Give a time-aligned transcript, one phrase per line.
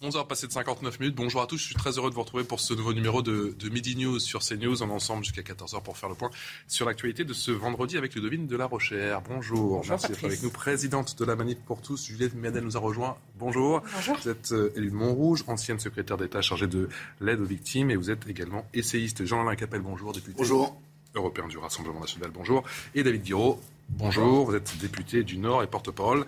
[0.00, 1.16] 11h passé de 59 minutes.
[1.16, 1.56] Bonjour à tous.
[1.56, 4.20] Je suis très heureux de vous retrouver pour ce nouveau numéro de, de Midi News
[4.20, 4.80] sur CNews.
[4.80, 6.30] Est ensemble jusqu'à 14h pour faire le point
[6.68, 9.22] sur l'actualité de ce vendredi avec le Ludovine de la Rochère.
[9.22, 9.78] Bonjour.
[9.78, 10.50] Bonjour Merci d'être avec nous.
[10.50, 13.16] Présidente de la Manif pour tous, Juliette Médel nous a rejoint.
[13.40, 13.82] Bonjour.
[13.92, 14.16] Bonjour.
[14.22, 16.88] Vous êtes euh, élue de Montrouge, ancienne secrétaire d'État chargée de
[17.20, 19.24] l'aide aux victimes et vous êtes également essayiste.
[19.24, 20.36] Jean-Alain Capel, bonjour, député.
[20.38, 20.80] Bonjour.
[21.16, 22.62] Européen du Rassemblement National, bonjour.
[22.94, 24.46] Et David Guiraud, bonjour.
[24.46, 26.24] Vous êtes député du Nord et porte-parole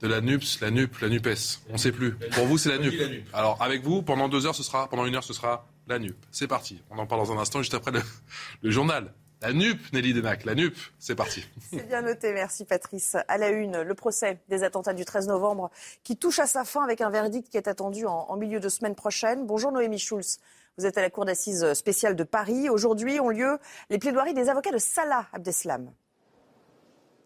[0.00, 1.60] de la NUPS, la NUP, la NUPES.
[1.68, 2.14] On ne sait plus.
[2.14, 2.94] Pour vous, c'est la NUP.
[3.32, 6.16] Alors, avec vous, pendant deux heures, ce sera, pendant une heure, ce sera la NUP.
[6.30, 6.82] C'est parti.
[6.90, 8.00] On en parle dans un instant, juste après le,
[8.62, 9.12] le journal.
[9.42, 11.46] La NUP, Nelly Denac, la NUP, c'est parti.
[11.72, 13.16] C'est bien noté, merci Patrice.
[13.26, 15.70] À la une, le procès des attentats du 13 novembre
[16.04, 18.68] qui touche à sa fin avec un verdict qui est attendu en, en milieu de
[18.68, 19.46] semaine prochaine.
[19.46, 20.40] Bonjour Noémie Schulz.
[20.76, 22.68] Vous êtes à la Cour d'assises spéciale de Paris.
[22.68, 23.58] Aujourd'hui ont lieu
[23.88, 25.90] les plaidoiries des avocats de Salah Abdeslam.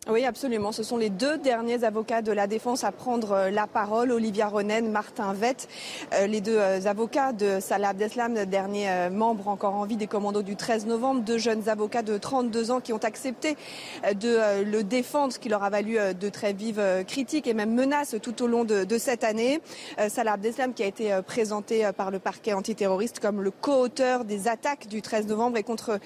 [0.06, 0.70] Oui, absolument.
[0.70, 4.48] Ce sont les deux derniers avocats de la défense à prendre euh, la parole, Olivia
[4.48, 5.66] Ronen, Martin Vett,
[6.12, 10.42] euh, les deux euh, avocats de Salah Abdeslam, dernier membre encore en vie des commandos
[10.42, 13.56] du 13 novembre, deux jeunes avocats de 32 ans qui ont accepté
[14.20, 18.16] de le défendre, ce qui leur a valu de très vives critiques et même menaces
[18.20, 19.60] tout au long de, de cette année.
[20.08, 24.88] Salah Abdeslam qui a été présenté par le parquet antiterroriste comme le co-auteur des attaques
[24.88, 25.98] du 13 novembre et contre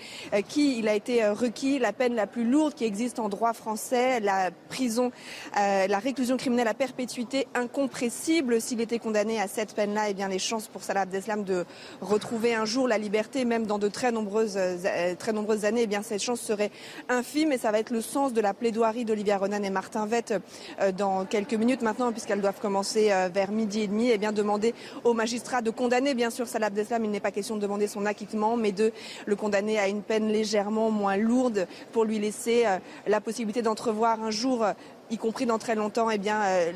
[0.48, 3.87] qui il a été requis la peine la plus lourde qui existe en droit français
[3.92, 5.10] la prison,
[5.58, 8.60] euh, la réclusion criminelle à perpétuité incompressible.
[8.60, 11.64] S'il était condamné à cette peine-là, eh bien les chances pour Salah Abdeslam de
[12.00, 15.86] retrouver un jour la liberté, même dans de très nombreuses, euh, très nombreuses années, eh
[15.86, 16.70] bien cette chance serait
[17.08, 17.52] infime.
[17.52, 20.34] Et ça va être le sens de la plaidoirie d'Olivia Ronan et Martin Vett
[20.80, 24.10] euh, dans quelques minutes maintenant, puisqu'elles doivent commencer vers midi et demi.
[24.10, 24.74] Eh bien demander
[25.04, 27.04] aux magistrats de condamner, bien sûr, Salah Abdeslam.
[27.04, 28.92] Il n'est pas question de demander son acquittement, mais de
[29.26, 32.64] le condamner à une peine légèrement moins lourde pour lui laisser
[33.06, 34.72] la possibilité d'entrevoir un jour euh,
[35.10, 36.72] y compris dans très longtemps, eh euh,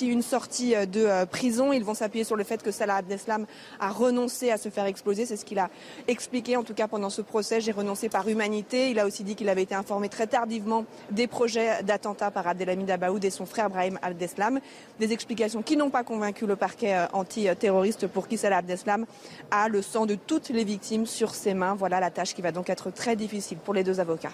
[0.00, 1.72] une sortie euh, de prison.
[1.72, 3.46] Ils vont s'appuyer sur le fait que Salah Abdeslam
[3.80, 5.26] a renoncé à se faire exploser.
[5.26, 5.70] C'est ce qu'il a
[6.06, 7.60] expliqué, en tout cas pendant ce procès.
[7.60, 8.90] J'ai renoncé par humanité.
[8.90, 12.88] Il a aussi dit qu'il avait été informé très tardivement des projets d'attentat par Abdelhamid
[12.88, 14.60] Abaoud et son frère Brahim Abdeslam.
[15.00, 19.04] Des explications qui n'ont pas convaincu le parquet antiterroriste pour qui Salah Abdeslam
[19.50, 21.74] a le sang de toutes les victimes sur ses mains.
[21.74, 24.32] Voilà la tâche qui va donc être très difficile pour les deux avocats.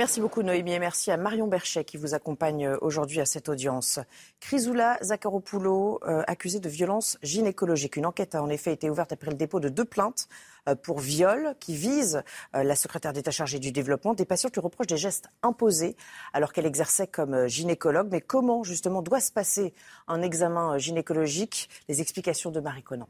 [0.00, 3.50] Merci beaucoup Noémie et merci à Marion Berchet qui vous accompagne euh, aujourd'hui à cette
[3.50, 4.00] audience.
[4.40, 7.96] Chrysoula Zakharopoulou, euh, accusée de violence gynécologique.
[7.96, 10.26] Une enquête a en effet été ouverte après le dépôt de deux plaintes
[10.70, 12.22] euh, pour viol qui visent
[12.54, 14.14] la secrétaire d'État chargée du développement.
[14.14, 15.96] Des patients qui reprochent des gestes imposés
[16.32, 18.08] alors qu'elle exerçait comme gynécologue.
[18.10, 19.74] Mais comment justement doit se passer
[20.08, 21.68] un examen gynécologique?
[21.90, 23.06] Les explications de Marie Conan.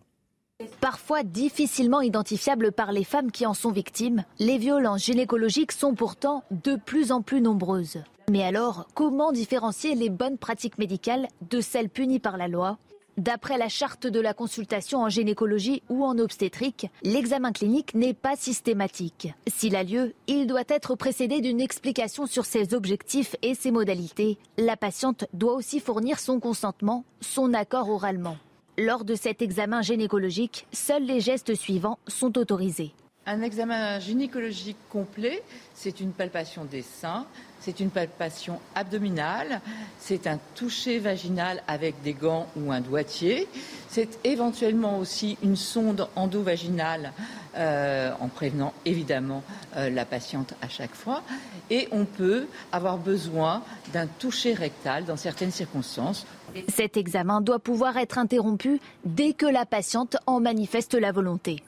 [0.81, 6.44] Parfois difficilement identifiables par les femmes qui en sont victimes, les violences gynécologiques sont pourtant
[6.50, 7.98] de plus en plus nombreuses.
[8.31, 12.78] Mais alors, comment différencier les bonnes pratiques médicales de celles punies par la loi?
[13.16, 18.37] D'après la charte de la consultation en gynécologie ou en obstétrique, l'examen clinique n'est pas
[18.37, 19.34] systématique.
[19.47, 24.38] S'il a lieu, il doit être précédé d'une explication sur ses objectifs et ses modalités.
[24.56, 28.37] La patiente doit aussi fournir son consentement, son accord oralement.
[28.82, 32.94] Lors de cet examen gynécologique, seuls les gestes suivants sont autorisés.
[33.26, 35.42] Un examen gynécologique complet,
[35.74, 37.26] c'est une palpation des seins,
[37.60, 39.60] c'est une palpation abdominale,
[39.98, 43.46] c'est un toucher vaginal avec des gants ou un doigtier,
[43.90, 47.12] c'est éventuellement aussi une sonde endovaginale
[47.56, 49.42] euh, en prévenant évidemment
[49.76, 51.22] euh, la patiente à chaque fois.
[51.69, 56.26] Et on peut avoir besoin d'un toucher rectal dans certaines circonstances.
[56.69, 61.62] Cet examen doit pouvoir être interrompu dès que la patiente en manifeste la volonté.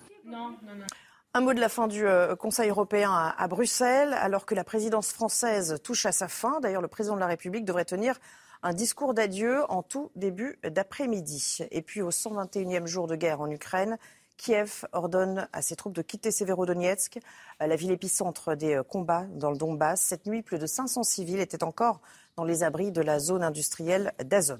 [1.35, 4.65] Un mot de la fin du euh, Conseil européen à, à Bruxelles, alors que la
[4.65, 6.61] présidence française touche à sa fin.
[6.61, 8.19] D'ailleurs, le président de la République devrait tenir
[8.63, 11.61] un discours d'adieu en tout début d'après-midi.
[11.71, 13.99] Et puis, au 121e jour de guerre en Ukraine,
[14.43, 17.21] Kiev ordonne à ses troupes de quitter Severodonetsk,
[17.63, 20.01] euh, la ville épicentre des euh, combats dans le Donbass.
[20.01, 22.01] Cette nuit, plus de 500 civils étaient encore
[22.35, 24.59] dans les abris de la zone industrielle d'Azot.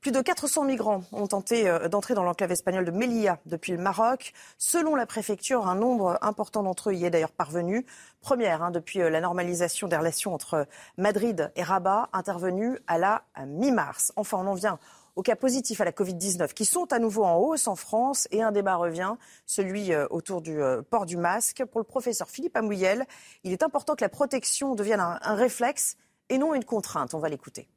[0.00, 3.78] Plus de 400 migrants ont tenté euh, d'entrer dans l'enclave espagnole de Melilla depuis le
[3.78, 4.34] Maroc.
[4.56, 7.84] Selon la préfecture, un nombre important d'entre eux y est d'ailleurs parvenu.
[8.20, 14.12] Première hein, depuis la normalisation des relations entre Madrid et Rabat, intervenue à la mi-mars.
[14.14, 14.78] Enfin, on en vient
[15.16, 18.42] aux cas positifs à la Covid-19 qui sont à nouveau en hausse en France et
[18.42, 19.14] un débat revient,
[19.46, 20.58] celui euh, autour du
[20.90, 21.64] port du masque.
[21.66, 23.04] Pour le professeur Philippe Amouyel,
[23.44, 25.96] il est important que la protection devienne un réflexe
[26.28, 27.14] et non une contrainte.
[27.14, 27.68] On va l'écouter.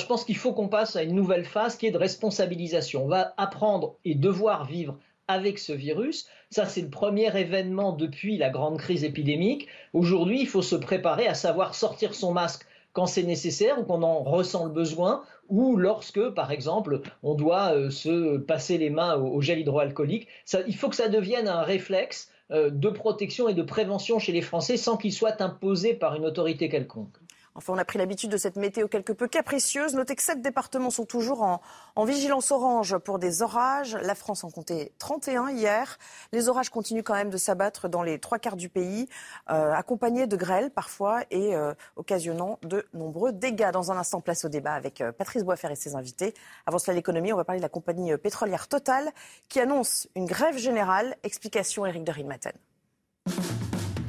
[0.00, 3.04] Je pense qu'il faut qu'on passe à une nouvelle phase qui est de responsabilisation.
[3.04, 6.26] On va apprendre et devoir vivre avec ce virus.
[6.50, 9.68] Ça, c'est le premier événement depuis la grande crise épidémique.
[9.92, 14.02] Aujourd'hui, il faut se préparer à savoir sortir son masque quand c'est nécessaire ou qu'on
[14.02, 19.16] en ressent le besoin, ou lorsque, par exemple, on doit euh, se passer les mains
[19.16, 20.28] au, gel hydroalcoolique.
[20.66, 24.42] il faut que ça devienne un réflexe euh, de protection et de prévention chez les
[24.42, 27.14] Français sans qu'il soit imposé par une autorité quelconque.
[27.54, 29.94] Enfin, on a pris l'habitude de cette météo quelque peu capricieuse.
[29.94, 31.60] Notez que sept départements sont toujours en,
[32.04, 33.94] vigilance orange pour des orages.
[33.96, 35.98] La France en comptait 31 hier.
[36.32, 39.08] Les orages continuent quand même de s'abattre dans les trois quarts du pays,
[39.50, 43.70] euh, accompagnés de grêles parfois et euh, occasionnant de nombreux dégâts.
[43.72, 46.34] Dans un instant, place au débat avec euh, Patrice Boisfer et ses invités.
[46.66, 49.10] Avant cela, l'économie, on va parler de la compagnie pétrolière Total
[49.48, 51.16] qui annonce une grève générale.
[51.22, 52.52] Explication Eric de Rinmaten.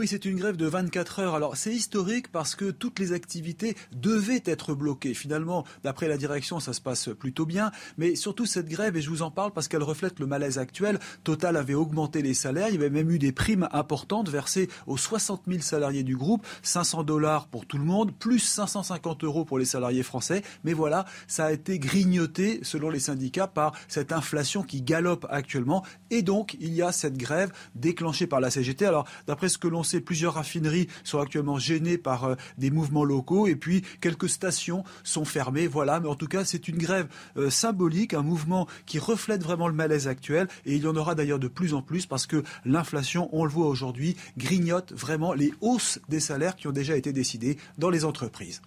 [0.00, 1.34] Oui, c'est une grève de 24 heures.
[1.34, 5.12] Alors c'est historique parce que toutes les activités devaient être bloquées.
[5.12, 7.70] Finalement, d'après la direction, ça se passe plutôt bien.
[7.98, 10.98] Mais surtout cette grève, et je vous en parle parce qu'elle reflète le malaise actuel,
[11.22, 12.68] Total avait augmenté les salaires.
[12.70, 16.46] Il y avait même eu des primes importantes versées aux 60 000 salariés du groupe.
[16.62, 20.40] 500 dollars pour tout le monde, plus 550 euros pour les salariés français.
[20.64, 25.84] Mais voilà, ça a été grignoté, selon les syndicats, par cette inflation qui galope actuellement.
[26.08, 28.86] Et donc, il y a cette grève déclenchée par la CGT.
[28.86, 33.48] Alors, d'après ce que l'on plusieurs raffineries sont actuellement gênées par euh, des mouvements locaux
[33.48, 35.66] et puis quelques stations sont fermées.
[35.66, 39.66] Voilà, mais en tout cas, c'est une grève euh, symbolique, un mouvement qui reflète vraiment
[39.66, 42.44] le malaise actuel et il y en aura d'ailleurs de plus en plus parce que
[42.64, 47.12] l'inflation, on le voit aujourd'hui, grignote vraiment les hausses des salaires qui ont déjà été
[47.12, 48.62] décidées dans les entreprises.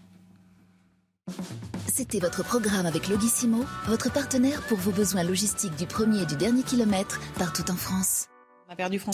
[1.88, 6.36] C'était votre programme avec Logissimo, votre partenaire pour vos besoins logistiques du premier et du
[6.36, 8.28] dernier kilomètre partout en France.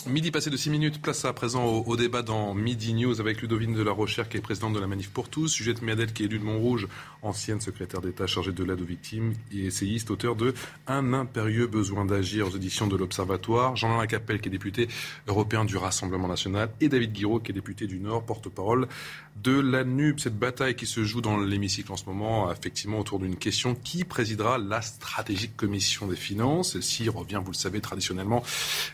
[0.07, 3.73] Midi passé de 6 minutes, place à présent au, débat dans Midi News avec Ludovine
[3.73, 6.25] de la Rochère qui est présidente de la Manif pour tous, Juliette Miadel qui est
[6.27, 6.87] élue de Montrouge,
[7.21, 10.53] ancienne secrétaire d'État chargée de l'aide aux victimes et essayiste, auteur de
[10.87, 14.87] Un impérieux besoin d'agir aux éditions de l'Observatoire, Jean-Alain Capelle qui est député
[15.27, 18.87] européen du Rassemblement national et David Guiraud qui est député du Nord, porte-parole
[19.43, 20.19] de la NUP.
[20.19, 24.03] Cette bataille qui se joue dans l'hémicycle en ce moment, effectivement autour d'une question qui
[24.03, 26.73] présidera la stratégique commission des finances.
[26.73, 28.43] Celle-ci revient, vous le savez, traditionnellement,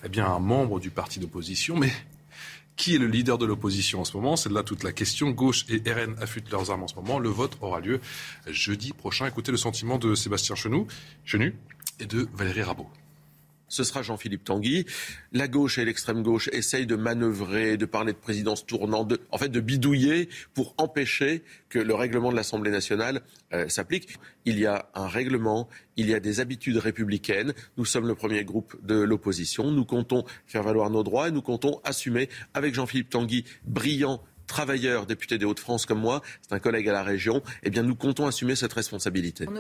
[0.04, 1.92] eh bien, un membre du parti d'opposition, mais
[2.78, 4.36] qui est le leader de l'opposition en ce moment?
[4.36, 5.31] C'est là toute la question.
[5.31, 7.19] Gauche et RN affûtent leurs armes en ce moment.
[7.19, 8.00] Le vote aura lieu
[8.48, 9.28] jeudi prochain.
[9.28, 10.86] Écoutez le sentiment de Sébastien Chenu,
[11.24, 11.56] Chenu
[12.00, 12.90] et de Valérie Rabault
[13.68, 14.86] ce sera Jean-Philippe Tanguy.
[15.32, 19.50] La gauche et l'extrême gauche essayent de manœuvrer, de parler de présidence tournante, en fait
[19.50, 23.22] de bidouiller pour empêcher que le règlement de l'Assemblée nationale
[23.54, 24.18] euh, s'applique.
[24.46, 25.68] Il y a un règlement,
[25.98, 27.54] il y a des habitudes républicaines.
[27.78, 29.72] Nous sommes le premier groupe de l'opposition.
[29.72, 35.06] Nous comptons faire valoir nos droits et nous comptons assumer avec Jean-Philippe Tanguy, brillant travailleur,
[35.06, 38.28] député des Hauts-de-France comme moi, c'est un collègue à la région, eh bien nous comptons
[38.28, 39.46] assumer cette responsabilité.
[39.46, 39.56] Mon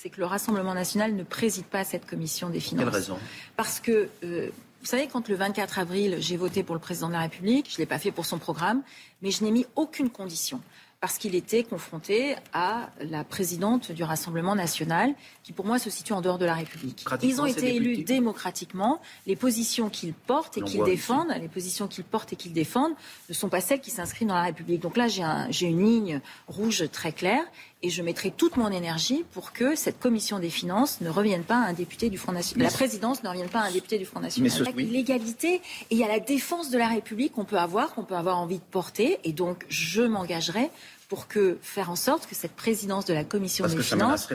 [0.00, 2.84] c'est que le Rassemblement national ne préside pas cette commission des finances.
[2.84, 3.18] Quelle raison?
[3.56, 4.48] Parce que, euh,
[4.80, 7.74] vous savez, quand le 24 avril, j'ai voté pour le président de la République, je
[7.74, 8.82] ne l'ai pas fait pour son programme,
[9.20, 10.62] mais je n'ai mis aucune condition
[11.00, 16.12] parce qu'il était confronté à la présidente du Rassemblement national, qui pour moi se situe
[16.12, 17.06] en dehors de la République.
[17.22, 19.00] Ils ont été élus démocratiquement.
[19.26, 22.92] Les positions qu'ils portent et qu'ils défendent, les positions qu'ils portent et qu'ils défendent,
[23.30, 24.82] ne sont pas celles qui s'inscrivent dans la République.
[24.82, 27.44] Donc là, j'ai une ligne rouge très claire
[27.82, 31.56] et je mettrai toute mon énergie pour que cette commission des finances ne revienne pas
[31.56, 32.66] à un député du Front National.
[32.66, 34.52] La présidence ne revienne pas à un député du Front National.
[34.76, 37.58] Il y a l'égalité et il y a la défense de la République qu'on peut
[37.58, 39.18] avoir, qu'on peut avoir envie de porter.
[39.24, 40.70] Et donc, je m'engagerai
[41.08, 44.28] pour que faire en sorte que cette présidence de la commission des finances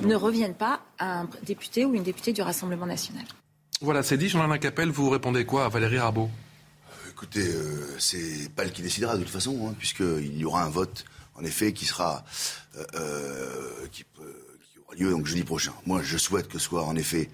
[0.00, 3.24] ne revienne pas à un député ou une députée du Rassemblement national.
[3.80, 4.28] Voilà, c'est dit.
[4.28, 6.30] Jean-Alain Capelle, vous répondez quoi à Valérie Rabault?
[7.10, 10.68] Écoutez, euh, c'est pas elle qui décidera de toute façon, hein, puisqu'il y aura un
[10.68, 11.04] vote
[11.36, 12.24] en effet, qui sera,
[12.76, 14.04] euh, euh, qui,
[14.86, 15.72] aura lieu donc jeudi prochain.
[15.86, 17.28] Moi, je souhaite que ce soit en effet,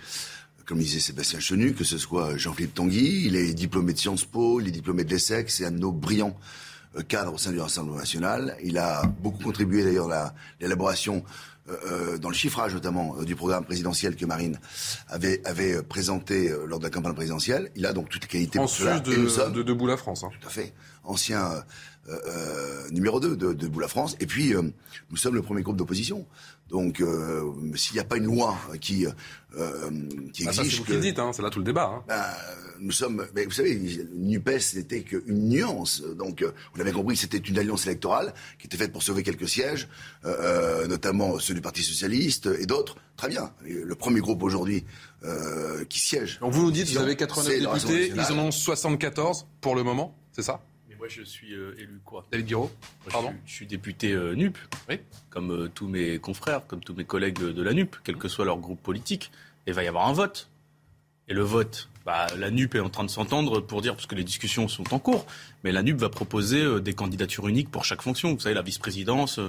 [0.66, 3.26] comme disait Sébastien Chenu, que ce soit Jean-Philippe Tanguy.
[3.26, 5.92] Il est diplômé de Sciences Po, il est diplômé de l'ESSEC, c'est un de nos
[5.92, 6.36] brillants
[6.96, 8.56] euh, cadre au sein du Rassemblement national.
[8.62, 11.22] Il a beaucoup contribué d'ailleurs à l'élaboration
[11.68, 14.58] euh, dans le chiffrage notamment du programme présidentiel que Marine
[15.08, 17.70] avait, avait présenté lors de la campagne présidentielle.
[17.76, 18.98] Il a donc toutes les qualités en pour cela.
[18.98, 20.24] de, Et nous sommes- de Debout la France.
[20.24, 20.30] hein.
[20.40, 20.72] tout à fait.
[21.04, 21.60] Ancien euh, euh,
[22.92, 24.16] numéro 2 de, de Bout la France.
[24.20, 24.62] Et puis, euh,
[25.10, 26.26] nous sommes le premier groupe d'opposition.
[26.68, 27.42] Donc, euh,
[27.74, 29.90] s'il n'y a pas une loi qui, euh,
[30.32, 30.88] qui Ah, ça, c'est exige vous que...
[30.90, 31.86] qui le dites, hein, c'est là tout le débat.
[31.92, 32.04] hein.
[32.06, 32.22] Ben,
[32.78, 36.00] nous sommes, mais vous savez, NUPES n'était qu'une nuance.
[36.16, 39.22] Donc, euh, on avait compris que c'était une alliance électorale qui était faite pour sauver
[39.24, 39.88] quelques sièges,
[40.24, 40.36] euh,
[40.84, 42.96] euh, notamment ceux du Parti socialiste et d'autres.
[43.16, 43.52] Très bien.
[43.66, 44.84] Et Le premier groupe aujourd'hui
[45.24, 46.38] euh, qui siège.
[46.40, 49.46] Donc vous nous dites, vous avez C'est 89 le Rassemblement députés, ils en ont 74
[49.60, 50.62] pour le moment, c'est ça?
[51.00, 52.70] Moi, je suis euh, élu quoi David Guiraud
[53.10, 54.58] Pardon je, suis, je suis député euh, NUP,
[55.30, 58.44] comme euh, tous mes confrères, comme tous mes collègues de la NUP, quel que soit
[58.44, 59.32] leur groupe politique.
[59.66, 60.50] Et il va y avoir un vote.
[61.26, 64.14] Et le vote, bah, la NUP est en train de s'entendre pour dire, parce que
[64.14, 65.24] les discussions sont en cours,
[65.64, 68.34] mais la NUP va proposer des candidatures uniques pour chaque fonction.
[68.34, 69.40] Vous savez, la vice-présidence,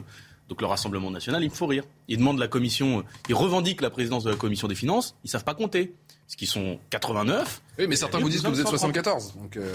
[0.47, 1.83] donc le Rassemblement national, il me faut rire.
[2.07, 5.43] Ils demandent la commission, ils revendiquent la présidence de la commission des finances, ils savent
[5.43, 5.93] pas compter.
[6.31, 7.61] Parce qu'ils sont 89.
[7.77, 8.79] Oui, mais certains vous disent que vous êtes 130.
[8.79, 9.35] 74.
[9.35, 9.69] Donc, euh,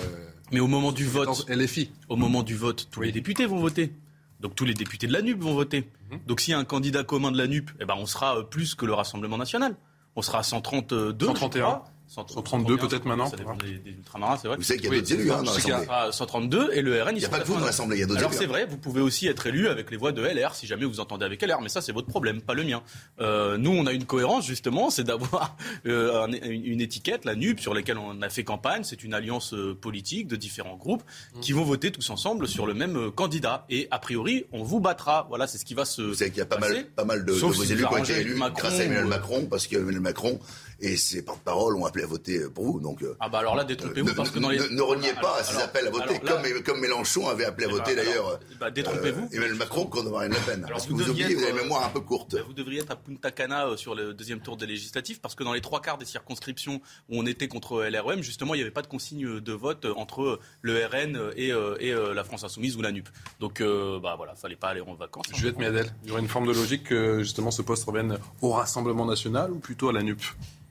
[0.53, 1.91] Mais au moment du vote, 14 LFI.
[2.09, 3.93] au moment du vote, tous les députés vont voter.
[4.41, 5.91] Donc tous les députés de la NUP vont voter.
[6.11, 6.21] Mhm.
[6.27, 8.43] Donc s'il y a un candidat commun de la NUP, eh ben on sera euh,
[8.43, 9.77] plus que le Rassemblement national.
[10.15, 11.27] On sera à 132.
[11.27, 11.51] 131.
[11.53, 11.85] je crois.
[12.09, 13.29] 132 peut-être maintenant.
[13.29, 14.57] Ça dépend des, des ultramarins, c'est vrai.
[14.57, 15.87] Vous savez qu'il y a d'autres élus hein, dans l'Assemblée.
[15.91, 18.03] Ah, 132 et le RN, Il n'y a pas que vous dans l'Assemblée, il y
[18.03, 20.55] a d'autres Alors c'est vrai, vous pouvez aussi être élu avec les voix de LR
[20.55, 22.83] si jamais vous entendez avec LR, mais ça c'est votre problème, pas le mien.
[23.21, 27.61] Euh, nous on a une cohérence justement, c'est d'avoir euh, un- une, étiquette, la NUP,
[27.61, 28.85] sur laquelle on a fait campagne.
[28.85, 31.03] C'est une alliance euh, politique de différents groupes
[31.35, 31.41] Mmh.
[31.41, 33.65] qui vont voter tous ensemble sur le même candidat.
[33.71, 35.27] Et a priori, on vous battra.
[35.29, 36.03] Voilà, c'est ce qui va se.
[36.03, 36.75] Vous savez qu'il y a pas passer.
[36.75, 38.81] mal, pas mal de, de vos si élus vous qui ont été élus Macron grâce
[38.81, 40.39] à Emmanuel Macron, parce qu'Emmanuel Macron
[40.81, 42.81] et ses porte-parole ont appelé à voter pour vous.
[42.81, 44.59] Donc, euh, Ah bah alors là, ne, détrompez-vous parce que dans les.
[44.59, 47.45] ne- ne reniez pas Alors- ces appels à voter, alors là- comme, comme Mélenchon avait
[47.47, 49.25] appelé à Eh voter ben, d'ailleurs alors, bah, détrompez-vous.
[49.25, 50.59] euh, Emmanuel Macron contre Marine Le Pen.
[50.65, 52.35] Alors, parce que vous vous oubliez, vous avez être, une mémoire un peu courte.
[52.35, 55.35] Bah, Vous devriez être à Punta Cana euh, sur le deuxième tour des législatives parce
[55.35, 58.63] que dans les trois quarts des circonscriptions où on était contre LREM, justement, il n'y
[58.63, 62.45] avait pas de consigne de vote entre le RN et, euh, et, euh, la France
[62.45, 63.09] Insoumise ou la NUP.
[63.41, 65.27] Donc, euh, bah voilà, fallait pas aller en vacances.
[65.35, 68.51] Juliette Miadel, il y aurait une forme de logique que justement ce poste revienne au
[68.53, 70.21] Rassemblement national ou plutôt à la NUP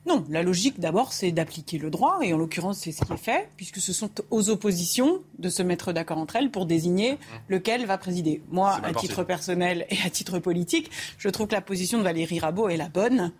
[0.06, 3.16] Non, la logique d'abord, c'est d'appliquer le droit, et en l'occurrence, c'est ce qui est
[3.16, 7.86] fait, puisque ce sont aux oppositions de se mettre d'accord entre elles pour désigner lequel
[7.86, 8.40] va présider.
[8.50, 9.08] Moi, à parti.
[9.08, 12.76] titre personnel et à titre politique, je trouve que la position de Valérie Rabault est
[12.76, 13.32] la bonne.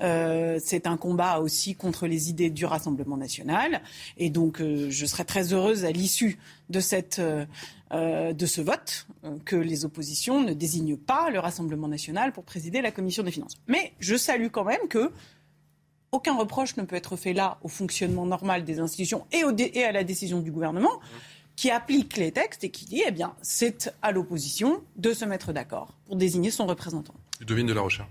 [0.00, 3.82] Euh, c'est un combat aussi contre les idées du Rassemblement national,
[4.16, 6.38] et donc euh, je serais très heureuse à l'issue
[6.70, 7.44] de cette euh,
[7.94, 12.42] euh, de ce vote euh, que les oppositions ne désignent pas le Rassemblement national pour
[12.42, 13.52] présider la commission des finances.
[13.68, 15.12] Mais je salue quand même que
[16.14, 19.70] aucun reproche ne peut être fait là au fonctionnement normal des institutions et, au dé-
[19.74, 20.96] et à la décision du gouvernement
[21.56, 25.52] qui applique les textes et qui dit, eh bien, c'est à l'opposition de se mettre
[25.52, 27.14] d'accord pour désigner son représentant.
[27.40, 28.08] Ludovine de la Rochère.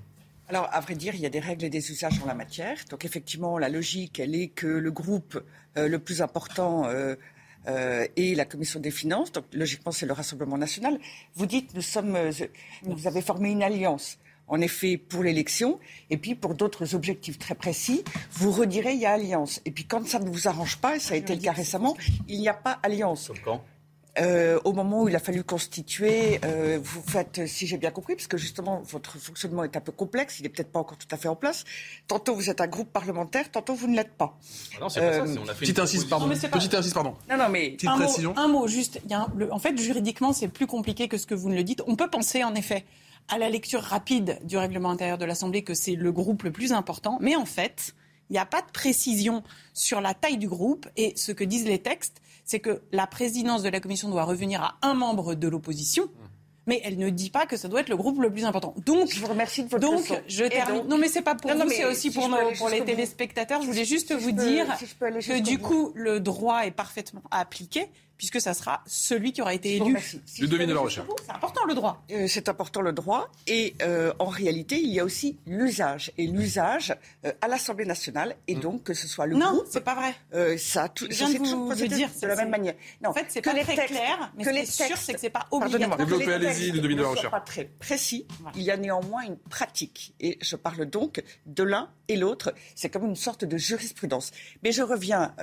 [0.50, 2.78] Alors, à vrai dire, il y a des règles et des usages en la matière.
[2.90, 5.42] Donc, effectivement, la logique, elle est que le groupe
[5.78, 7.16] euh, le plus important euh,
[7.68, 9.32] euh, est la commission des finances.
[9.32, 11.00] Donc, logiquement, c'est le Rassemblement national.
[11.36, 12.32] Vous dites, nous sommes, euh,
[12.84, 14.18] vous avez formé une alliance.
[14.48, 19.06] En effet, pour l'élection, et puis pour d'autres objectifs très précis, vous redirez il y
[19.06, 19.62] a alliance.
[19.66, 21.96] Et puis quand ça ne vous arrange pas, et ça a été le cas récemment,
[22.28, 23.32] il n'y a pas alliance.
[23.44, 23.62] Quand
[24.20, 28.14] Euh, au moment où il a fallu constituer, euh, vous faites, si j'ai bien compris,
[28.16, 31.08] parce que justement votre fonctionnement est un peu complexe, il n'est peut-être pas encore tout
[31.10, 31.64] à fait en place.
[32.08, 34.38] Tantôt vous êtes un groupe parlementaire, tantôt vous ne l'êtes pas.
[34.76, 35.20] Ah Non, c'est pas ça.
[35.24, 36.10] Euh, c'est- on a fait Petite proposition.
[36.10, 36.28] pardon.
[36.30, 37.16] pas- Petite insiste, pardon.
[37.28, 38.38] Non, non, mais Petite un, mot, précision.
[38.38, 39.00] un mot, juste.
[39.06, 41.50] Il y a un- le- en fait, juridiquement, c'est plus compliqué que ce que vous
[41.50, 41.82] ne le dites.
[41.88, 42.86] On peut penser, en effet,
[43.30, 46.74] à la lecture rapide du règlement intérieur de l'Assemblée que c'est le groupe le plus
[46.74, 47.18] important.
[47.22, 47.94] Mais en fait,
[48.30, 50.88] il n'y a pas de précision sur la taille du groupe.
[50.98, 54.62] Et ce que disent les textes, c'est que la présidence de la commission doit revenir
[54.62, 56.10] à un membre de l'opposition.
[56.66, 58.74] Mais elle ne dit pas que ça doit être le groupe le plus important.
[58.86, 60.22] Donc, je vous remercie de votre donc, leçon.
[60.28, 60.78] je Et termine.
[60.78, 62.38] donc- non, mais c'est pas pour Non, non, vous, mais c'est aussi si pour, nos-
[62.72, 62.86] les bout.
[62.86, 63.62] téléspectateurs.
[63.62, 65.68] Je voulais juste Si je vous peux- dire si je peux aller que du bout.
[65.68, 70.00] coup, le droit est parfaitement appliqué, puisque ça sera celui qui aura été vous élu.
[70.26, 72.04] Si je Ludovine peux de la bout, C'est important le droit.
[72.12, 76.28] Euh, c'est important le droit et euh, en réalité il y a aussi l'usage et
[76.28, 79.96] l'usage euh, à l'Assemblée nationale et donc que ce soit le Non, groupe c'est pas
[79.96, 80.14] vrai.
[80.34, 82.50] euh, ça a tout, Je ça viens de vous le de- dire, de la même
[82.50, 82.76] manière.
[83.02, 84.68] Non, En fait, c'est que pas les très textes- clair, mais que ce qui les
[84.68, 85.98] est sûr, c'est que c'est pas obligatoire.
[85.98, 87.32] Développez, les allez-y, textes Ludovine de la Rochère.
[87.32, 88.26] pas très précis.
[88.56, 92.54] Il y a néanmoins une pratique et je parle donc de l'un et l'autre.
[92.76, 94.32] C'est comme une sorte de jurisprudence.
[94.64, 95.34] Mais je reviens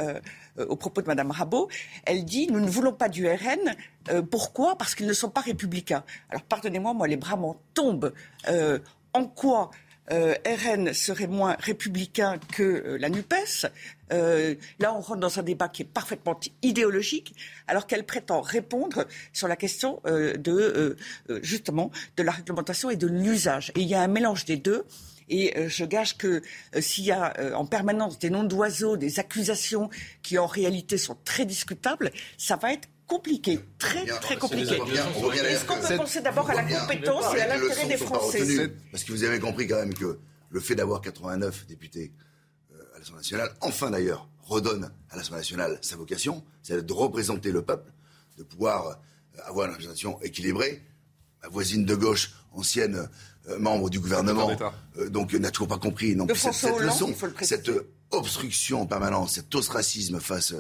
[0.59, 1.69] au propos de Madame Rabot.
[2.05, 3.75] Elle dit nous ne voulons pas du RN.
[4.11, 4.77] Euh, pourquoi?
[4.77, 6.05] Parce qu'ils ne sont pas républicains.
[6.29, 8.13] Alors pardonnez-moi, moi les bras m'en tombent.
[8.49, 8.79] Euh,
[9.13, 9.71] en quoi
[10.13, 13.67] euh, RN serait moins républicain que la NUPES?
[14.81, 17.35] Là, on rentre dans un débat qui est parfaitement idéologique,
[17.69, 20.97] alors qu'elle prétend répondre sur la question de
[21.43, 23.71] justement de la réglementation et de l'usage.
[23.77, 24.85] Et il y a un mélange des deux.
[25.31, 26.43] Et je gage que
[26.81, 29.89] s'il y a en permanence des noms d'oiseaux, des accusations
[30.23, 34.77] qui en réalité sont très discutables, ça va être compliqué, très très compliqué.
[34.77, 39.11] Est-ce qu'on peut penser d'abord à la compétence et à l'intérêt des Français Parce que
[39.11, 40.21] vous avez compris quand même que
[40.51, 42.13] le fait d'avoir 89 députés
[42.73, 47.51] euh, à l'Assemblée nationale, enfin d'ailleurs, redonne à l'Assemblée nationale sa vocation, c'est de représenter
[47.51, 47.93] le peuple,
[48.39, 50.83] de pouvoir euh, avoir une représentation équilibrée.
[51.43, 53.07] Ma voisine de gauche, ancienne euh,
[53.59, 54.51] membre du gouvernement,
[55.09, 57.71] donc n'a toujours pas compris non cette, cette leçon, cette
[58.11, 60.55] obstruction permanente, cet ostracisme face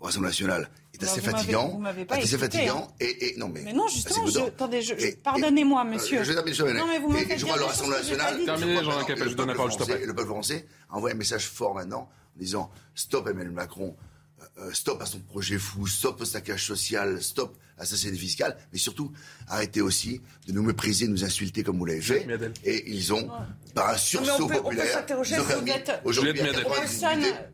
[0.00, 1.80] au Rassemblement national est assez fatigant.
[2.10, 2.88] assez fatigant.
[2.90, 2.94] Hein.
[3.00, 4.82] Et, non, mais, mais non, justement, je, attendez,
[5.22, 6.24] pardonnez-moi, euh, monsieur.
[6.24, 8.84] Je, je, non, mais vous et, je crois le Rassemblement national.
[8.84, 10.04] Jean Capel, je donne la parole juste après.
[10.04, 13.96] Le peuple français envoie un message fort maintenant en disant stop Emmanuel Macron,
[14.58, 18.56] euh, stop à son projet fou, stop au saccage social, stop à sa société fiscale,
[18.72, 19.12] mais surtout
[19.48, 22.26] arrêtez aussi de nous mépriser, de nous insulter comme vous l'avez fait.
[22.64, 23.28] Et ils ont,
[23.74, 25.04] par un sursaut populaire,
[26.04, 26.40] aujourd'hui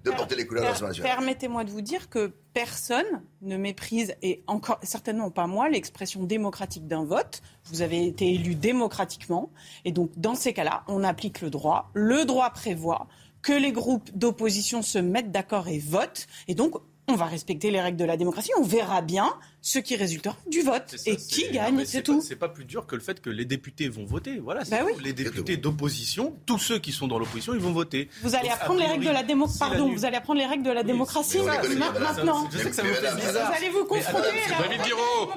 [0.05, 4.43] de porter les couleurs de la Permettez-moi de vous dire que personne ne méprise, et
[4.47, 7.43] encore certainement pas moi, l'expression démocratique d'un vote.
[7.64, 9.50] Vous avez été élu démocratiquement,
[9.85, 11.91] et donc dans ces cas-là, on applique le droit.
[11.95, 13.09] Le droit prévoit
[13.43, 16.26] que les groupes d'opposition se mettent d'accord et votent.
[16.47, 16.75] Et donc,
[17.09, 20.61] on va respecter les règles de la démocratie, on verra bien ce qui résultera du
[20.62, 22.21] vote et qui gagne, c'est tout.
[22.21, 24.38] C'est pas plus dur que le fait que les députés vont voter.
[24.38, 28.11] Voilà, bah les députés d'opposition, tous ceux qui sont dans l'opposition, ils vont voter.
[28.23, 29.61] Vous allez apprendre les règles de la démocratie.
[29.61, 32.49] Pardon, vous allez apprendre les règles de la démocratie maintenant.
[32.52, 33.50] Je sais que ça vous fait bizarre.
[33.50, 35.31] Vous allez vous confronter à David Guiraud.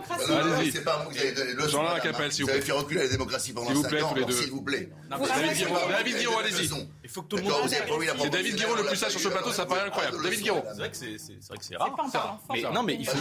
[0.57, 0.71] Allez-y.
[0.71, 2.59] C'est pas vous qui avez donné le Jean-Luc Capel, s'il vous plaît.
[2.59, 4.15] Vous avez fait reculer la démocratie pendant 5 ans.
[4.31, 4.89] S'il vous plaît.
[5.09, 6.69] David Guiraud, allez-y.
[7.03, 7.69] Il faut que tout le monde.
[7.69, 10.17] C'est David Guiraud le plus sage sur ce plateau, ça paraît incroyable.
[10.23, 10.63] David Guiraud.
[10.73, 11.95] C'est vrai que c'est rare.
[12.73, 13.17] Non, mais il faut.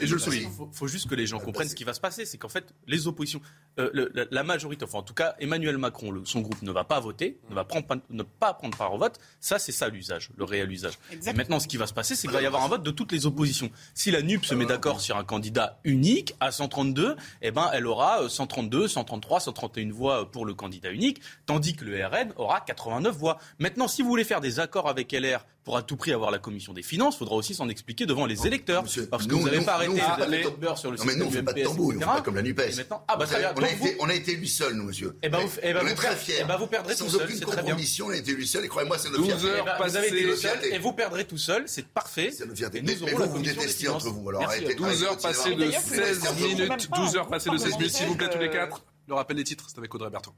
[0.00, 2.24] Et je le Il faut juste que les gens comprennent ce qui va se passer.
[2.24, 3.40] C'est qu'en fait, les oppositions,
[3.78, 7.38] euh, la, majorité, enfin en tout cas, Emmanuel Macron, son groupe ne va pas voter,
[7.50, 9.18] ne va prendre, ne pas prendre part au vote.
[9.40, 10.98] Ça, c'est ça l'usage, le réel usage.
[11.26, 12.90] Et maintenant, ce qui va se passer, c'est qu'il va y avoir un vote de
[12.90, 13.70] toutes les oppositions.
[13.94, 17.86] Si la NUP se met d'accord sur un candidat unique à 132, eh ben, elle
[17.86, 23.16] aura 132, 133, 131 voix pour le candidat unique, tandis que le RN aura 89
[23.16, 23.38] voix.
[23.58, 26.38] Maintenant, si vous voulez faire des accords avec LR pour à tout prix avoir la
[26.38, 28.84] commission des finances, il faudra aussi s'en expliquer devant les électeurs.
[29.10, 31.34] parce que vous n'avez pas arrêté de beurre sur le non, mais nous, on ne
[31.34, 32.86] fait pas de tambour, on fait pas comme la NUPES.
[33.08, 35.16] Ah, bah, on, a été, on a été lui seul, nous, monsieur.
[35.22, 36.38] Eh ben, vous, eh ben, on est très fiers.
[36.40, 38.68] Eh ben, vous perdrez Sans tout seul, aucune compromission, on a été lui seul, et
[38.68, 39.46] croyez-moi, c'est notre fierté.
[39.46, 42.30] heures passées, vous avez été seul, et vous perdrez tout seul, c'est parfait.
[42.32, 42.82] C'est notre fierté.
[42.82, 44.74] Mais vous vous détestez entre vous, alors arrêtez.
[44.74, 48.30] 12 heures passées de 16 minutes, 12 heures passées de 16 minutes, s'il vous plaît,
[48.30, 48.84] tous les quatre.
[49.08, 50.34] Le rappel des titres, c'est avec Audrey Bertrand.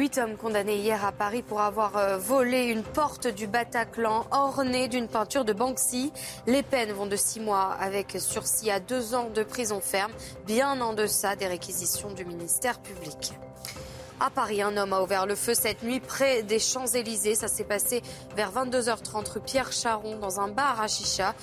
[0.00, 4.88] Huit hommes condamnés hier à Paris pour avoir euh, volé une porte du Bataclan ornée
[4.88, 6.10] d'une peinture de Banksy.
[6.46, 10.10] Les peines vont de six mois avec sursis à deux ans de prison ferme,
[10.46, 13.34] bien en deçà des réquisitions du ministère public.
[14.20, 17.34] À Paris, un homme a ouvert le feu cette nuit près des Champs-Élysées.
[17.34, 18.00] Ça s'est passé
[18.34, 21.34] vers 22h30 rue Pierre Charon dans un bar à chicha.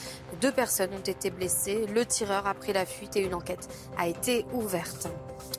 [0.41, 1.85] Deux personnes ont été blessées.
[1.93, 5.09] Le tireur a pris la fuite et une enquête a été ouverte.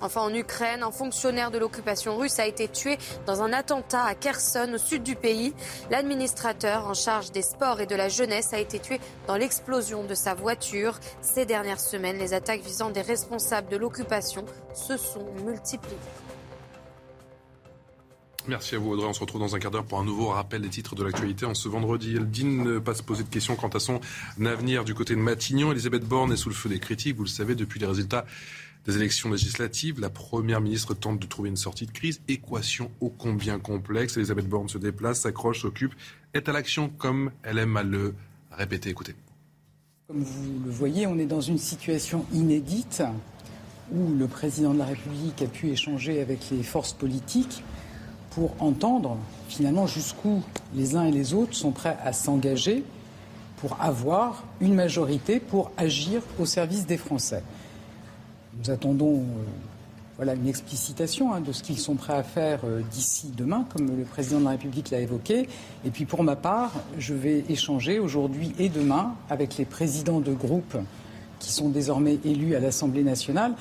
[0.00, 4.14] Enfin, en Ukraine, un fonctionnaire de l'occupation russe a été tué dans un attentat à
[4.14, 5.54] Kherson, au sud du pays.
[5.90, 10.14] L'administrateur en charge des sports et de la jeunesse a été tué dans l'explosion de
[10.14, 10.98] sa voiture.
[11.20, 15.96] Ces dernières semaines, les attaques visant des responsables de l'occupation se sont multipliées.
[18.48, 19.06] Merci à vous Audrey.
[19.06, 21.44] On se retrouve dans un quart d'heure pour un nouveau rappel des titres de l'actualité.
[21.44, 24.00] En ce vendredi, dit ne pas se poser de questions quant à son
[24.42, 25.70] avenir du côté de Matignon.
[25.70, 28.24] Elisabeth Borne est sous le feu des critiques, vous le savez, depuis les résultats
[28.88, 30.00] des élections législatives.
[30.00, 32.22] La Première ministre tente de trouver une sortie de crise.
[32.26, 34.16] Équation ô combien complexe.
[34.16, 35.94] Elisabeth Borne se déplace, s'accroche, s'occupe,
[36.32, 38.14] est à l'action comme elle aime à le
[38.50, 38.88] répéter.
[38.88, 39.14] Écoutez.
[40.06, 43.02] Comme vous le voyez, on est dans une situation inédite
[43.92, 47.62] où le président de la République a pu échanger avec les forces politiques
[48.30, 49.18] pour entendre
[49.50, 50.42] finalement jusqu'où
[50.74, 52.84] les uns et les autres sont prêts à s'engager
[53.58, 57.42] pour avoir une majorité pour agir au service des Français.
[58.58, 59.44] Nous attendons euh,
[60.16, 63.96] voilà, une explicitation hein, de ce qu'ils sont prêts à faire euh, d'ici demain, comme
[63.96, 65.48] le président de la République l'a évoqué.
[65.84, 70.32] Et puis pour ma part, je vais échanger aujourd'hui et demain avec les présidents de
[70.32, 70.76] groupes
[71.38, 73.54] qui sont désormais élus à l'Assemblée nationale.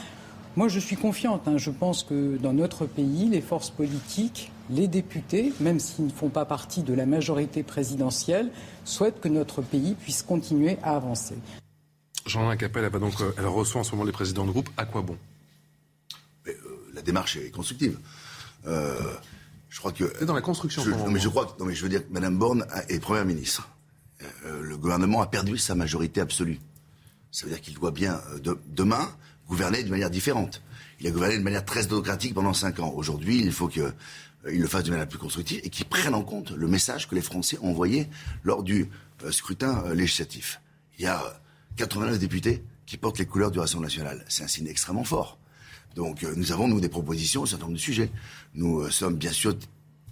[0.56, 1.48] Moi, je suis confiante.
[1.48, 1.58] Hein.
[1.58, 6.30] Je pense que dans notre pays, les forces politiques, les députés, même s'ils ne font
[6.30, 8.50] pas partie de la majorité présidentielle,
[8.84, 11.36] souhaitent que notre pays puisse continuer à avancer.
[12.28, 14.70] Jean-Luc Capel, elle, va donc, euh, elle reçoit en ce moment les présidents de groupe.
[14.78, 15.18] À quoi bon?
[16.48, 16.54] Euh,
[16.94, 17.98] la démarche est constructive.
[18.66, 19.00] Euh,
[19.70, 20.12] je crois que.
[20.18, 20.84] C'est dans la construction.
[20.84, 23.00] Je, non, mais je crois que, non, mais je veux dire que Mme Borne est
[23.00, 23.70] Première ministre.
[24.46, 26.60] Euh, le gouvernement a perdu sa majorité absolue.
[27.32, 28.20] Ça veut dire qu'il doit bien,
[28.68, 29.08] demain,
[29.48, 30.62] gouverner de manière différente.
[31.00, 32.92] Il a gouverné de manière très démocratique pendant cinq ans.
[32.96, 33.92] Aujourd'hui, il faut qu'il euh,
[34.44, 37.22] le fasse de manière plus constructive et qu'il prenne en compte le message que les
[37.22, 38.08] Français ont envoyé
[38.44, 38.90] lors du
[39.32, 40.62] scrutin législatif.
[40.98, 41.22] Il y a
[41.78, 44.26] 89 députés qui portent les couleurs du Rassemblement national.
[44.28, 45.38] C'est un signe extrêmement fort.
[45.96, 48.12] Donc nous avons, nous, des propositions sur un certain nombre de sujets.
[48.54, 49.56] Nous sommes bien sûr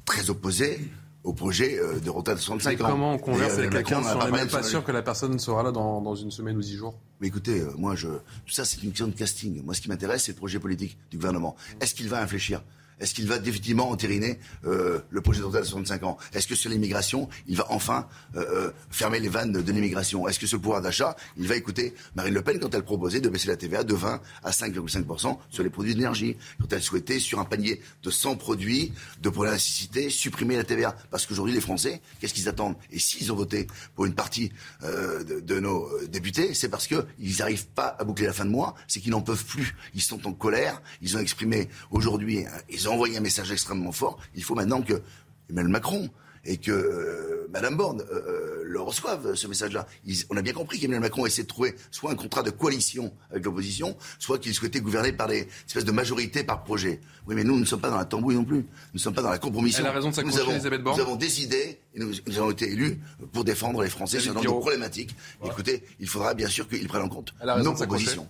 [0.06, 0.80] très opposés
[1.26, 2.90] au projet euh, de retraite de 65 ans.
[2.90, 5.64] Comment on converse avec quelqu'un si on n'est même pas sûr que la personne sera
[5.64, 6.96] là dans, dans une semaine ou dix jours?
[7.20, 9.64] Mais écoutez, euh, moi, je, tout ça, c'est une question de casting.
[9.64, 11.56] Moi, ce qui m'intéresse, c'est le projet politique du gouvernement.
[11.82, 12.62] Est-ce qu'il va infléchir?
[13.00, 16.18] Est-ce qu'il va définitivement entériner euh, le projet de retraite à 65 ans?
[16.34, 20.28] Est-ce que sur l'immigration, il va enfin euh, euh, fermer les vannes de, l'immigration?
[20.28, 23.20] Est-ce que sur le pouvoir d'achat, il va écouter Marine Le Pen quand elle proposait
[23.20, 27.20] de baisser la TVA de 20 à 5,5% sur les produits d'énergie Quand elle souhaitait,
[27.20, 30.96] sur un panier de 100 produits de nécessité, supprimer la TVA.
[31.12, 32.76] Parce qu'aujourd'hui, les Français, qu'est-ce qu'ils attendent?
[32.92, 37.96] Et s'ils ont voté pour une partie de, nos députés, c'est parce qu'ils n'arrivent pas
[38.00, 39.76] à boucler la fin de mois, c'est qu'ils n'en peuvent plus.
[39.94, 44.20] Ils sont en colère, ils ont exprimé aujourd'hui, ils ont envoyé un message extrêmement fort.
[44.36, 45.02] Il faut maintenant que
[45.50, 46.10] Emmanuel Macron
[46.46, 49.88] et que euh, Madame Borne euh, euh, le reçoivent, ce message-là.
[50.30, 53.44] On a bien compris qu'Emmanuel Macron essaie de trouver soit un contrat de coalition avec
[53.46, 57.02] l'opposition, soit qu'il souhaitait gouverner par des espèces de majorités par projet.
[57.28, 58.58] Oui, mais nous, nous ne sommes pas dans la tambouille non plus.
[58.58, 59.84] Nous ne sommes pas dans la compromission.
[59.84, 60.98] Elle a raison de nous avons, Elisabeth Borne.
[60.98, 63.00] Nous avons décidé, et nous, avons été élus
[63.34, 65.16] pour défendre les Français sur un nombre de problématiques.
[65.44, 68.28] Écoutez, il faudra bien sûr qu'ils prennent en compte nos propositions.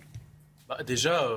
[0.68, 1.28] Bah, déjà,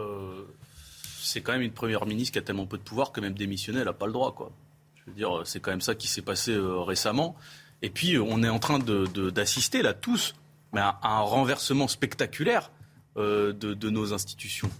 [1.28, 3.80] c'est quand même une première ministre qui a tellement peu de pouvoir que même démissionner,
[3.80, 4.34] elle n'a pas le droit.
[4.34, 4.50] Quoi.
[4.94, 7.36] Je veux dire, c'est quand même ça qui s'est passé euh, récemment.
[7.82, 10.34] Et puis, euh, on est en train d'assister, là, tous,
[10.72, 12.70] mais à, un renversement spectaculaire
[13.18, 14.70] euh, de, nos institutions.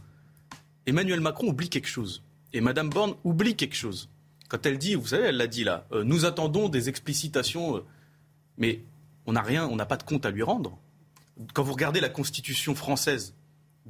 [0.87, 2.23] Emmanuel Macron oublie quelque chose.
[2.55, 4.09] Et Madame Borne oublie quelque chose.
[4.49, 7.85] Quand elle dit, vous savez, elle l'a dit là, nous attendons des explicitations,
[8.57, 8.81] mais
[9.27, 10.79] on n'a rien, on n'a pas de compte à lui rendre.
[11.53, 13.35] Quand vous regardez la Constitution française,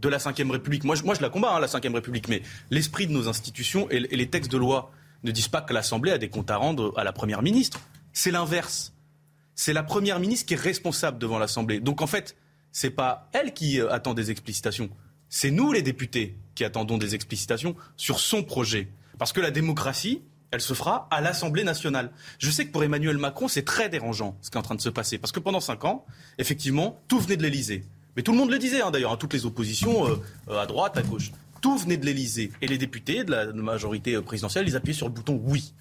[0.01, 0.85] de la Ve République.
[0.85, 3.89] Moi, je, moi, je la combats, hein, la Ve République, mais l'esprit de nos institutions
[3.91, 4.91] et, les textes de loi
[5.25, 7.81] ne disent pas que l'Assemblée a des comptes à rendre à la Première ministre.
[8.13, 8.93] C'est l'inverse.
[9.55, 11.81] C'est la Première ministre qui est responsable devant l'Assemblée.
[11.81, 12.37] Donc, en fait,
[12.73, 14.91] c'est pas elle qui euh, attend des explicitations.
[15.29, 18.89] C'est nous, les députés, qui attendons des explicitations sur son projet.
[19.19, 22.11] Parce que la démocratie, elle se fera à l'Assemblée nationale.
[22.39, 24.81] Je sais que pour Emmanuel Macron, c'est très dérangeant ce qui est en train de
[24.81, 25.19] se passer.
[25.19, 26.07] Parce que pendant cinq ans,
[26.39, 27.85] effectivement, tout venait de l'Élysée.
[28.19, 30.67] Mais tout le monde le disait, hein, d'ailleurs, à toutes les oppositions, euh, euh, à
[30.67, 31.31] droite, à gauche.
[31.61, 32.51] Tout venait de l'Elysée.
[32.61, 35.73] Et les députés de la majorité euh, présidentielle, ils appuyaient sur le bouton oui.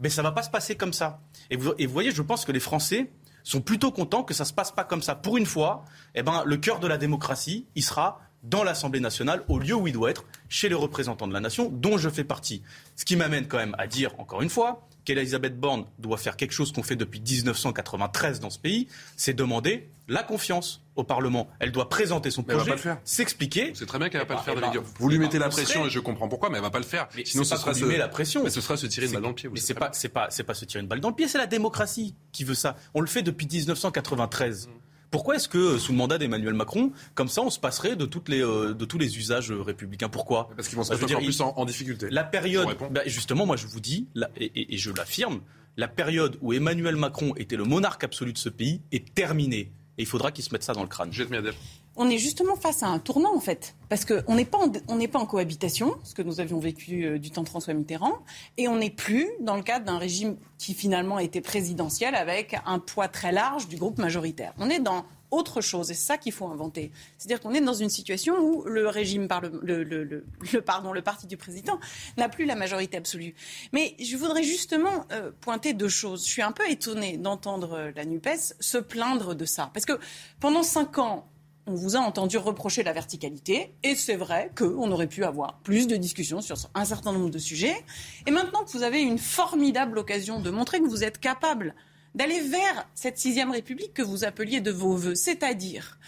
[0.00, 1.20] Mais ça ne va pas se passer comme ça.
[1.50, 3.12] Et vous, voyez, je pense que les Français
[3.44, 5.14] sont plutôt contents que ça ne se passe pas comme ça.
[5.14, 5.84] Pour une fois,
[6.16, 9.86] eh ben, le cœur de la démocratie, il sera dans l'Assemblée nationale, au lieu où
[9.86, 12.62] il doit être, chez les représentants de la nation, dont je fais partie.
[12.96, 16.52] Ce qui m'amène quand même à dire, encore une fois, qu'Elisabeth Borne doit faire quelque
[16.52, 21.48] chose qu'on fait depuis 1993 dans ce pays, c'est demander la confiance au Parlement.
[21.58, 23.72] Elle doit présenter son projet, s'expliquer.
[23.74, 25.86] C'est très bien qu'elle ne va pas le faire, David Vous lui mettez la pression
[25.86, 27.08] et je comprends pourquoi, mais elle ne va pas le faire.
[27.24, 27.84] Sinon, ce sera se...
[27.84, 28.44] la pression.
[28.44, 29.48] Mais ce sera se tirer une balle dans le pied.
[29.52, 31.38] Mais c'est pas, c'est pas, c'est pas se tirer une balle dans le pied, c'est
[31.38, 32.76] la démocratie qui veut ça.
[32.94, 34.68] On le fait depuis 1993.
[35.14, 38.28] Pourquoi est-ce que, sous le mandat d'Emmanuel Macron, comme ça, on se passerait de, toutes
[38.28, 40.08] les, euh, de tous les usages euh, républicains?
[40.08, 40.50] Pourquoi?
[40.56, 42.08] Parce qu'ils vont se mettre encore plus en, difficulté.
[42.10, 45.40] La période, bah, justement, moi je vous dis, et, et je l'affirme,
[45.76, 49.70] la période où Emmanuel Macron était le monarque absolu de ce pays est terminée.
[49.98, 51.12] Et il faudra qu'ils se mettent ça dans le crâne.
[51.96, 53.74] On est justement face à un tournant, en fait.
[53.88, 57.30] Parce qu'on n'est pas, en, pas en cohabitation, ce que nous avions vécu euh, du
[57.30, 58.18] temps de François Mitterrand,
[58.56, 62.78] et on n'est plus dans le cadre d'un régime qui finalement était présidentiel avec un
[62.78, 64.54] poids très large du groupe majoritaire.
[64.58, 65.04] On est dans
[65.34, 65.90] autre chose.
[65.90, 66.90] Et c'est ça qu'il faut inventer.
[67.18, 69.28] C'est-à-dire qu'on est dans une situation où le régime,
[69.62, 71.78] le, pardon, le parti du président
[72.16, 73.34] n'a plus la majorité absolue.
[73.72, 76.24] Mais je voudrais justement euh, pointer deux choses.
[76.26, 79.70] Je suis un peu étonnée d'entendre euh, la NUPES se plaindre de ça.
[79.74, 79.98] Parce que
[80.40, 81.26] pendant cinq ans,
[81.66, 85.86] on vous a entendu reprocher la verticalité, et c'est vrai qu'on aurait pu avoir plus
[85.86, 87.84] de discussions sur un certain nombre de sujets.
[88.26, 91.74] Et maintenant que vous avez une formidable occasion de montrer que vous êtes capable
[92.14, 95.98] d'aller vers cette sixième République que vous appeliez de vos voeux, c'est-à-dire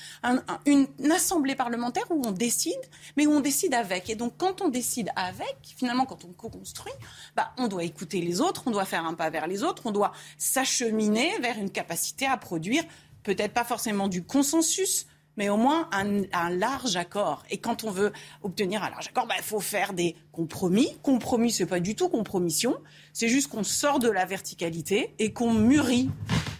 [0.64, 2.78] une, assemblée parlementaire où on décide,
[3.16, 4.08] mais où on décide avec.
[4.08, 6.92] Et donc quand on décide avec, finalement quand on co-construit,
[7.34, 9.90] bah, on doit écouter les autres, on doit faire un pas vers les autres, on
[9.90, 12.84] doit s'acheminer vers une capacité à produire
[13.26, 17.44] peut-être pas forcément du consensus, mais au moins un, large accord.
[17.50, 20.96] Et quand on veut obtenir un large accord, bah, il faut faire des compromis.
[21.02, 22.76] Compromis, ce n'est pas du tout compromission.
[23.12, 26.10] C'est juste qu'on sort de la verticalité et qu'on mûrit.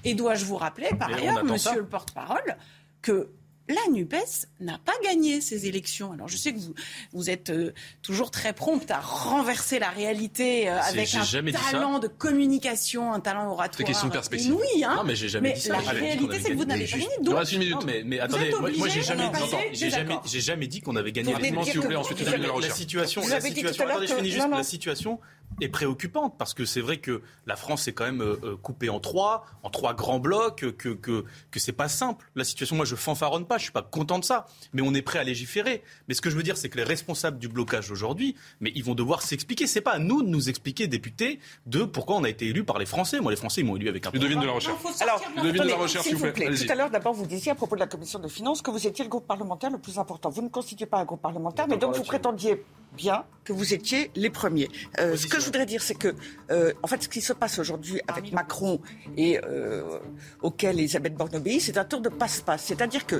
[0.05, 2.57] Et dois-je vous rappeler, par ailleurs, monsieur le porte-parole,
[3.03, 3.31] que
[3.69, 6.13] la NUPES n'a pas gagné ces élections.
[6.13, 6.75] Alors je sais que vous,
[7.13, 12.09] vous êtes euh, toujours très prompt à renverser la réalité euh, avec un talent de
[12.09, 13.77] communication, un talent oratoire.
[13.77, 14.55] C'est question de perspective.
[14.55, 14.95] Oui, hein.
[14.97, 15.81] Non, mais j'ai jamais dit ça.
[15.81, 17.09] La réalité, c'est que vous n'avez pas gagné.
[17.23, 17.75] Donc, une minute.
[17.75, 19.29] Non, mais, mais attendez, moi, moi j'ai jamais,
[19.73, 21.35] dit, jamais, j'ai jamais dit qu'on avait gagné.
[21.65, 25.21] S'il vous plaît, ensuite, la situation, la situation, attendez, je finis juste la situation
[25.61, 29.01] est préoccupante parce que c'est vrai que la France est quand même euh, coupée en
[29.01, 32.27] trois, en trois grands blocs, que que que c'est pas simple.
[32.35, 35.03] La situation, moi, je fanfaronne pas, je suis pas content de ça, mais on est
[35.03, 35.83] prêt à légiférer.
[36.09, 38.85] Mais ce que je veux dire, c'est que les responsables du blocage aujourd'hui, mais ils
[38.85, 39.67] vont devoir s'expliquer.
[39.67, 42.79] C'est pas à nous de nous expliquer, députés, de pourquoi on a été élus par
[42.79, 43.21] les Français.
[43.21, 44.11] Moi, les Français, ils m'ont élu avec un.
[44.11, 44.77] devine de la recherche.
[45.01, 46.55] Alors, devine de la recherche, s'il vous plaît.
[46.55, 48.87] Tout à l'heure, d'abord, vous disiez à propos de la commission des finances que vous
[48.87, 50.31] étiez le groupe parlementaire le plus important.
[50.31, 52.63] Vous ne constituez pas un groupe parlementaire, mais donc vous prétendiez
[52.97, 54.69] bien que vous étiez les premiers.
[54.99, 56.15] Euh, ce que je voudrais dire, c'est que,
[56.51, 58.81] euh, en fait, ce qui se passe aujourd'hui avec Macron
[59.17, 59.99] et euh,
[60.43, 62.65] auquel Elisabeth Borne obéit, c'est un tour de passe-passe.
[62.65, 63.17] C'est-à-dire que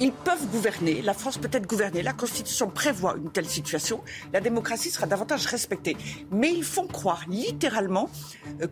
[0.00, 4.40] ils peuvent gouverner, la France peut être gouvernée, la Constitution prévoit une telle situation, la
[4.40, 5.96] démocratie sera davantage respectée.
[6.32, 8.10] Mais ils font croire littéralement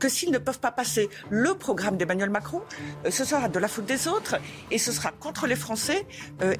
[0.00, 2.60] que s'ils ne peuvent pas passer le programme d'Emmanuel Macron,
[3.08, 4.36] ce sera de la faute des autres
[4.72, 6.06] et ce sera contre les Français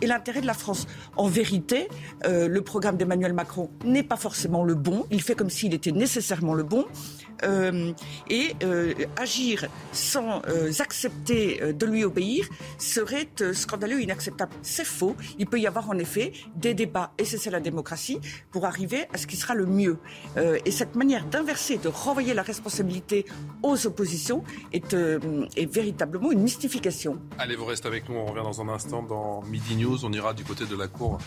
[0.01, 0.87] et l'intérêt de la France.
[1.17, 1.89] En vérité,
[2.25, 5.07] le programme d'Emmanuel Macron n'est pas forcément le bon.
[5.11, 6.87] Il fait comme s'il était nécessairement le bon.
[7.45, 7.93] Euh,
[8.29, 14.53] et euh, agir sans euh, accepter de lui obéir serait scandaleux inacceptable.
[14.63, 15.17] C'est faux.
[15.39, 19.07] Il peut y avoir en effet des débats, et c'est ça la démocratie, pour arriver
[19.13, 19.99] à ce qui sera le mieux.
[20.37, 23.25] et cette manière d'inverser, de renvoyer la responsabilité
[23.63, 24.95] aux oppositions est
[25.67, 27.19] véritablement une mystification.
[27.39, 28.17] Allez, vous restez avec nous.
[28.17, 30.05] On revient dans un instant dans Midi News.
[30.05, 31.19] On ira du côté de la Cour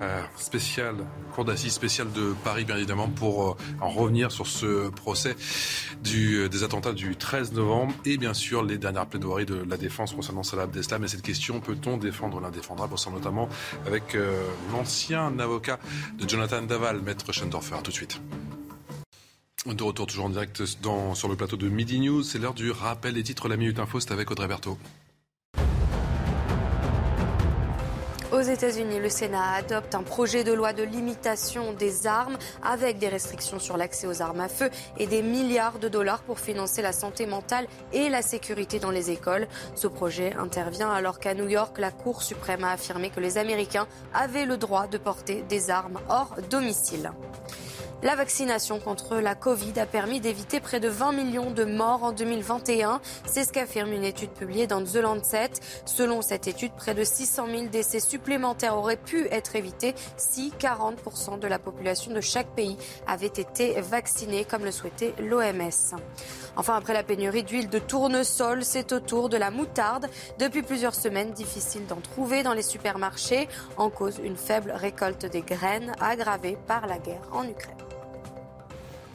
[0.00, 0.96] euh, spéciale,
[1.34, 5.36] cour d'assises spéciale de Paris, bien évidemment, pour euh, en revenir sur ce procès
[6.06, 10.12] euh, des attentats du 13 novembre et bien sûr les dernières plaidoiries de la défense
[10.12, 11.02] concernant Salah Abdeslam.
[11.04, 12.40] Et cette question, peut-on défendre?
[12.40, 13.48] L'indéfendable On notamment
[13.86, 14.16] avec
[14.72, 15.78] l'ancien avocat
[16.18, 17.76] de Jonathan Daval, maître Schendorfer.
[17.82, 18.20] tout de suite.
[19.66, 22.22] De retour toujours en direct sur le plateau de Midi News.
[22.22, 23.48] C'est l'heure du rappel des titres.
[23.48, 24.78] La Minute Info, c'est avec Audrey Berthaud.
[28.30, 33.08] Aux États-Unis, le Sénat adopte un projet de loi de limitation des armes avec des
[33.08, 36.92] restrictions sur l'accès aux armes à feu et des milliards de dollars pour financer la
[36.92, 39.48] santé mentale et la sécurité dans les écoles.
[39.74, 43.86] Ce projet intervient alors qu'à New York, la Cour suprême a affirmé que les Américains
[44.12, 47.10] avaient le droit de porter des armes hors domicile.
[48.04, 52.12] La vaccination contre la Covid a permis d'éviter près de 20 millions de morts en
[52.12, 53.00] 2021.
[53.26, 55.50] C'est ce qu'affirme une étude publiée dans The Lancet.
[55.84, 61.40] Selon cette étude, près de 600 000 décès supplémentaires auraient pu être évités si 40%
[61.40, 62.76] de la population de chaque pays
[63.08, 65.98] avait été vaccinée, comme le souhaitait l'OMS.
[66.56, 70.06] Enfin, après la pénurie d'huile de tournesol, c'est au tour de la moutarde.
[70.38, 75.42] Depuis plusieurs semaines, difficile d'en trouver dans les supermarchés, en cause une faible récolte des
[75.42, 77.87] graines aggravée par la guerre en Ukraine.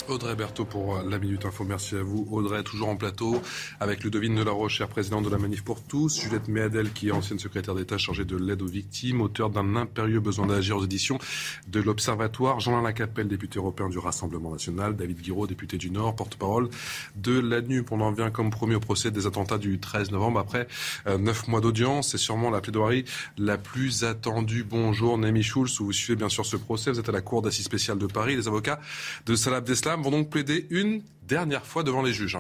[0.10, 1.64] Audrey Berthaud pour la Minute Info.
[1.64, 2.28] Merci à vous.
[2.30, 3.42] Audrey, toujours en plateau
[3.80, 6.20] avec Ludovine de la Rochère, présidente de la Manif pour tous.
[6.20, 10.20] Juliette Méadel, qui est ancienne secrétaire d'État chargée de l'aide aux victimes, auteur d'un impérieux
[10.20, 11.20] besoin d'agir aux éditions
[11.68, 12.60] de l'Observatoire.
[12.60, 14.96] Jean-Alain Lacapelle, député européen du Rassemblement National.
[14.96, 16.70] David Guiraud, député du Nord, porte-parole
[17.16, 17.92] de l'ANUP.
[17.92, 20.40] On en vient comme promis au procès des attentats du 13 novembre.
[20.40, 20.68] Après
[21.08, 23.06] euh, neuf mois d'audience, c'est sûrement la plaidoirie
[23.38, 24.66] la plus attendue.
[24.68, 26.92] Bonjour, Nemi Schulz, vous suivez bien sûr ce procès.
[26.92, 28.36] Vous êtes à la Cour d'assises spéciale de Paris.
[28.36, 28.80] Les avocats
[29.26, 32.38] de Salah Abdeslam vont donc plaider une dernière fois devant les juges.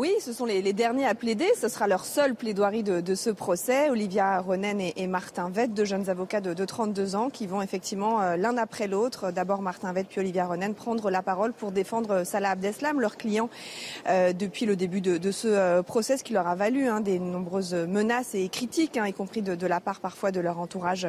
[0.00, 1.44] Oui, ce sont les, derniers à plaider.
[1.60, 3.90] Ce sera leur seule plaidoirie de, ce procès.
[3.90, 8.36] Olivia Ronen et, Martin Vett, deux jeunes avocats de, 32 ans, qui vont effectivement euh,
[8.38, 12.52] l'un après l'autre, d'abord Martin Vett puis Olivia Ronen, prendre la parole pour défendre Salah
[12.52, 13.50] Abdeslam, leur client,
[14.08, 17.18] euh, depuis le début de, ce euh, procès, ce qui leur a valu hein, des
[17.18, 21.08] nombreuses menaces et critiques, hein, y compris de, la part parfois de leur entourage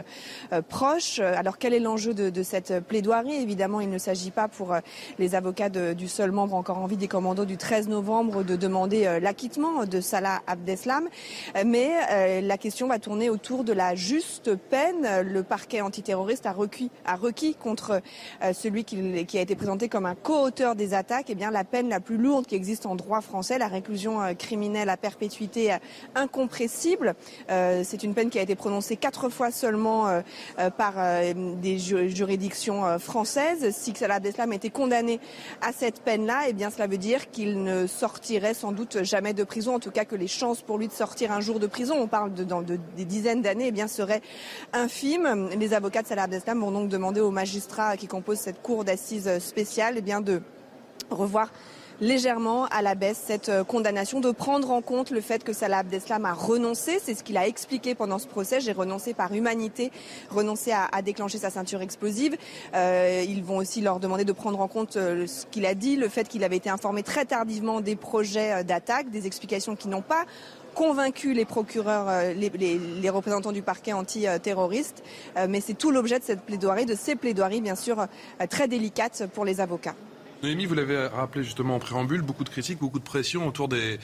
[0.67, 1.19] proche.
[1.19, 3.36] Alors quel est l'enjeu de, cette plaidoirie?
[3.36, 4.75] Évidemment, il ne s'agit pas pour
[5.17, 8.80] les avocats du seul membre encore en vie des commandos du 13 novembre de demander
[8.91, 11.07] euh, l'acquittement de Salah Abdeslam.
[11.55, 15.21] Euh, mais euh, la question va tourner autour de la juste peine.
[15.23, 18.01] Le parquet antiterroriste a requis, a requis contre
[18.53, 21.99] celui qui, a été présenté comme un co-auteur des attaques, eh bien la peine la
[21.99, 25.75] plus lourde qui existe en droit français, la réclusion criminelle à perpétuité
[26.15, 27.15] incompressible.
[27.49, 30.21] C'est une peine qui a été prononcée quatre fois seulement
[30.77, 30.93] par
[31.35, 33.75] des juridictions françaises.
[33.75, 35.19] Si Salah Abdeslam était condamné
[35.61, 39.43] à cette peine-là, eh bien cela veut dire qu'il ne sortirait sans doute jamais de
[39.43, 41.95] prison, en tout cas que les chances pour lui de sortir un jour de prison,
[41.97, 44.21] on parle de, dans des dizaines d'années, eh bien seraient
[44.71, 45.50] infimes.
[45.58, 49.39] Les avocats de Salah Abdeslam vont donc demander aux magistrats qui composent cette cour d'assises
[49.39, 50.43] spéciale eh bien de
[51.10, 51.52] revoir
[52.01, 55.77] légèrement à la baisse cette euh, condamnation, de prendre en compte le fait que Salah
[55.77, 56.99] Abdeslam a renoncé.
[57.01, 58.59] C'est ce qu'il a expliqué pendant ce procès.
[58.59, 59.91] J'ai renoncé par humanité,
[60.29, 62.35] renoncé à, déclencher sa ceinture explosive.
[62.73, 65.95] Euh, ils vont aussi leur demander de prendre en compte euh, ce qu'il a dit,
[65.95, 70.01] le fait qu'il avait été informé très tardivement des projets d'attaque, des explications qui n'ont
[70.01, 70.25] pas
[70.73, 75.03] convaincu les procureurs, les, les, représentants du parquet antiterroriste.
[75.49, 78.07] mais c'est tout l'objet de cette plaidoirie, de ces plaidoiries bien sûr
[78.49, 79.95] très délicates pour les avocats.
[80.43, 83.99] Noémie, vous l'avez rappelé justement en préambule, beaucoup de critiques, beaucoup de pression autour des,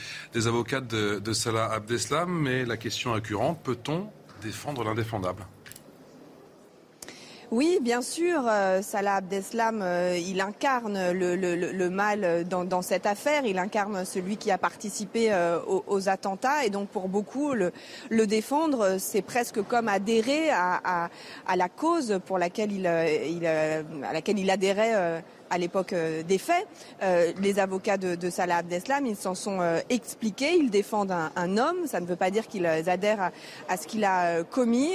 [0.46, 4.08] avocats de, de Salah Abdeslam, mais la question récurrente, peut-on
[4.40, 5.44] défendre l'indéfendable?
[7.50, 13.58] Oui, bien sûr, euh, Salah Abdeslam, euh, il incarne le, mal dans, cette affaire, il
[13.58, 19.22] incarne celui qui a participé euh, aux, attentats, et donc pour beaucoup, le, défendre, c'est
[19.22, 21.08] presque comme adhérer à,
[21.56, 26.66] la cause pour laquelle il, à laquelle il adhérait à l'époque euh, des faits.
[27.02, 31.86] Euh, les avocats de, Salah Abdeslam, ils s'en sont euh, expliqués, ils défendent un, homme,
[31.86, 33.30] ça ne veut pas dire qu'ils adhèrent
[33.68, 34.92] à, ce qu'il a commis.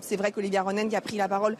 [0.00, 1.56] c'est vrai qu'Olivia Ronen, qui a pris la parole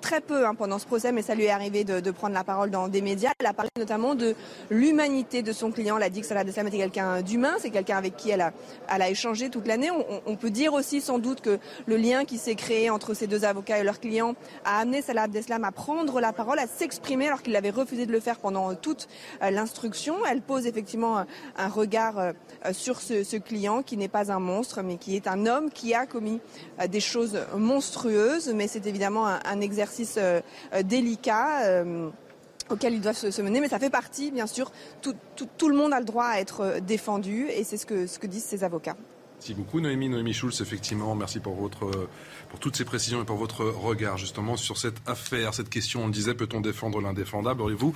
[0.00, 2.70] très peu hein, pendant ce procès, mais ça lui est arrivé de, prendre la parole
[2.70, 4.34] dans des médias, elle a parlé notamment de
[4.70, 7.96] l'humanité de son client, elle a dit que Salah Abdeslam était quelqu'un d'humain, c'est quelqu'un
[7.96, 9.90] avec qui elle a, échangé toute l'année.
[9.90, 13.26] On, on, peut dire aussi sans doute que le lien qui s'est créé entre ces
[13.26, 17.26] deux avocats et leurs clients a amené Salah Abdeslam à prendre la parole, à s'exprimer
[17.26, 19.08] alors qu'il avait refusé de le faire pendant toute
[19.42, 20.16] euh, l'instruction.
[20.30, 21.24] Elle pose effectivement
[21.56, 22.32] un regard euh,
[22.72, 26.06] sur ce, client qui n'est pas un monstre, mais qui est un homme qui a
[26.06, 26.40] commis
[26.80, 28.52] euh, des choses monstrueuses.
[28.54, 30.18] Mais c'est évidemment un, exercice
[30.84, 31.82] délicat
[32.68, 35.98] auquel ils doivent se, mener, mais ça fait partie, bien sûr, tout, le monde a
[35.98, 38.96] le droit à être défendu, et c'est ce que, ce que disent ces avocats.
[39.36, 42.08] Merci beaucoup Noémie, Noémie Schulz, effectivement, merci pour votre
[42.58, 46.04] toutes ces précisions et pour votre regard justement sur cette affaire, cette question.
[46.04, 47.62] On le disait, peut-on défendre l'indéfendable?
[47.62, 47.94] Auriez-vous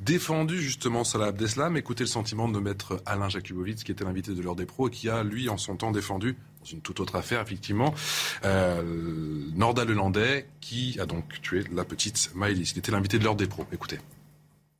[0.00, 1.76] défendu justement Salah Abdeslam?
[1.76, 4.90] Écoutez le sentiment de maître Alain Jakubowicz, qui était l'invité de l'heure des pros et
[4.90, 7.94] qui a, lui, en son temps défendu, dans une toute autre affaire, effectivement,
[8.44, 8.82] euh,
[9.54, 12.72] Norda Lelandais, qui a donc tué la petite Maëlys.
[12.72, 13.66] Il était l'invité de l'heure des pros.
[13.72, 13.98] Écoutez.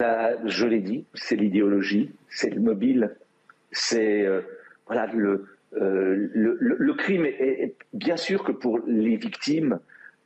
[0.00, 3.16] je l'ai dit, c'est l'idéologie, c'est le mobile,
[3.72, 4.42] c'est euh,
[4.86, 9.80] voilà le, euh, le, crime est, bien sûr que pour les victimes,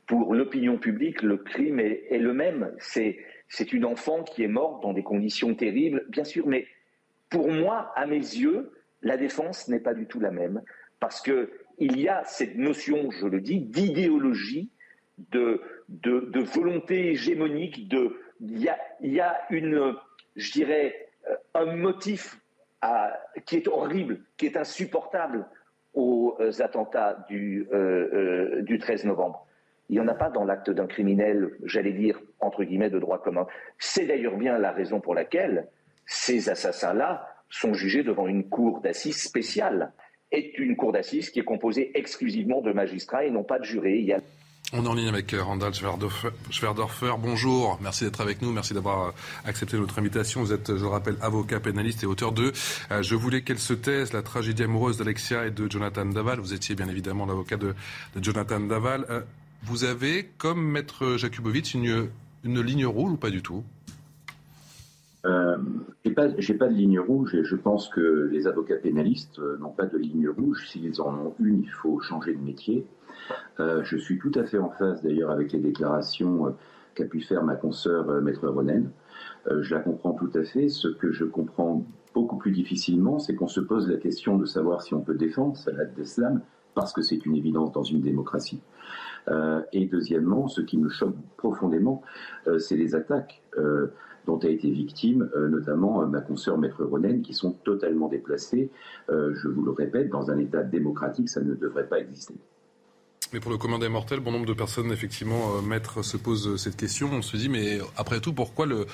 [0.07, 2.71] pour l'opinion publique, le crime est, le même.
[2.79, 3.17] C'est
[3.49, 6.65] c'est une enfant qui est morte dans des conditions terribles, bien sûr, mais
[7.29, 8.71] pour moi, à mes yeux,
[9.03, 10.61] la défense n'est pas du tout la même,
[10.99, 14.69] parce que il y a cette notion, je le dis, d'idéologie,
[15.31, 19.95] de, de, volonté hégémonique, de, il y a, il y a une,
[20.35, 22.39] je dirais, euh, un motif
[23.45, 25.45] qui est horrible, qui est insupportable
[25.93, 29.45] aux euh, attentats du, euh, euh, du 13 novembre.
[29.89, 33.21] Il n'y en a pas dans l'acte d'un criminel, j'allais dire, entre guillemets, de droit
[33.21, 33.47] commun.
[33.77, 35.67] C'est d'ailleurs bien la raison pour laquelle
[36.05, 39.91] ces assassins-là sont jugés devant une cour d'assises spéciale.
[40.31, 44.15] Est une cour d'assises qui est composée exclusivement de magistrats et non pas de jurés.
[44.73, 45.71] On est en ligne avec euh, Randall
[46.49, 47.13] Schwerdorfer.
[47.21, 49.11] Bonjour, merci d'être avec nous, merci d'avoir euh,
[49.45, 50.41] accepté notre invitation.
[50.41, 52.51] Vous êtes, je le rappelle, avocat pénaliste et auteur de
[52.91, 56.39] euh, Je voulais qu'elle se taise, la tragédie amoureuse d'Alexia et de Jonathan Daval.
[56.39, 57.75] Vous étiez bien évidemment l'avocat de,
[58.19, 59.25] Jonathan Daval.
[59.63, 62.09] vous avez, comme maître Jakubowicz, une,
[62.43, 63.63] ligne rouge ou pas du tout?
[65.25, 65.55] Euh,
[66.03, 69.85] j'ai pas, pas de ligne rouge et je pense que les avocats pénalistes n'ont pas
[69.85, 70.67] de ligne rouge.
[70.67, 72.85] S'ils en ont une, il faut changer de métier.
[73.59, 76.51] Euh, je suis tout à fait en phase d'ailleurs avec les déclarations euh,
[76.95, 78.89] qu'a pu faire ma consoeur euh, Maître Ronen.
[79.49, 80.69] je la comprends tout à fait.
[80.69, 84.81] Ce que je comprends beaucoup plus difficilement, c'est qu'on se pose la question de savoir
[84.81, 86.41] si on peut défendre Salah d'Islam
[86.75, 88.61] parce que c'est une évidence dans une démocratie.
[89.73, 92.01] et deuxièmement, ce qui me choque profondément,
[92.57, 93.43] c'est les attaques
[94.25, 98.71] dont a été victime notamment ma consoeur Maître Ronen, qui sont totalement déplacées.
[99.09, 102.35] je vous le répète, dans un État démocratique, ça ne devrait pas exister.
[103.33, 106.55] Mais pour le commun des mortels, bon nombre de personnes, effectivement, euh, maître, se posent
[106.57, 107.09] cette question.
[107.11, 108.85] On se dit, mais après tout, pourquoi le,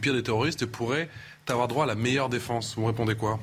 [0.00, 1.08] pire des terroristes pourrait
[1.48, 2.76] avoir droit à la meilleure défense?
[2.76, 3.40] Vous répondez quoi?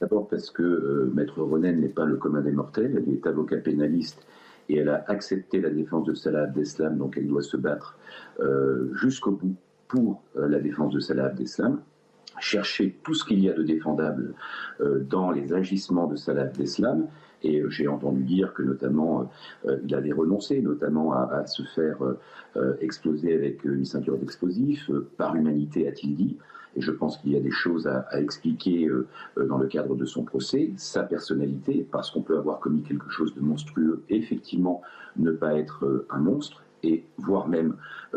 [0.00, 3.02] D'abord parce que euh, maître Ronen n'est pas le commun des mortels.
[3.06, 4.26] Elle est avocat pénaliste
[4.70, 7.98] et elle a accepté la défense de Salah Abdeslam, donc elle doit se battre
[8.40, 9.56] euh, jusqu'au bout
[9.88, 11.80] pour la défense de Salah Abdeslam
[12.40, 14.34] chercher tout ce qu'il y a de défendable
[14.80, 17.06] dans les agissements de Salah Abdeslam
[17.46, 21.62] et euh, j'ai entendu dire que notamment euh, euh, il avait renoncé notamment à, se
[21.62, 21.98] faire
[22.80, 24.90] exploser avec une ceinture d'explosifs.
[25.16, 26.36] par humanité, a-t-il dit.
[26.74, 28.90] Et je pense qu'il y a des choses à, expliquer
[29.36, 33.34] dans le cadre de son procès, sa personnalité, parce qu'on peut avoir commis quelque chose
[33.34, 34.82] de monstrueux effectivement
[35.16, 36.64] ne pas être un monstre.
[36.82, 37.74] et voire même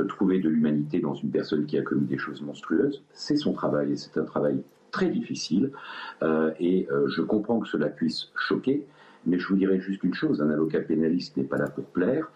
[0.07, 3.03] trouver de l'humanité dans une personne qui a commis des choses monstrueuses.
[3.11, 4.61] C'est son travail et c'est un travail
[4.91, 5.71] très difficile.
[6.59, 8.85] Et je comprends que cela puisse choquer.
[9.25, 12.31] Mais je vous dirais juste une chose, un avocat pénaliste n'est pas là pour plaire,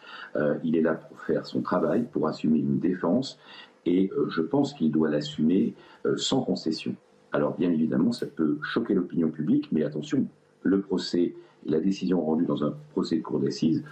[0.63, 3.39] il est là pour faire son travail, pour assumer une défense,
[3.85, 5.73] et je pense qu'il doit l'assumer
[6.17, 6.95] sans concession.
[7.31, 10.27] Alors bien évidemment, ça peut choquer l'opinion publique, mais attention,
[10.61, 11.33] le procès,
[11.65, 13.83] la décision rendue dans un procès de cour d'assises,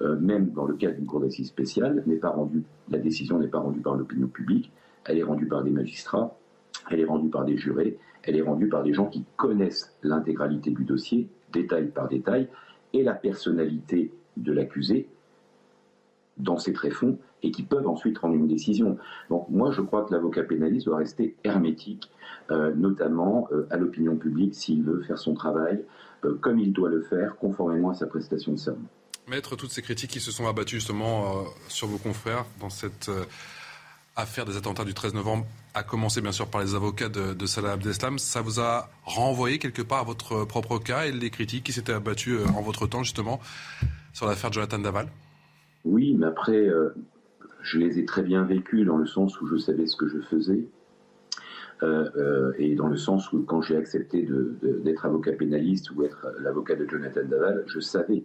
[0.00, 3.60] même dans le cadre d'une cour d'assises spéciale, n'est pas rendue, la décision n'est pas
[3.60, 4.72] rendue par l'opinion publique,
[5.04, 6.36] elle est rendue par des magistrats,
[6.90, 10.70] elle est rendue par des jurés, elle est rendue par des gens qui connaissent l'intégralité
[10.70, 12.48] du dossier, détail par détail,
[12.92, 15.08] et la personnalité de l'accusé
[16.36, 18.98] dans ses tréfonds, et qui peuvent ensuite rendre une décision.
[19.28, 22.10] Donc moi, je crois que l'avocat pénaliste doit rester hermétique,
[22.50, 25.82] euh, notamment euh, à l'opinion publique, s'il veut faire son travail
[26.24, 28.88] euh, comme il doit le faire, conformément à sa prestation de serment.
[29.28, 33.10] Maître, toutes ces critiques qui se sont abattues justement sur vos confrères dans cette
[34.16, 37.72] affaire des attentats du 13 novembre a commencé bien sûr par les avocats de, Salah
[37.72, 38.18] Abdeslam.
[38.18, 41.92] Ça vous a renvoyé quelque part à votre propre cas et les critiques qui s'étaient
[41.92, 43.40] abattues euh, en votre temps justement
[44.12, 45.08] sur l'affaire Jonathan Daval?
[45.84, 46.90] Oui, mais après, euh,
[47.62, 50.18] je les ai très bien vécues dans le sens où je savais ce que je
[50.18, 50.64] faisais.
[51.82, 54.28] Euh, et dans le sens où quand j'ai accepté
[54.84, 58.22] d'être avocat pénaliste ou être l'avocat de Jonathan Daval, je savais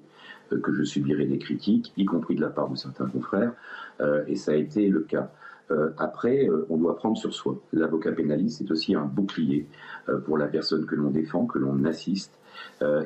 [0.49, 3.53] que je subirais des critiques, y compris de la part de certains confrères,
[4.27, 5.31] et ça a été le cas.
[5.71, 7.59] Euh, après, euh, on doit prendre sur soi.
[7.73, 9.67] L'avocat pénaliste, c'est aussi un bouclier
[10.09, 12.39] euh, pour la personne que l'on défend, que l'on assiste.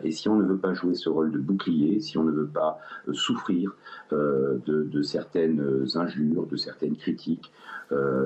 [0.03, 2.47] et si on ne veut pas jouer ce rôle de bouclier, si on ne veut
[2.47, 2.77] pas
[3.13, 3.75] souffrir
[4.11, 7.51] de, certaines injures, de certaines critiques,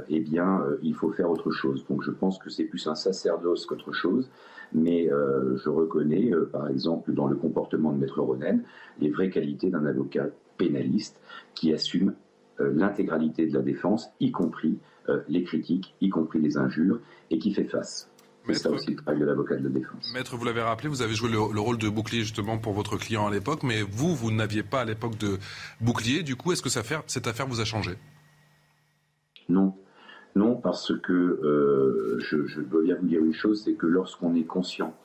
[0.09, 1.85] eh bien, il faut faire autre chose.
[1.89, 4.29] Donc, je pense que c'est plus un sacerdoce qu'autre chose.
[4.73, 8.61] Mais je reconnais, par exemple, dans le comportement de Maître Ronen,
[8.99, 10.27] les vraies qualités d'un avocat
[10.57, 11.21] pénaliste
[11.55, 12.13] qui assume
[12.59, 14.79] l'intégralité de la défense, y compris
[15.09, 16.99] euh, les critiques, y compris les injures,
[17.29, 18.09] et qui fait face.
[18.45, 20.13] C'est ça aussi le travail de l'avocat de la défense.
[20.13, 23.27] Maître, vous l'avez rappelé, vous avez joué le, rôle de bouclier justement pour votre client
[23.27, 25.37] à l'époque, mais vous, vous n'aviez pas à l'époque de
[25.81, 26.23] bouclier.
[26.23, 27.97] Du coup, est-ce que cette affaire vous a changé?
[29.49, 29.75] Non.
[30.35, 34.45] Non, parce que euh, je, dois bien vous dire une chose, c'est que lorsqu'on est
[34.45, 34.95] conscient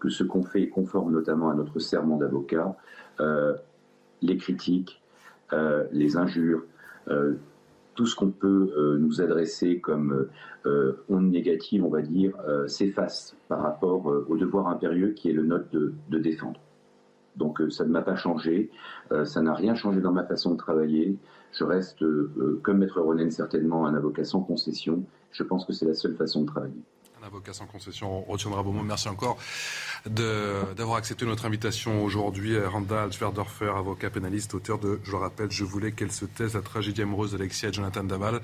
[0.00, 2.76] que ce qu'on fait est conforme notamment à notre serment d'avocat,
[4.22, 5.02] les critiques,
[5.92, 6.77] les injures, euh,
[7.94, 10.28] tout ce qu'on peut euh, nous adresser comme
[10.66, 12.32] euh, onde négative, on va dire,
[12.66, 16.60] s'efface par rapport au devoir impérieux qui est le nôtre de, défendre.
[17.36, 18.70] Donc ça ne m'a pas changé,
[19.24, 21.16] ça n'a rien changé dans ma façon de travailler.
[21.52, 22.04] Je reste,
[22.62, 25.04] comme Maître Ronen, certainement un avocat sans concession.
[25.30, 26.82] Je pense que c'est la seule façon de travailler.
[27.28, 28.72] Avocat sans concession, on retiendra mot.
[28.82, 29.36] Merci encore
[30.06, 32.58] d'avoir accepté notre invitation aujourd'hui.
[32.58, 36.62] Randall Schwerdorfer, avocat pénaliste, auteur de, je le rappelle, Je voulais qu'elle se taise, la
[36.62, 38.40] tragédie amoureuse d'Alexia et Jonathan Daval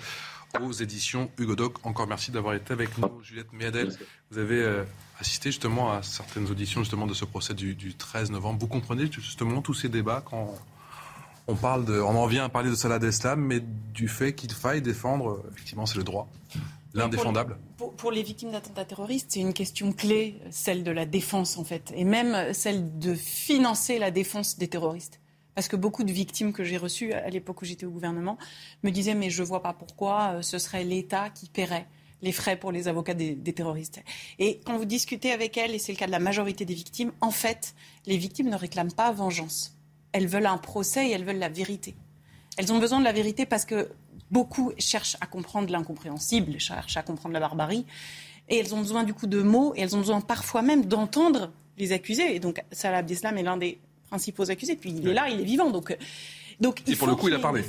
[0.60, 1.78] aux éditions Hugo Doc.
[1.82, 3.96] Encore merci d'avoir été avec nous, Juliette Méadel.
[4.30, 4.84] Vous avez euh,
[5.18, 8.58] assisté justement à certaines auditions justement de ce procès du, 13 novembre.
[8.60, 10.54] Vous comprenez justement tous ces débats quand
[11.46, 14.52] on parle de, on en vient à parler de Salah d'Eslam, mais du fait qu'il
[14.52, 16.28] faille défendre, effectivement, c'est le droit
[16.94, 17.58] l'indéfendable
[17.96, 21.92] pour, les victimes d'attentats terroristes, c'est une question clé, celle de la défense en fait,
[21.96, 25.20] et même celle de financer la défense des terroristes.
[25.54, 28.38] Parce que beaucoup de victimes que j'ai reçues à l'époque où j'étais au gouvernement
[28.82, 31.86] me disaient mais je ne vois pas pourquoi euh, ce serait l'État qui paierait
[32.22, 34.00] les frais pour les avocats des, des, terroristes.
[34.38, 37.12] Et quand vous discutez avec elles, et c'est le cas de la majorité des victimes,
[37.20, 37.74] en fait,
[38.06, 39.76] les victimes ne réclament pas vengeance.
[40.12, 41.94] Elles veulent un procès et elles veulent la vérité.
[42.56, 43.90] Elles ont besoin de la vérité parce que
[44.30, 47.86] beaucoup cherchent à comprendre l'incompréhensible, cherchent à comprendre la barbarie.
[48.48, 51.50] Et elles ont besoin du coup de mots, et elles ont besoin parfois même d'entendre
[51.78, 52.34] les accusés.
[52.34, 54.76] Et donc Salah Abdeslam est l'un des principaux accusés.
[54.76, 55.70] Puis il est là, il est vivant.
[55.70, 55.96] Donc,
[56.60, 57.62] donc il pour le coup, il a parlé.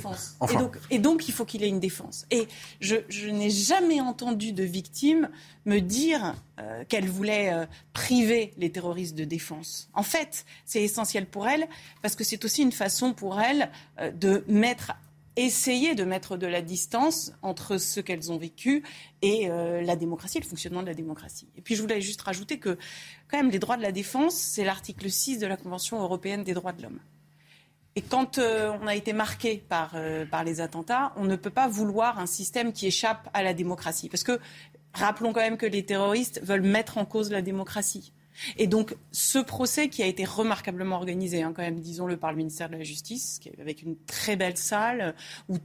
[0.90, 2.26] Et, donc, il faut qu'il ait une défense.
[2.30, 2.46] Et
[2.80, 2.96] je,
[3.28, 5.28] n'ai jamais entendu de victime
[5.64, 9.88] me dire euh, qu'elle voulait euh, priver les terroristes de défense.
[9.94, 11.66] En fait, c'est essentiel pour elle
[12.02, 14.92] parce que c'est aussi une façon pour elle euh, de mettre
[15.36, 18.82] essayer de mettre de la distance entre ce qu'elles ont vécu
[19.22, 21.48] et euh, la démocratie, le fonctionnement de la démocratie.
[21.56, 22.78] Et puis je voulais juste rajouter que
[23.28, 26.54] quand même les droits de la défense, c'est l'article 6 de la Convention européenne des
[26.54, 27.00] droits de l'homme.
[27.96, 31.50] Et quand euh, on a été marqué par, euh, par les attentats, on ne peut
[31.50, 34.08] pas vouloir un système qui échappe à la démocratie.
[34.08, 34.38] Parce que
[34.92, 38.12] rappelons quand même que les terroristes veulent mettre en cause la démocratie.
[38.56, 42.36] Et donc, ce procès qui a été remarquablement organisé, hein, quand même, disons-le, par le
[42.36, 45.14] ministère de la Justice, avec une très belle salle
[45.48, 45.56] où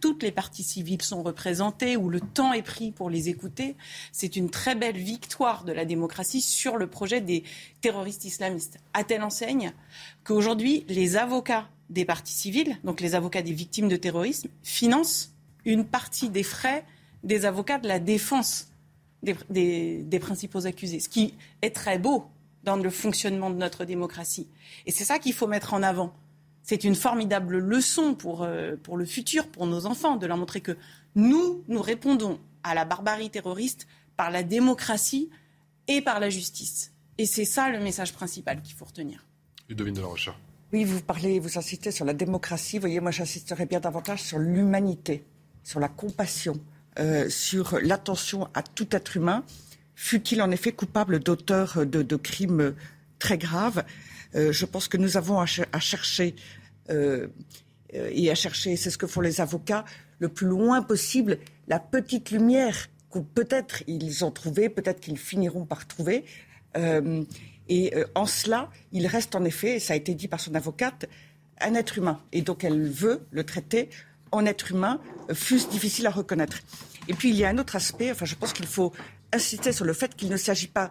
[0.00, 3.76] toutes les parties civiles sont représentées, où le temps est pris pour les écouter.
[4.12, 7.44] C'est une très belle victoire de la démocratie sur le projet des
[7.80, 8.78] terroristes islamistes.
[8.92, 9.72] À telle enseigne
[10.24, 15.84] qu'aujourd'hui, les avocats des parties civiles, donc les avocats des victimes de terrorisme, financent une
[15.84, 16.84] partie des frais
[17.24, 18.67] des avocats de la défense
[19.22, 22.26] des, principaux accusés, ce qui est très beau
[22.64, 24.48] dans le fonctionnement de notre démocratie.
[24.86, 26.12] Et c'est ça qu'il faut mettre en avant.
[26.62, 30.60] C'est une formidable leçon pour, euh, pour le futur, pour nos enfants, de leur montrer
[30.60, 30.76] que
[31.14, 35.30] nous, nous répondons à la barbarie terroriste par la démocratie
[35.86, 36.92] et par la justice.
[37.16, 39.24] Et c'est ça le message principal qu'il faut retenir.
[39.68, 40.38] Ludovine de la Recherche.
[40.72, 42.76] Oui, vous parlez, vous insistez sur la démocratie.
[42.76, 45.24] Vous voyez, moi, j'insisterais bien davantage sur l'humanité,
[45.64, 46.60] sur la compassion,
[46.98, 49.44] euh, sur l'attention à tout être humain,
[49.94, 52.74] fut-il en effet coupable d'auteurs de, crimes
[53.18, 53.84] très graves.
[54.34, 56.34] Euh, je pense que nous avons à, chercher
[56.90, 57.28] euh,
[57.92, 59.84] et à chercher, c'est ce que font les avocats,
[60.18, 61.38] le plus loin possible
[61.68, 66.24] la petite lumière que peut-être ils ont trouvée, peut-être qu'ils finiront par trouver.
[67.68, 71.06] et en cela, il reste en effet, et ça a été dit par son avocate,
[71.60, 72.20] un être humain.
[72.32, 73.88] Et donc elle veut le traiter
[74.32, 75.00] en être humain,
[75.32, 76.58] fût-ce difficile à reconnaître.
[77.08, 78.92] Et puis il y a un autre aspect, enfin je pense qu'il faut
[79.32, 80.90] insister sur le fait qu'il ne s'agit pas,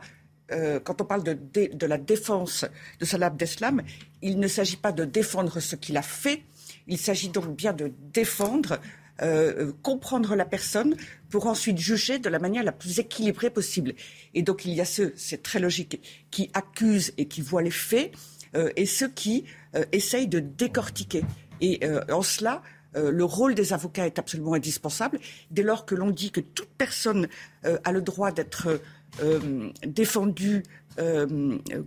[0.51, 1.37] euh, quand on parle de,
[1.73, 2.65] de, la défense
[2.99, 3.81] de Salah Abdeslam,
[4.21, 6.43] il ne s'agit pas de défendre ce qu'il a fait,
[6.87, 8.79] il s'agit donc bien de défendre,
[9.21, 10.95] euh, comprendre la personne
[11.29, 13.93] pour ensuite juger de la manière la plus équilibrée possible.
[14.33, 17.71] Et donc il y a ceux, c'est très logique, qui accusent et qui voient les
[17.71, 18.11] faits,
[18.55, 19.45] euh, et ceux qui
[19.91, 21.23] essayent de décortiquer.
[21.61, 21.81] Et
[22.11, 22.63] en cela,
[22.97, 25.19] euh, le rôle des avocats est absolument indispensable.
[25.51, 27.27] Dès lors que l'on dit que toute personne
[27.65, 28.81] euh, a le droit d'être
[29.21, 30.63] euh, défendue,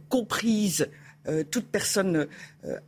[0.08, 0.88] comprise,
[1.50, 2.28] toute personne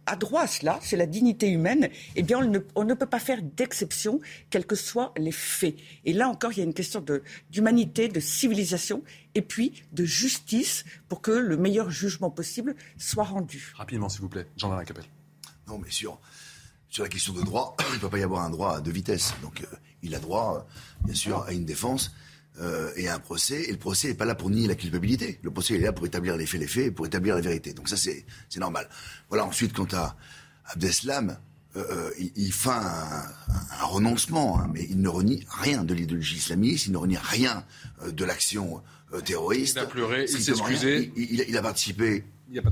[0.07, 2.39] a droit à cela, c'est la dignité humaine, eh bien,
[2.77, 5.75] on ne, peut pas faire d'exception, quels que soient les faits.
[6.05, 7.05] Et là encore, il y a une question
[7.51, 9.03] d'humanité, de, civilisation,
[9.35, 13.73] et puis de justice pour que le meilleur jugement possible soit rendu.
[13.75, 15.07] Rapidement, s'il vous plaît, Jean-Marie Capel.
[15.66, 16.20] Non, mais sûr
[16.93, 19.32] sur la question de droit, il ne peut pas y avoir un droit de vitesse.
[19.43, 20.66] Donc euh, il a droit,
[21.05, 22.12] bien sûr, à une défense
[22.61, 23.62] euh, et à un procès.
[23.62, 25.40] Et le procès n'est pas là pour nier la culpabilité.
[25.43, 27.72] Le procès est là pour établir les faits, les faits, et pour établir la vérité.
[27.72, 28.24] Donc ça, c'est
[28.59, 28.88] normal.
[29.30, 30.14] Voilà, ensuite, quant à
[30.66, 31.38] Abdeslam,
[31.76, 33.24] euh, il, fait un,
[33.86, 37.64] renoncement, hein, mais il ne renie rien de l'idéologie islamiste, il ne renie rien
[38.07, 38.82] de l'action
[39.24, 39.76] terroriste.
[39.76, 41.11] Il a pleuré, il s'est excusé.
[41.16, 42.24] Il, a participé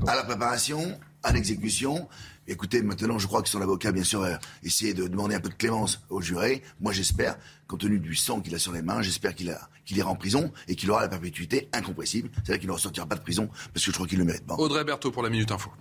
[0.05, 2.07] à la préparation, à l'exécution,
[2.51, 5.47] Écoutez, maintenant, je crois que son avocat, bien sûr, a essayé de demander un peu
[5.47, 6.61] de clémence au juré.
[6.81, 9.55] Moi, j'espère, compte tenu du sang qu'il a sur les mains, j'espère qu'il
[9.91, 12.29] ira en prison et qu'il aura la perpétuité incompressible.
[12.33, 14.55] C'est-à-dire qu'il ne ressortira pas de prison parce que je crois qu'il le mérite pas.
[14.55, 15.71] Audrey Berthaud pour la Minute Info.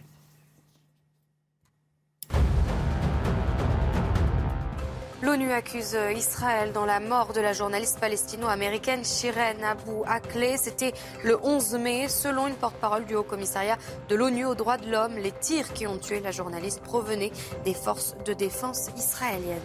[5.30, 10.56] L'ONU accuse Israël dans la mort de la journaliste palestino-américaine Shiren Abu Akleh.
[10.56, 12.08] C'était le 11 mai.
[12.08, 13.78] Selon une porte-parole du Haut-Commissariat
[14.08, 17.30] de l'ONU aux droits de l'homme, les tirs qui ont tué la journaliste provenaient
[17.64, 19.60] des forces de défense israéliennes.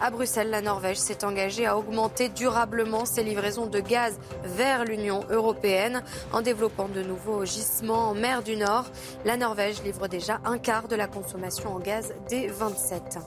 [0.00, 5.24] À Bruxelles, la Norvège s'est engagée à augmenter durablement ses livraisons de gaz vers l'Union
[5.30, 6.02] européenne
[6.32, 8.86] en développant de nouveaux gisements en mer du Nord.
[9.24, 13.20] La Norvège livre déjà un quart de la consommation en gaz des 27.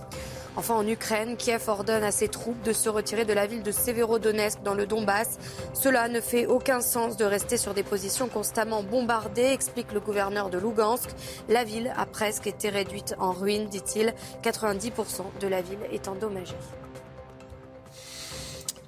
[0.58, 3.72] Enfin, en Ukraine, Kiev ordonne à ses troupes de se retirer de la ville de
[3.72, 5.38] Severodonetsk dans le Donbass.
[5.74, 10.50] Cela ne fait aucun sens de rester sur des positions constamment bombardées, explique le gouverneur
[10.50, 11.10] de Lugansk.
[11.50, 14.14] La ville a presque été réduite en ruine, dit-il.
[14.44, 16.56] 90% de la ville est endommagée.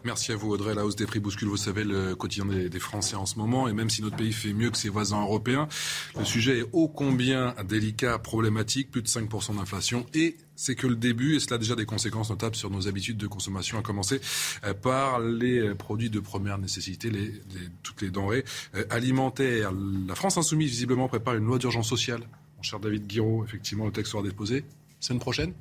[0.05, 0.73] Merci à vous Audrey.
[0.73, 3.67] La hausse des prix bouscule, vous savez, le quotidien des, Français en ce moment.
[3.67, 5.67] Et même si notre pays fait mieux que ses voisins européens,
[6.17, 10.05] le sujet est ô combien délicat, problématique, plus de 5% d'inflation.
[10.13, 13.17] Et c'est que le début, et cela a déjà des conséquences notables sur nos habitudes
[13.17, 14.19] de consommation, à commencer
[14.65, 17.31] euh, par les euh, produits de première nécessité, les,
[17.83, 18.43] toutes les denrées
[18.75, 19.71] euh, alimentaires.
[20.07, 22.21] La France insoumise, visiblement, prépare une loi d'urgence sociale.
[22.57, 24.65] Mon cher David Guiraud, effectivement, le texte sera déposé
[24.99, 25.53] semaine prochaine?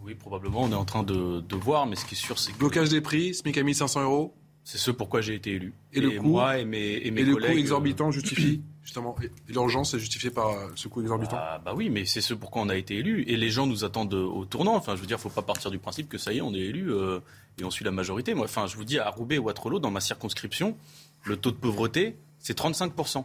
[0.00, 0.62] Oui, probablement.
[0.62, 2.58] On est en train de, voir, mais ce qui est sûr, c'est que.
[2.58, 4.32] Blocage des prix, SMIC à 1500 euros?
[4.62, 5.74] C'est ce pourquoi j'ai été élu.
[5.92, 9.16] Et, le coût Moi et mes, et mes et le coût exorbitant justifie justement.
[9.48, 12.62] L'urgence est justifiée par euh, ce coût exorbitant bah, bah, oui, mais c'est ce pourquoi
[12.62, 13.24] on a été élu.
[13.26, 14.76] Et les gens nous attendent au tournant.
[14.76, 16.40] Enfin, je veux dire, il ne faut pas partir du principe que ça y est,
[16.40, 17.20] on est élu euh,
[17.58, 18.32] et on suit la majorité.
[18.32, 20.76] Moi, enfin, je vous dis, à Roubaix ou à Trello, dans ma circonscription,
[21.24, 23.24] le taux de pauvreté, c'est 35%.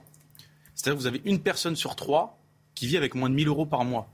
[0.74, 2.40] C'est-à-dire que vous avez une personne sur trois
[2.74, 4.10] qui vit avec moins de 1000 euros par mois.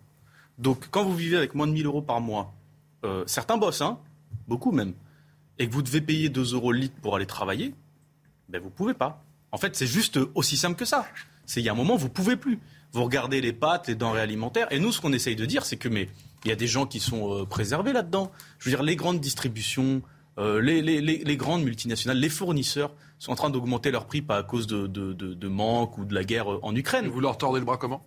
[0.58, 2.54] Donc, quand vous vivez avec moins de 1000 euros par mois,
[3.06, 4.00] euh, certains bossent, hein,
[4.48, 4.94] beaucoup même,
[5.60, 7.74] et que vous devez payer 2 euros le litre pour aller travailler,
[8.50, 9.24] ben vous pouvez pas.
[9.52, 11.08] En fait, c'est juste aussi simple que ça.
[11.48, 12.60] C'est il y a un moment, vous pouvez plus.
[12.92, 15.78] Vous regardez les pâtes, les denrées alimentaires, et nous, ce qu'on essaye de dire, c'est
[15.78, 16.10] que mais
[16.46, 18.32] il y a des gens qui sont euh, préservés là-dedans.
[18.60, 20.02] Je veux dire, les grandes distributions,
[20.38, 24.38] euh, les, les, les, grandes multinationales, les fournisseurs sont en train d'augmenter leurs prix pas
[24.38, 27.08] à cause de, de, de, manque ou de la guerre en Ukraine.
[27.08, 28.06] vous leur tordez le bras comment?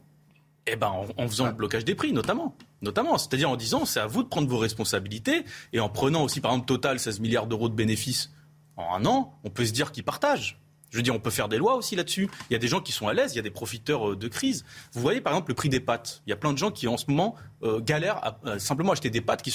[0.66, 2.54] Eh ben, en, faisant le blocage des prix, notamment.
[2.82, 3.18] notamment.
[3.18, 6.52] C'est-à-dire en disant c'est à vous de prendre vos responsabilités et en prenant aussi par
[6.52, 8.30] exemple Total 16 milliards d'euros de bénéfices
[8.76, 10.60] en un an, on peut se dire qu'ils partagent.
[10.90, 12.28] Je veux dire, on peut faire des lois aussi là-dessus.
[12.50, 14.16] Il y a des gens qui sont à l'aise, il y a des profiteurs euh,
[14.16, 14.64] de crise.
[14.92, 16.22] Vous voyez par exemple le prix des pâtes.
[16.26, 18.92] Il y a plein de gens qui en ce moment euh, galèrent à euh, simplement
[18.92, 19.48] acheter des pâtes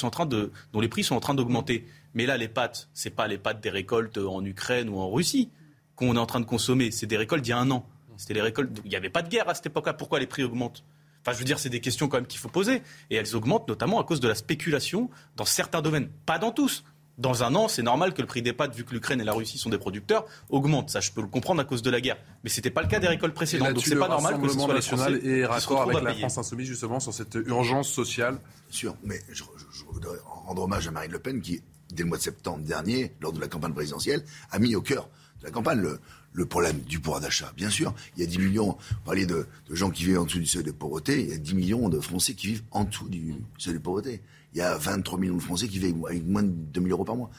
[0.73, 1.85] dont les prix sont en train d'augmenter.
[2.13, 5.49] Mais là, les pâtes, c'est pas les pâtes des récoltes en Ukraine ou en Russie
[5.95, 6.91] qu'on est en train de consommer.
[6.91, 7.87] C'est des récoltes d'il y a un an.
[8.17, 8.71] C'était les récoltes.
[8.85, 9.93] Il n'y avait pas de guerre à cette époque-là.
[9.93, 10.83] Pourquoi les prix augmentent?
[11.21, 12.81] Enfin, je veux dire, c'est des questions quand même qu'il faut poser.
[13.09, 16.09] Et elles augmentent notamment à cause de la spéculation dans certains domaines.
[16.25, 16.83] Pas dans tous.
[17.17, 19.31] Dans un an, c'est normal que le prix des pâtes, vu que l'Ukraine et la
[19.31, 20.89] Russie sont des producteurs, augmente.
[20.89, 22.17] Ça, je peux le comprendre à cause de la guerre.
[22.43, 23.69] Mais ce n'était pas le cas des récoltes précédentes.
[23.73, 26.13] Donc c'est pas normal que ce soit les Français et raccord avec la.
[26.19, 28.37] France insoumise justement sur cette urgence sociale.
[28.69, 31.61] sûr, mais je, je- je voudrais rendre hommage à Marine Le Pen qui,
[31.93, 35.07] dès le mois de septembre dernier, lors de la campagne présidentielle, a mis au cœur
[35.39, 35.99] de la campagne le,
[36.33, 37.53] le problème du pouvoir d'achat.
[37.55, 40.25] Bien sûr, il y a 10 millions, vous parliez de, de gens qui vivent en
[40.25, 42.83] dessous du seuil de pauvreté, il y a 10 millions de Français qui vivent en
[42.83, 44.21] dessous du seuil de pauvreté.
[44.55, 47.03] Il y a 23 millions de Français qui vivent avec moins de 2 000 euros
[47.03, 47.29] par mois.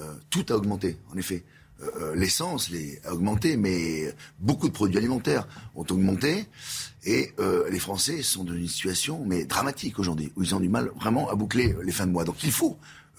[0.00, 1.44] Euh, tout a augmenté, en effet.
[1.80, 5.46] Euh, euh, L'essence les- a augmenté, mais beaucoup de produits alimentaires
[5.76, 6.46] ont augmenté.
[7.04, 10.68] Et euh, les Français sont dans une situation mais dramatique aujourd'hui, où ils ont du
[10.68, 12.24] mal vraiment à boucler les fins de mois.
[12.24, 12.76] Donc il faut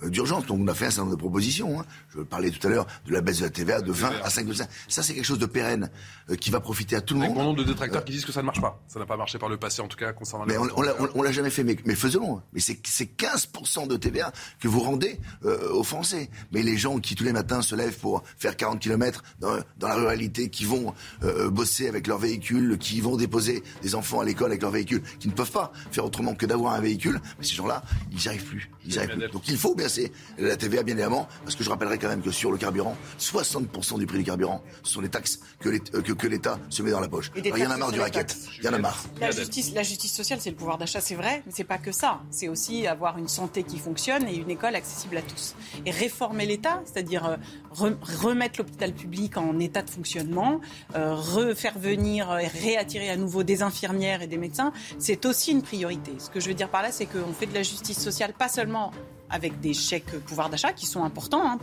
[0.07, 0.45] d'urgence.
[0.45, 1.79] Donc on a fait un certain nombre de propositions.
[1.79, 1.85] hein.
[2.15, 4.47] Je parlais tout à l'heure de la baisse de la TVA de 20 à 5
[4.87, 5.89] Ça c'est quelque chose de pérenne
[6.29, 7.33] euh, qui va profiter à tout le monde.
[7.35, 8.79] bon nombre de détracteurs qui disent que ça ne marche pas.
[8.87, 10.67] Ça n'a pas marché par le passé, en tout cas, concernant les Mais on,
[11.15, 12.41] on l'a- jamais fait, mais, mais faisons.
[12.53, 16.29] Mais c'est c'est 15% de TVA que vous rendez euh, aux Français.
[16.51, 19.87] Mais les gens qui tous les matins se lèvent pour faire 40 km dans, dans
[19.87, 20.93] la ruralité, qui vont
[21.23, 25.01] euh, bosser avec leur véhicule, qui vont déposer des enfants à l'école avec leur véhicule,
[25.19, 28.27] qui ne peuvent pas faire autrement que d'avoir un véhicule, mais ces gens-là, ils n'y
[28.27, 28.71] arrivent plus.
[28.85, 29.29] Ils arrivent plus.
[29.29, 32.31] Donc il faut baisser la TVA, bien évidemment, parce que je rappellerai quand même que
[32.31, 36.01] sur le carburant, 60% du prix du carburant, ce sont les taxes que l'État euh,
[36.01, 36.27] que, que
[36.69, 37.31] se met dans la poche.
[37.35, 38.35] Alors, Il y en a marre du racket.
[38.59, 39.03] Il y en a marre.
[39.19, 41.91] La justice, la justice sociale, c'est le pouvoir d'achat, c'est vrai, mais c'est pas que
[41.91, 42.21] ça.
[42.29, 45.55] C'est aussi avoir une santé qui fonctionne et une école accessible à tous.
[45.85, 47.35] Et réformer l'État, c'est-à-dire euh,
[47.73, 50.61] re- remettre l'hôpital public en état de fonctionnement,
[50.95, 55.61] euh, refaire venir et réattirer à nouveau des infirmières et des médecins, c'est aussi une
[55.63, 56.11] priorité.
[56.19, 58.49] Ce que je veux dire par là, c'est qu'on fait de la justice sociale pas
[58.49, 58.91] seulement
[59.29, 61.59] avec des chèques pouvoir d'achat qui sont importants, hein,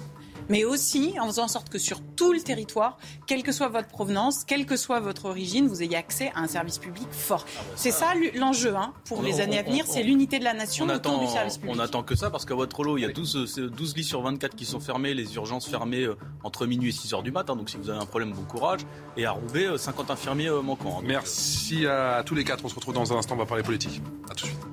[0.48, 3.88] mais aussi en faisant en sorte que sur tout le territoire, quelle que soit votre
[3.88, 7.44] provenance, quelle que soit votre origine, vous ayez accès à un service public fort.
[7.74, 10.54] c'est ça l'enjeu hein, pour On- les on- années à venir, c'est l'unité de la
[10.54, 11.74] nation On autour attend, du service public.
[11.76, 14.04] on attend que ça parce qu'à Waterloo, il y a 12, euh, c'est 12 lits
[14.04, 17.32] sur 24 qui sont fermés, les urgences fermées euh, entre minuit et 6 heures du
[17.32, 17.56] matin.
[17.56, 18.80] Donc si vous avez un problème, bon courage.
[19.16, 21.00] Et à Roubaix, euh, 50 infirmiers euh, manquants.
[21.00, 22.64] Donc, Merci à tous les quatre.
[22.64, 23.34] On se retrouve dans un instant.
[23.34, 24.00] On va parler politique.
[24.30, 24.65] À tout de suite.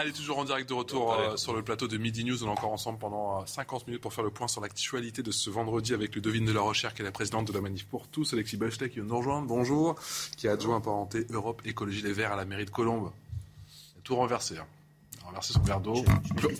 [0.00, 2.42] Allez, toujours en direct de retour euh, sur le plateau de Midi News.
[2.42, 5.30] On est encore ensemble pendant euh, 50 minutes pour faire le point sur l'actualité de
[5.30, 7.84] ce vendredi avec le devine de la recherche qui est la présidente de la Manif
[7.84, 9.46] pour tous, Alexis Bachelay, qui vient de nous rejoindre.
[9.46, 9.96] Bonjour.
[10.38, 13.12] Qui est adjoint parenté Europe Écologie Les Verts à la mairie de Colombes.
[13.94, 14.56] Il a tout renversé.
[14.56, 14.64] hein.
[15.18, 16.02] Il a renversé son verre d'eau.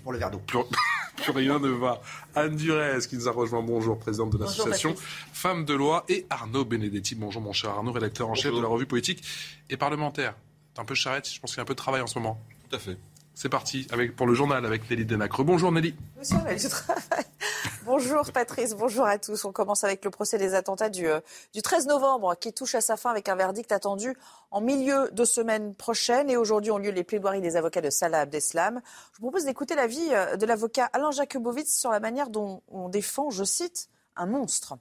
[0.03, 0.43] Pour le verre d'eau.
[0.47, 0.59] Plus,
[1.22, 2.03] plus rien ne va.
[2.34, 3.62] Anne Durez qui nous a rejoint.
[3.62, 4.95] Bonjour, présidente de l'association.
[5.32, 6.05] Femmes de loi.
[6.11, 7.14] Et Arnaud Benedetti.
[7.14, 9.22] Bonjour, mon cher Arnaud, rédacteur en chef de la revue politique
[9.70, 10.34] et parlementaire.
[10.74, 11.26] T'es un peu charrette.
[11.32, 12.38] Je pense qu'il y a un peu de travail en ce moment.
[12.68, 12.99] Tout à fait.
[13.41, 15.43] C'est parti avec, pour le journal avec Nelly Denacre.
[15.45, 15.95] Bonjour Nelly.
[17.86, 19.47] Bonjour Patrice, bonjour à tous.
[19.47, 21.20] On commence avec le procès des attentats du, euh,
[21.55, 24.14] du 13 novembre qui touche à sa fin avec un verdict attendu
[24.51, 26.28] en milieu de semaine prochaine.
[26.28, 28.82] Et aujourd'hui ont lieu les plaidoiries des avocats de Salah Abdeslam.
[29.12, 32.91] Je vous propose d'écouter l'avis euh, de l'avocat Alain Jakubowicz sur la manière dont on
[32.91, 34.76] défend, je cite, un monstre.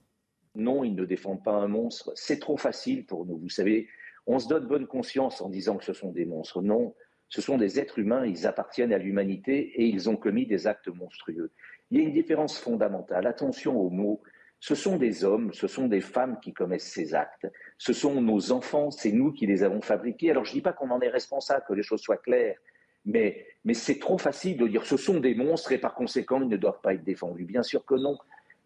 [0.56, 2.12] Non, ils ne défendent pas un monstre.
[2.16, 3.38] C'est trop facile pour nous.
[3.38, 3.88] Vous savez,
[4.28, 6.62] on se donne bonne conscience en disant que ce sont des monstres.
[6.62, 6.94] Non,
[7.30, 10.88] ce sont des êtres humains, ils appartiennent à l'humanité et ils ont commis des actes
[10.88, 11.52] monstrueux.
[11.92, 13.28] Il y a une différence fondamentale.
[13.28, 14.22] Attention aux mots.
[14.60, 17.48] Ce sont des hommes, ce sont des femmes qui commettent ces actes.
[17.78, 20.32] Ce sont nos enfants, c'est nous qui les avons fabriqués.
[20.32, 22.58] Alors je ne dis pas qu'on en est responsable, que les choses soient claires,
[23.06, 26.50] mais, mais c'est trop facile de dire ce sont des monstres et par conséquent ils
[26.50, 27.46] ne doivent pas être défendus.
[27.46, 28.18] Bien sûr que non.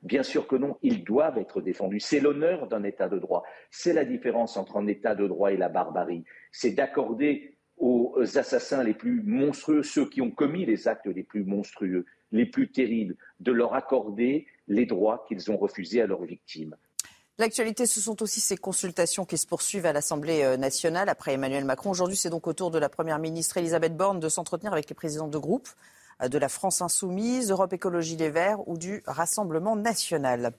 [0.01, 2.01] Bien sûr que non, ils doivent être défendus.
[2.01, 3.43] C'est l'honneur d'un État de droit.
[3.71, 6.25] C'est la différence entre un État de droit et la barbarie.
[6.51, 11.43] C'est d'accorder aux assassins les plus monstrueux, ceux qui ont commis les actes les plus
[11.43, 16.75] monstrueux, les plus terribles, de leur accorder les droits qu'ils ont refusés à leurs victimes.
[17.39, 21.65] L'actualité, ce sont aussi ces consultations qui se poursuivent à l'Assemblée euh, nationale après Emmanuel
[21.65, 21.89] Macron.
[21.89, 24.95] Aujourd'hui, c'est donc au tour de la Première ministre Elisabeth Borne de s'entretenir avec les
[24.95, 25.67] présidents de groupe
[26.21, 30.53] euh, de la France Insoumise, Europe Écologie Les Verts ou du Rassemblement National.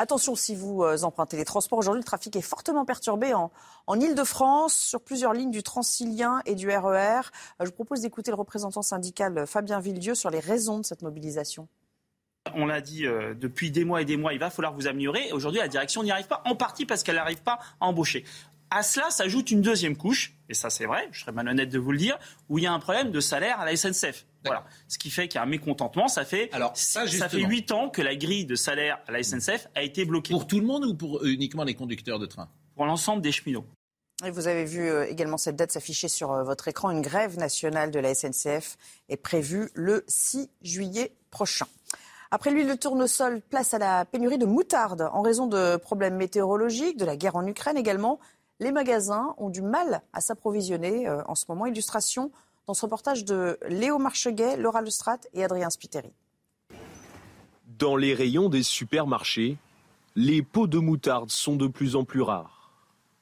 [0.00, 1.80] Attention si vous euh, empruntez les transports.
[1.80, 3.50] Aujourd'hui, le trafic est fortement perturbé en,
[3.88, 6.92] en Ile-de-France sur plusieurs lignes du Transilien et du RER.
[6.96, 7.20] Euh,
[7.60, 11.02] Je vous propose d'écouter le représentant syndical euh, Fabien Villedieu sur les raisons de cette
[11.02, 11.66] mobilisation.
[12.54, 15.32] On l'a dit depuis des mois et des mois, il va falloir vous améliorer.
[15.32, 18.24] Aujourd'hui, la direction n'y arrive pas, en partie parce qu'elle n'arrive pas à embaucher.
[18.70, 21.92] À cela s'ajoute une deuxième couche, et ça c'est vrai, je serais malhonnête de vous
[21.92, 24.26] le dire, où il y a un problème de salaire à la SNCF.
[24.44, 24.64] Voilà.
[24.86, 26.08] Ce qui fait qu'il y a un mécontentement.
[26.08, 29.22] Ça fait, Alors, ça, ça fait 8 ans que la grille de salaire à la
[29.22, 30.32] SNCF a été bloquée.
[30.32, 32.48] Pour tout le monde ou pour euh, uniquement les conducteurs de train?
[32.76, 33.66] Pour l'ensemble des cheminots.
[34.24, 36.90] Et vous avez vu euh, également cette date s'afficher sur euh, votre écran.
[36.90, 38.76] Une grève nationale de la SNCF
[39.08, 41.66] est prévue le 6 juillet prochain.
[42.30, 46.98] Après l'huile de tournesol, place à la pénurie de moutarde en raison de problèmes météorologiques,
[46.98, 48.18] de la guerre en Ukraine également.
[48.60, 51.66] Les magasins ont du mal à s'approvisionner euh, en ce moment.
[51.66, 52.32] Illustration
[52.66, 56.10] dans ce reportage de Léo Marcheguet, Laura Lestrade et Adrien Spiteri.
[57.78, 59.56] Dans les rayons des supermarchés,
[60.16, 62.72] les pots de moutarde sont de plus en plus rares.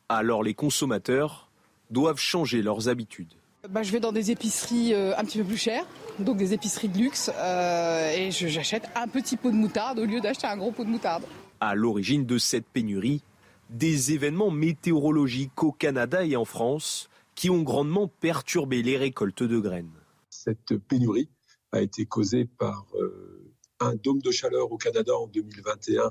[0.09, 1.49] Alors les consommateurs
[1.91, 3.35] doivent changer leurs habitudes.
[3.69, 5.85] Bah, je vais dans des épiceries euh, un petit peu plus chères,
[6.21, 10.05] donc des épiceries de luxe, euh, et je- j'achète un petit pot de moutarde au
[10.05, 11.25] lieu d'acheter un gros pot de moutarde.
[11.61, 13.23] À l'origine de cette pénurie,
[13.71, 19.59] des événements météorologiques au Canada et en France qui ont grandement perturbé les récoltes de
[19.59, 19.91] graines.
[20.31, 21.29] Cette pénurie
[21.73, 26.11] a été causée par euh, un dôme de chaleur au Canada en 2021 euh,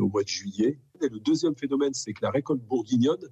[0.00, 0.80] au mois de juillet.
[1.02, 3.28] Et le deuxième phénomène, c'est que la récolte bourguignonne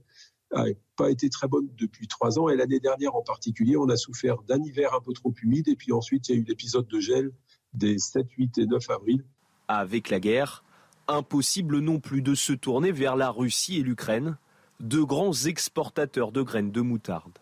[0.53, 0.65] n'a
[0.97, 2.49] pas été très bonne depuis trois ans.
[2.49, 5.69] Et l'année dernière en particulier, on a souffert d'un hiver un peu trop humide.
[5.69, 7.33] Et puis ensuite, il y a eu l'épisode de gel
[7.73, 9.25] des 7, 8 et 9 avril.
[9.67, 10.64] Avec la guerre,
[11.09, 14.36] impossible non plus de se tourner vers la Russie et l'Ukraine,
[14.80, 17.38] deux grands exportateurs de graines de moutarde.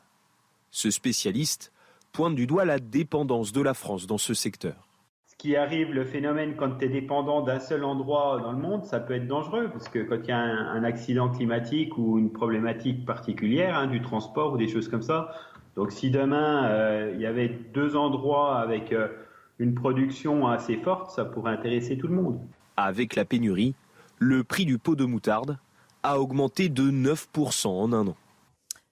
[0.71, 1.73] Ce spécialiste
[2.13, 4.89] pointe du doigt la dépendance de la France dans ce secteur.
[5.27, 8.85] Ce qui arrive, le phénomène, quand tu es dépendant d'un seul endroit dans le monde,
[8.85, 12.31] ça peut être dangereux, parce que quand il y a un, accident climatique ou une
[12.31, 15.33] problématique particulière, hein, du transport ou des choses comme ça,
[15.75, 19.09] donc si demain euh, il y avait deux endroits avec euh,
[19.59, 22.39] une production assez forte, ça pourrait intéresser tout le monde.
[22.77, 23.75] Avec la pénurie,
[24.19, 25.59] le prix du pot de moutarde
[26.03, 28.17] a augmenté de 9% en un an.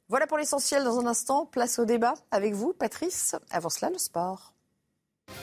[0.08, 1.46] Voilà pour l'essentiel dans un instant.
[1.46, 3.36] Place au débat avec vous, Patrice.
[3.50, 4.52] Avant cela, le sport.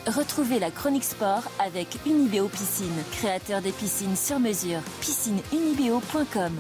[0.06, 4.82] Retrouvez la chronique sport avec Unibéo Piscine, créateur des piscines sur mesure.
[5.00, 6.54] Piscineunibéo.com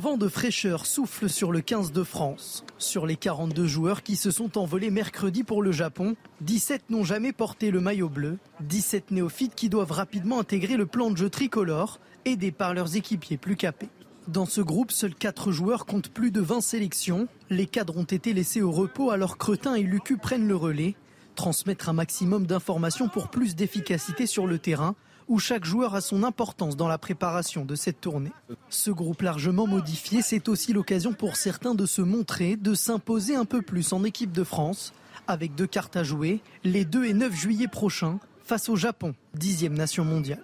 [0.00, 2.64] vent de fraîcheur souffle sur le 15 de France.
[2.78, 7.32] Sur les 42 joueurs qui se sont envolés mercredi pour le Japon, 17 n'ont jamais
[7.32, 12.00] porté le maillot bleu, 17 néophytes qui doivent rapidement intégrer le plan de jeu tricolore,
[12.24, 13.90] aidés par leurs équipiers plus capés.
[14.26, 17.28] Dans ce groupe, seuls 4 joueurs comptent plus de 20 sélections.
[17.50, 20.94] Les cadres ont été laissés au repos alors Cretin et Lucu prennent le relais.
[21.34, 24.96] Transmettre un maximum d'informations pour plus d'efficacité sur le terrain,
[25.30, 28.32] où chaque joueur a son importance dans la préparation de cette tournée.
[28.68, 33.44] Ce groupe largement modifié, c'est aussi l'occasion pour certains de se montrer, de s'imposer un
[33.44, 34.92] peu plus en équipe de France,
[35.28, 39.74] avec deux cartes à jouer, les 2 et 9 juillet prochains, face au Japon, dixième
[39.74, 40.42] nation mondiale.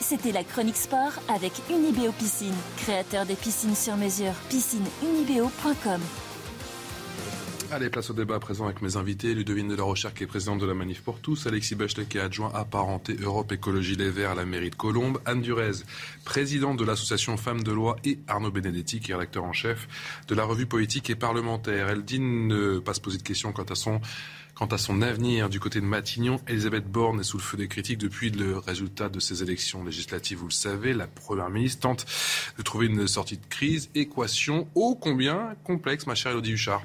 [0.00, 4.34] C'était la chronique sport avec Unibéo Piscine, créateur des piscines sur mesure.
[4.50, 6.00] Piscineunibéo.com
[7.72, 9.34] Allez, place au débat à présent avec mes invités.
[9.34, 11.46] Ludovine de la Rochère, qui est présidente de la Manif pour tous.
[11.46, 15.18] Alexis Bachelet, qui est adjoint apparenté Europe Écologie Les Verts à la mairie de Colombes.
[15.24, 15.82] Anne Durez,
[16.24, 17.96] présidente de l'association Femmes de Loi.
[18.04, 19.88] Et Arnaud Benedetti, qui est rédacteur en chef
[20.28, 21.88] de la revue politique et parlementaire.
[21.88, 24.00] Elle dit ne pas se poser de questions quant à son
[24.54, 27.66] Quant à son avenir du côté de Matignon, Elisabeth Borne est sous le feu des
[27.66, 30.38] critiques depuis le résultat de ces élections législatives.
[30.38, 32.06] Vous le savez, la Première ministre tente
[32.56, 33.90] de trouver une sortie de crise.
[33.96, 36.82] Équation ô combien complexe, ma chère Elodie Huchard.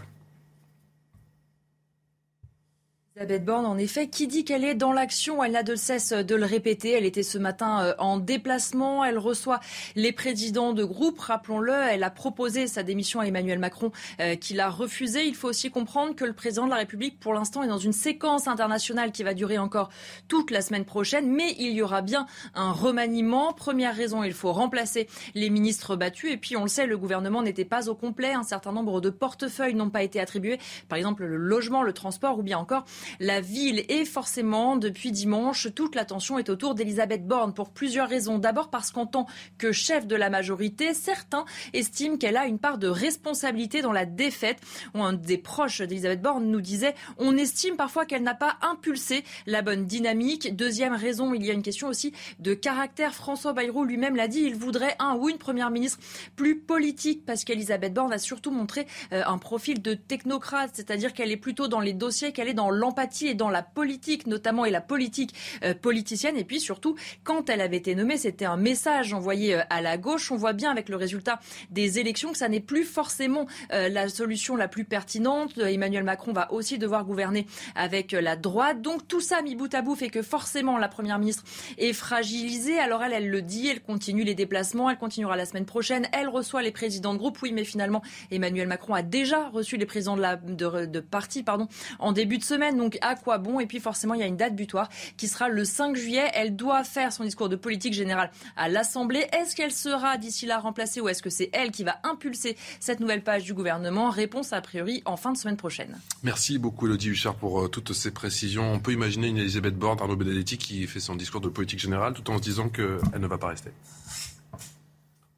[3.19, 6.35] Elisabeth Borne, en effet, qui dit qu'elle est dans l'action, elle n'a de cesse de
[6.35, 6.91] le répéter.
[6.91, 9.59] Elle était ce matin euh, en déplacement, elle reçoit
[9.97, 11.73] les présidents de groupe, rappelons-le.
[11.73, 13.91] Elle a proposé sa démission à Emmanuel Macron,
[14.21, 15.25] euh, qui l'a refusé.
[15.25, 17.91] Il faut aussi comprendre que le président de la République, pour l'instant, est dans une
[17.91, 19.89] séquence internationale qui va durer encore
[20.29, 23.51] toute la semaine prochaine, mais il y aura bien un remaniement.
[23.51, 26.31] Première raison, il faut remplacer les ministres battus.
[26.31, 28.31] Et puis, on le sait, le gouvernement n'était pas au complet.
[28.31, 30.57] Un certain nombre de portefeuilles n'ont pas été attribués.
[30.87, 32.85] Par exemple, le logement, le transport ou bien encore
[33.19, 33.85] la ville.
[33.89, 38.39] Et forcément, depuis dimanche, toute l'attention est autour d'Elisabeth Borne pour plusieurs raisons.
[38.39, 42.77] D'abord parce qu'en tant que chef de la majorité, certains estiment qu'elle a une part
[42.77, 44.59] de responsabilité dans la défaite.
[44.93, 49.61] Un des proches d'Elisabeth Borne nous disait on estime parfois qu'elle n'a pas impulsé la
[49.61, 50.55] bonne dynamique.
[50.55, 53.13] Deuxième raison, il y a une question aussi de caractère.
[53.13, 55.99] François Bayrou lui-même l'a dit, il voudrait un ou une première ministre
[56.35, 61.31] plus politique parce qu'Elisabeth Borne a surtout montré euh, un profil de technocrate, c'est-à-dire qu'elle
[61.31, 64.71] est plutôt dans les dossiers, qu'elle est dans l'empathie et dans la politique notamment et
[64.71, 65.33] la politique
[65.63, 66.37] euh, politicienne.
[66.37, 69.97] Et puis surtout, quand elle avait été nommée, c'était un message envoyé euh, à la
[69.97, 70.31] gauche.
[70.31, 71.39] On voit bien avec le résultat
[71.69, 75.57] des élections que ça n'est plus forcément euh, la solution la plus pertinente.
[75.57, 77.45] Emmanuel Macron va aussi devoir gouverner
[77.75, 78.81] avec la droite.
[78.81, 81.43] Donc tout ça mis bout à bout fait que forcément la Première ministre
[81.77, 82.79] est fragilisée.
[82.79, 86.29] Alors elle, elle le dit, elle continue les déplacements, elle continuera la semaine prochaine, elle
[86.29, 87.37] reçoit les présidents de groupe.
[87.41, 91.67] Oui, mais finalement, Emmanuel Macron a déjà reçu les présidents de, la, de parti pardon,
[91.99, 92.78] en début de semaine.
[92.79, 95.49] Donc à quoi bon Et puis forcément, il y a une date butoir qui sera
[95.49, 96.31] le 5 juillet.
[96.33, 99.27] Elle doit faire son discours de politique générale à l'Assemblée.
[99.33, 102.99] Est-ce qu'elle sera d'ici là remplacée ou est-ce que c'est elle qui va impulser cette
[103.01, 104.09] nouvelle page du gouvernement?
[104.09, 105.99] Réponse a priori en fin de semaine prochaine.
[106.23, 108.71] Merci beaucoup Elodie Huchard pour euh, toutes ces précisions.
[108.71, 112.13] On peut imaginer une Elisabeth Borne, Arnaud Benedetti qui fait son discours de politique générale
[112.13, 113.71] tout en se disant qu'elle ne va pas rester.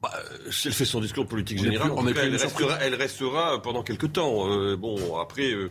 [0.02, 0.10] Bah,
[0.50, 4.50] si elle fait son discours politique générale, elle, restera, elle, restera, pendant quelques temps.
[4.50, 5.70] Euh, bon, après, euh,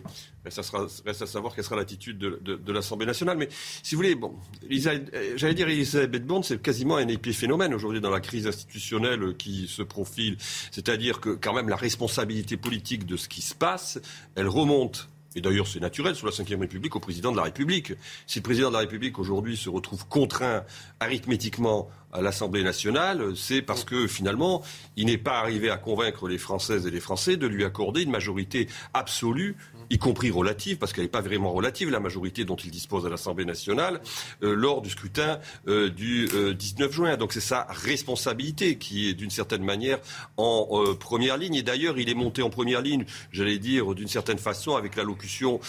[0.50, 3.38] ça sera, reste à savoir quelle sera l'attitude de, de, de l'Assemblée nationale.
[3.38, 3.50] Mais
[3.84, 4.34] si vous voulez, bon,
[4.70, 9.82] j'allais dire Elisabeth Borne, c'est quasiment un épiphénomène aujourd'hui dans la crise institutionnelle qui se
[9.82, 10.38] profile.
[10.72, 14.00] C'est-à-dire que quand même la responsabilité politique de ce qui se passe,
[14.36, 17.94] elle remonte et d'ailleurs c'est naturel sous la Ve République, au président de la République.
[18.28, 20.64] Si le président de la République aujourd'hui se retrouve contraint
[21.00, 24.64] arithmétiquement à l'Assemblée nationale, c'est parce que finalement,
[24.96, 28.12] il n'est pas arrivé à convaincre les Françaises et les Français de lui accorder une
[28.12, 29.56] majorité absolue
[29.92, 33.10] y compris relative, parce qu'elle n'est pas vraiment relative, la majorité dont il dispose à
[33.10, 34.00] l'Assemblée nationale,
[34.42, 37.18] euh, lors du scrutin euh, du 19 euh, juin.
[37.18, 40.00] Donc c'est sa responsabilité qui est d'une certaine manière
[40.38, 41.56] en première ligne.
[41.56, 45.60] Et d'ailleurs, il est monté en première ligne, j'allais dire, d'une certaine façon, avec l'allocution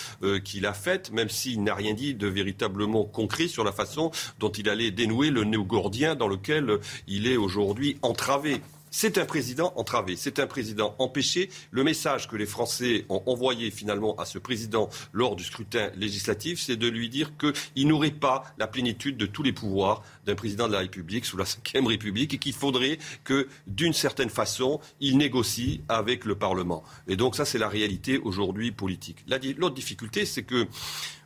[0.45, 4.51] qu'il a faite, même s'il n'a rien dit de véritablement concret sur la façon dont
[4.51, 8.61] il allait dénouer le néo-gordien dans lequel il est aujourd'hui entravé.
[8.95, 11.49] C'est un président entravé, c'est un président empêché.
[11.71, 16.61] Le message que les Français ont envoyé finalement à ce président lors du scrutin législatif,
[16.61, 20.69] c'est de lui dire qu'il n'aurait pas la plénitude de tous les pouvoirs d'un président
[20.69, 25.17] de la République sous la Ve République et qu'il faudrait que, d'une certaine façon, il
[25.17, 26.85] négocie avec le Parlement.
[27.09, 29.25] Et donc ça, c'est la réalité aujourd'hui politique.
[29.57, 30.69] L'autre difficulté, c'est que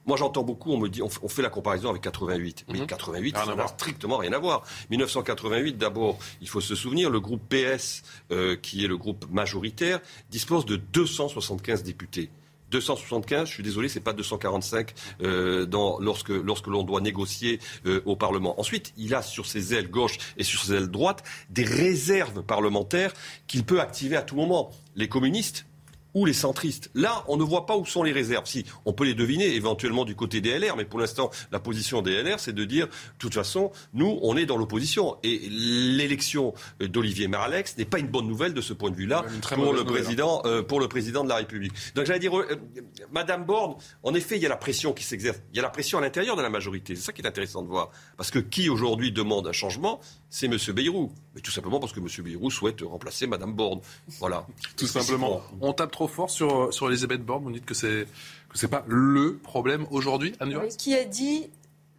[0.06, 2.66] moi, j'entends beaucoup, on me dit, on fait la comparaison avec 88.
[2.72, 4.62] Mais 88, ça n'a strictement rien à voir.
[4.90, 10.00] 1988, d'abord, il faut se souvenir, le groupe PS, euh, qui est le groupe majoritaire,
[10.30, 12.30] dispose de 275 députés.
[12.70, 14.92] 275, je suis désolé, c'est pas 245
[15.22, 18.60] euh, dans, lorsque, lorsque l'on doit négocier euh, au Parlement.
[18.60, 23.12] Ensuite, il a sur ses ailes gauche et sur ses ailes droite des réserves parlementaires
[23.46, 24.70] qu'il peut activer à tout moment.
[24.96, 25.66] Les communistes,
[26.16, 26.90] ou les centristes.
[26.94, 28.46] Là, on ne voit pas où sont les réserves.
[28.46, 32.00] Si, on peut les deviner éventuellement du côté des LR, mais pour l'instant, la position
[32.00, 35.18] des LR, c'est de dire, de toute façon, nous, on est dans l'opposition.
[35.22, 39.74] Et l'élection d'Olivier Maralex n'est pas une bonne nouvelle de ce point de vue-là pour,
[39.74, 40.48] le président, hein.
[40.48, 41.74] euh, pour le président de la République.
[41.94, 42.46] Donc j'allais dire, euh,
[43.12, 45.42] Madame Borne, en effet, il y a la pression qui s'exerce.
[45.52, 46.96] Il y a la pression à l'intérieur de la majorité.
[46.96, 47.90] C'est ça qui est intéressant de voir.
[48.16, 50.00] Parce que qui aujourd'hui demande un changement?
[50.36, 50.74] C'est M.
[50.74, 51.10] Bayrou.
[51.34, 52.08] Mais tout simplement parce que M.
[52.18, 53.80] Bayrou souhaite remplacer Mme Borne.
[54.18, 54.46] Voilà.
[54.76, 55.40] Tout simplement.
[55.62, 57.44] On tape trop fort sur, sur Elisabeth Borne.
[57.44, 58.06] Vous dites que c'est
[58.50, 61.48] que c'est pas le problème aujourd'hui, Anne Qui a dit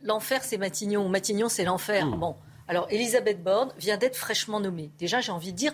[0.04, 2.06] l'enfer c'est Matignon, Matignon c'est l'enfer.
[2.06, 2.20] Hmm.
[2.20, 2.36] Bon.
[2.68, 4.92] Alors Elisabeth Borne vient d'être fraîchement nommée.
[5.00, 5.74] Déjà, j'ai envie de dire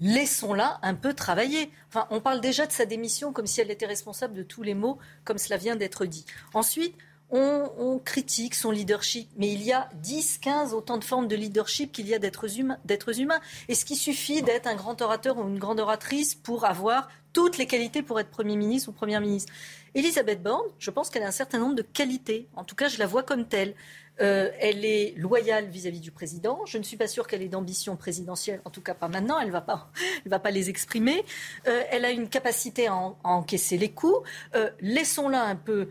[0.00, 1.70] laissons-la un peu travailler.
[1.88, 4.74] Enfin, on parle déjà de sa démission comme si elle était responsable de tous les
[4.74, 6.26] maux, comme cela vient d'être dit.
[6.52, 6.94] Ensuite,
[7.32, 11.90] on, critique son leadership, mais il y a 10, 15 autant de formes de leadership
[11.92, 13.40] qu'il y a d'êtres humains.
[13.68, 17.66] Est-ce qu'il suffit d'être un grand orateur ou une grande oratrice pour avoir toutes les
[17.66, 19.52] qualités pour être Premier ministre ou Première ministre
[19.94, 22.48] Elisabeth Borne, je pense qu'elle a un certain nombre de qualités.
[22.56, 23.74] En tout cas, je la vois comme telle.
[24.20, 26.60] Euh, elle est loyale vis-à-vis du président.
[26.66, 29.38] Je ne suis pas sûre qu'elle ait d'ambition présidentielle, en tout cas pas maintenant.
[29.40, 29.90] Elle ne va pas,
[30.26, 31.24] va pas les exprimer.
[31.66, 34.28] Euh, elle a une capacité à, encaisser les coups.
[34.54, 35.88] Euh, laissons-la un peu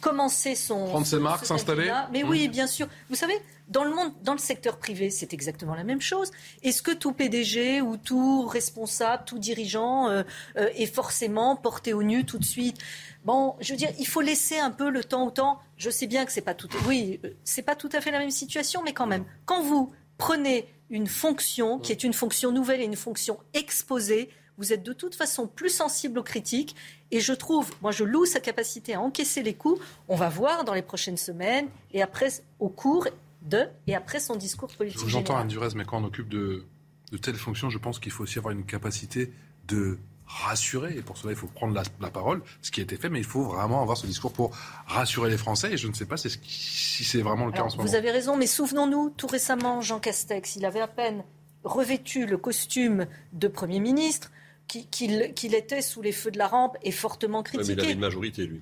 [0.00, 1.92] commencer son prendre ses marques, s'installer.
[2.12, 2.50] Mais oui, mmh.
[2.52, 2.86] bien sûr.
[3.08, 3.34] Vous savez,
[3.68, 6.30] dans le monde, dans le secteur privé, c'est exactement la même chose.
[6.62, 12.38] Est-ce que tout PDG ou tout responsable, tout dirigeant est forcément porté au nu tout
[12.38, 12.78] de suite?
[13.24, 15.58] Bon, je veux dire, il faut laisser un peu le temps au temps.
[15.76, 18.30] Je sais bien que c'est pas tout, oui, c'est pas tout à fait la même
[18.30, 22.84] situation, mais quand même, quand vous prenez une fonction qui est une fonction nouvelle et
[22.84, 26.76] une fonction exposée, vous êtes de toute façon plus sensible aux critiques.
[27.10, 29.82] Et je trouve, moi, je loue sa capacité à encaisser les coups.
[30.08, 33.06] On va voir dans les prochaines semaines et après, au cours
[33.46, 35.08] de et après son discours politique.
[35.08, 36.64] J'entends Anne Durez, mais quand on occupe de,
[37.12, 39.32] de telles fonctions, je pense qu'il faut aussi avoir une capacité
[39.66, 40.96] de rassurer.
[40.96, 43.24] Et pour cela, il faut prendre la, parole, ce qui a été fait, mais il
[43.24, 45.72] faut vraiment avoir ce discours pour rassurer les Français.
[45.72, 47.88] Et je ne sais pas si c'est vraiment le cas en ce moment.
[47.88, 51.24] Vous avez raison, mais souvenons-nous, tout récemment, Jean Castex, il avait à peine
[51.64, 54.30] revêtu le costume de Premier ministre
[54.66, 57.68] qu'il était sous les feux de la rampe et fortement critiqué.
[57.68, 58.60] mais il avait une majorité, lui.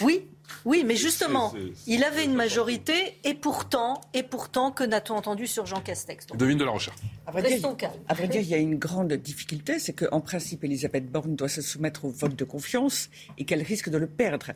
[0.00, 0.26] oui,
[0.64, 1.52] oui, mais justement,
[1.86, 6.58] il avait une majorité et pourtant, et pourtant, que n'a-t-on entendu sur Jean Castex Devine
[6.58, 6.96] de la recherche.
[7.26, 7.68] À vrai, dire,
[8.08, 11.48] à vrai dire, il y a une grande difficulté, c'est qu'en principe, Elisabeth Borne doit
[11.48, 14.52] se soumettre au vote de confiance et qu'elle risque de le perdre.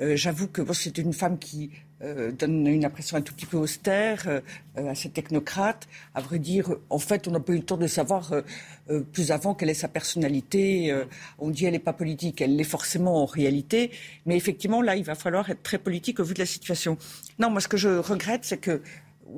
[0.00, 1.70] Euh, j'avoue que c'est une femme qui
[2.02, 4.40] euh, donne une impression un tout petit peu austère, euh,
[4.88, 5.88] assez technocrate.
[6.14, 8.32] À vrai dire, en fait, on n'a pas eu le temps de savoir
[9.12, 10.94] plus avant quelle est sa personnalité.
[11.38, 13.90] on dit elle n'est pas politique, elle l'est forcément en réalité.
[14.24, 16.96] Mais effectivement, là, il va falloir être très politique au vu de la situation.
[17.38, 18.82] Non, moi, ce que je regrette, c'est que,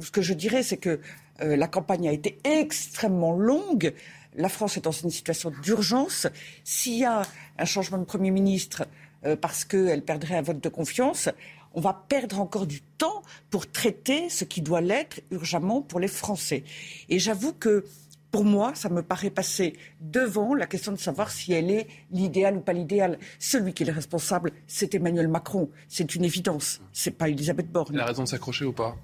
[0.01, 1.01] ce que je dirais, c'est que
[1.41, 3.95] la campagne a été extrêmement longue.
[4.37, 6.27] La France est dans une situation d'urgence.
[6.63, 7.23] S'il y a
[7.59, 8.87] un changement de Premier ministre,
[9.27, 11.29] euh, parce qu'elle perdrait un vote de confiance,
[11.75, 16.09] on va perdre encore du temps pour traiter ce qui doit l'être urgemment pour les
[16.09, 16.65] Français.
[17.09, 17.85] Et j'avoue que
[18.31, 22.57] pour moi, ça me paraît passer devant la question de savoir si elle est l'idéal
[22.57, 23.19] ou pas l'idéal.
[23.41, 25.69] Celui qui est le responsable, c'est Emmanuel Macron.
[25.89, 26.81] C'est une évidence.
[26.93, 27.95] C'est pas Elisabeth Borne.
[27.95, 28.97] Elle a raison de s'accrocher ou pas?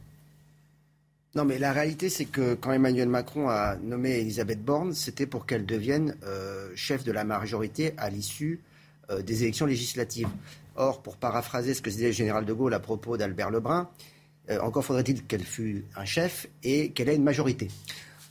[1.35, 5.45] Non, mais la réalité, c'est que quand Emmanuel Macron a nommé Elisabeth Borne, c'était pour
[5.45, 8.61] qu'elle devienne euh, chef de la majorité à l'issue
[9.11, 10.29] euh, des élections législatives.
[10.77, 13.89] Or, pour paraphraser ce que disait le général de Gaulle à propos d'Albert Lebrun,
[14.51, 17.69] euh, encore faudrait-il qu'elle fût un chef et qu'elle ait une majorité.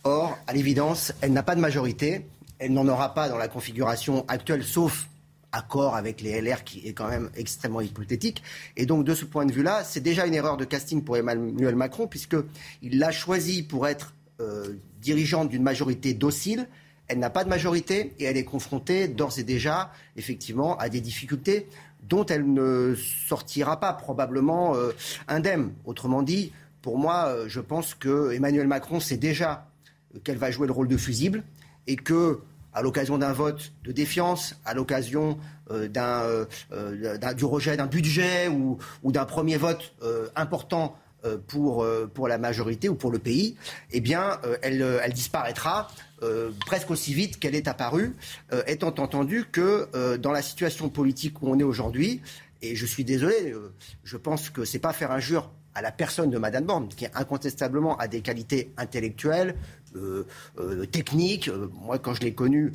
[0.04, 2.26] Or, à l'évidence, elle n'a pas de majorité.
[2.60, 5.10] Elle n'en aura pas dans la configuration actuelle, sauf
[5.52, 8.44] accord avec les LR qui est quand même extrêmement hypothétique.
[8.78, 11.76] Et donc, de ce point de vue-là, c'est déjà une erreur de casting pour Emmanuel
[11.76, 16.68] Macron, puisqu'il l'a choisi pour être euh, dirigeante d'une majorité docile,
[17.08, 21.02] elle n'a pas de majorité et elle est confrontée d'ores et déjà, effectivement, à des
[21.02, 21.68] difficultés
[22.10, 24.92] dont elle ne sortira pas probablement euh,
[25.28, 25.74] indemne.
[25.86, 26.52] Autrement dit,
[26.82, 29.68] pour moi, euh, je pense que Emmanuel Macron sait déjà
[30.24, 31.44] qu'elle va jouer le rôle de fusible
[31.88, 32.40] et que,
[32.74, 35.38] à l'occasion d'un vote de défiance, à l'occasion
[35.72, 35.88] euh,
[37.36, 39.94] du rejet d'un budget ou, ou d'un premier vote
[40.36, 40.96] important
[41.48, 43.56] pour, pour la majorité ou pour le pays,
[43.92, 45.88] eh bien, elle, elle disparaîtra
[46.24, 48.16] euh, presque aussi vite qu'elle est apparue,
[48.54, 52.22] euh, étant entendu que euh, dans la situation politique où on est aujourd'hui,
[52.62, 53.54] et je suis désolé,
[54.04, 57.98] je pense que c'est pas faire injure à la personne de Madame Borne, qui incontestablement
[57.98, 59.56] a des qualités intellectuelles,
[60.92, 61.50] techniques.
[61.84, 62.72] moi, quand je l'ai connue,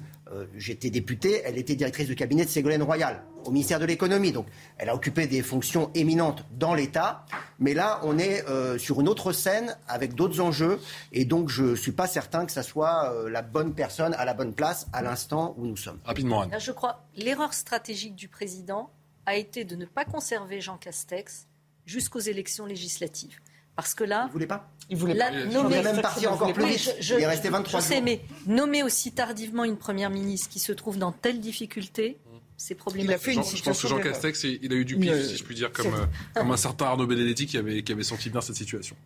[0.57, 4.33] j'étais député, elle était directrice de cabinet de Ségolène Royal au ministère de l'économie.
[4.33, 4.47] Donc,
[4.79, 7.25] elle a occupé des fonctions éminentes dans l'État.
[7.59, 10.81] Mais là, on est euh, sur une autre scène avec d'autres enjeux.
[11.13, 14.25] Et donc, je ne suis pas certain que ça soit euh, la bonne personne à
[14.25, 15.99] la bonne place à l'instant où nous sommes.
[16.05, 16.55] Rapidement, Anne.
[16.59, 18.91] je crois l'erreur stratégique du président
[19.27, 21.47] a été de ne pas conserver Jean Castex
[21.87, 23.39] jusqu'aux élections législatives.
[23.77, 24.27] Parce que là.
[24.27, 25.31] Vous voulez pas Il voulait pas.
[25.47, 26.97] Nommer, même parti encore plus vite.
[27.01, 30.73] il est resté 23 je sais, mais nommer aussi tardivement une première ministre qui se
[30.73, 32.19] trouve dans telle difficulté,
[32.57, 33.11] c'est problématique.
[33.11, 35.37] Il a fait une je pense que Jean Castex, il a eu du pif, si
[35.37, 38.29] je puis dire, comme, euh, comme un certain Arnaud Benedetti qui avait, qui avait senti
[38.29, 38.97] bien cette situation.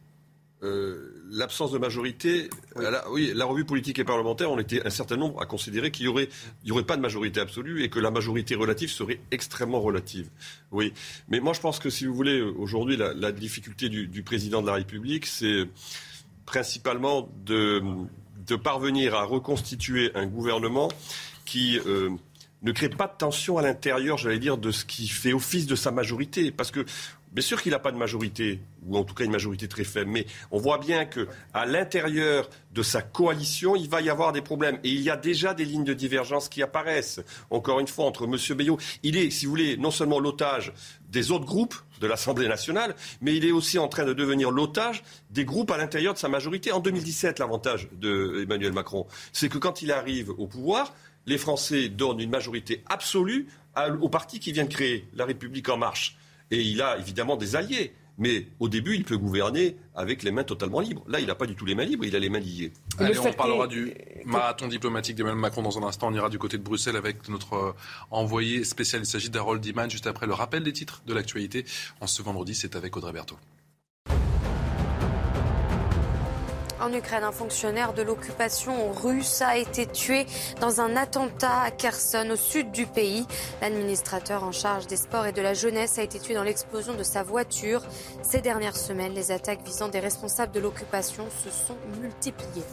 [0.64, 5.16] Euh, l'absence de majorité, la, oui, la revue politique et parlementaire, on était un certain
[5.16, 6.28] nombre à considérer qu'il n'y aurait,
[6.62, 10.28] il y aurait pas de majorité absolue et que la majorité relative serait extrêmement relative.
[10.70, 10.92] Oui,
[11.28, 14.74] mais moi je pense que si vous voulez, aujourd'hui, la, difficulté du, président de la
[14.74, 15.68] République, c'est
[16.46, 17.82] principalement de,
[18.46, 20.88] de parvenir à reconstituer un gouvernement
[21.44, 22.10] qui euh,
[22.62, 25.74] ne crée pas de tension à l'intérieur, j'allais dire, de ce qui fait office de
[25.74, 26.50] sa majorité.
[26.50, 26.84] Parce que
[27.34, 30.08] Bien sûr qu'il n'a pas de majorité, ou en tout cas une majorité très faible,
[30.08, 34.78] mais on voit bien qu'à l'intérieur de sa coalition, il va y avoir des problèmes.
[34.84, 37.20] Et il y a déjà des lignes de divergence qui apparaissent.
[37.50, 38.56] Encore une fois, entre M.
[38.56, 40.72] Bayot, il est, si vous voulez, non seulement l'otage
[41.10, 45.02] des autres groupes de l'Assemblée nationale, mais il est aussi en train de devenir l'otage
[45.30, 46.70] des groupes à l'intérieur de sa majorité.
[46.70, 50.94] En 2017, l'avantage d'Emmanuel Macron, c'est que quand il arrive au pouvoir,
[51.26, 53.48] les Français donnent une majorité absolue
[54.00, 56.16] au parti qui vient de créer, La République en marche.
[56.54, 57.92] Et il a évidemment des alliés.
[58.16, 61.02] Mais au début, il peut gouverner avec les mains totalement libres.
[61.08, 62.72] Là, il n'a pas du tout les mains libres, il a les mains liées.
[62.98, 63.92] Allez, on parlera du
[64.24, 66.06] marathon diplomatique d'Emmanuel Macron dans un instant.
[66.06, 67.72] On ira du côté de Bruxelles avec notre euh,
[68.12, 69.02] envoyé spécial.
[69.02, 71.64] Il s'agit d'Harold Diman, juste après le rappel des titres de l'actualité.
[72.00, 73.36] En ce vendredi, c'est avec Audrey Berthaud.
[76.80, 80.26] En Ukraine, un fonctionnaire de l'occupation russe a été tué
[80.60, 83.26] dans un attentat à Kherson, au sud du pays.
[83.62, 87.02] L'administrateur en charge des sports et de la jeunesse a été tué dans l'explosion de
[87.02, 87.82] sa voiture.
[88.22, 92.64] Ces dernières semaines, les attaques visant des responsables de l'occupation se sont multipliées.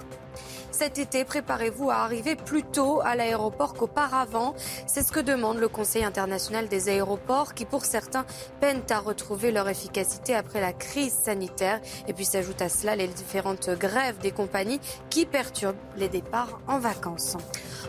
[0.72, 4.56] Cet été, préparez-vous à arriver plus tôt à l'aéroport qu'auparavant.
[4.88, 8.26] C'est ce que demande le Conseil international des aéroports qui, pour certains,
[8.62, 11.82] peinent à retrouver leur efficacité après la crise sanitaire.
[12.08, 16.80] Et puis s'ajoutent à cela les différentes grèves des compagnies qui perturbent les départs en
[16.80, 17.36] vacances.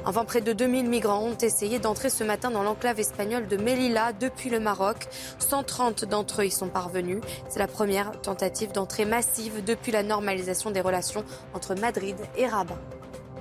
[0.04, 4.12] Enfin, près de 2000 migrants ont essayé d'entrer ce matin dans l'enclave espagnole de Melilla
[4.12, 5.06] depuis le Maroc.
[5.38, 7.20] 130 d'entre eux y sont parvenus.
[7.48, 11.24] C'est la première tentative d'entrée massive depuis la normalisation des relations
[11.54, 12.71] entre Madrid et Rabat.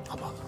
[0.08, 0.41] 好吧。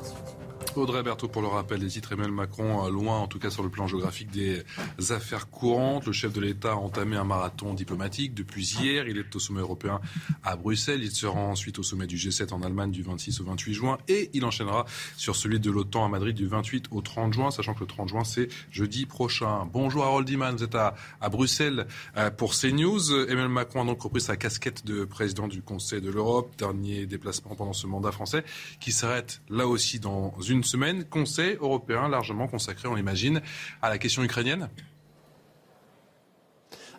[0.77, 2.13] Audrey Berthaud pour le rappel des titres.
[2.13, 4.63] Emmanuel Macron, loin en tout cas sur le plan géographique des
[5.11, 6.05] affaires courantes.
[6.05, 9.07] Le chef de l'État a entamé un marathon diplomatique depuis hier.
[9.07, 10.01] Il est au sommet européen
[10.43, 11.03] à Bruxelles.
[11.03, 13.97] Il sera ensuite au sommet du G7 en Allemagne du 26 au 28 juin.
[14.07, 14.85] Et il enchaînera
[15.17, 18.09] sur celui de l'OTAN à Madrid du 28 au 30 juin, sachant que le 30
[18.09, 19.67] juin, c'est jeudi prochain.
[19.71, 23.11] Bonjour Harold Iman, vous êtes à, à Bruxelles euh, pour CNews.
[23.11, 26.53] Emmanuel Macron a donc repris sa casquette de président du Conseil de l'Europe.
[26.57, 28.43] Dernier déplacement pendant ce mandat français
[28.79, 31.03] qui s'arrête là aussi dans une semaine.
[31.05, 33.41] Conseil européen largement consacré, on l'imagine,
[33.81, 34.69] à la question ukrainienne?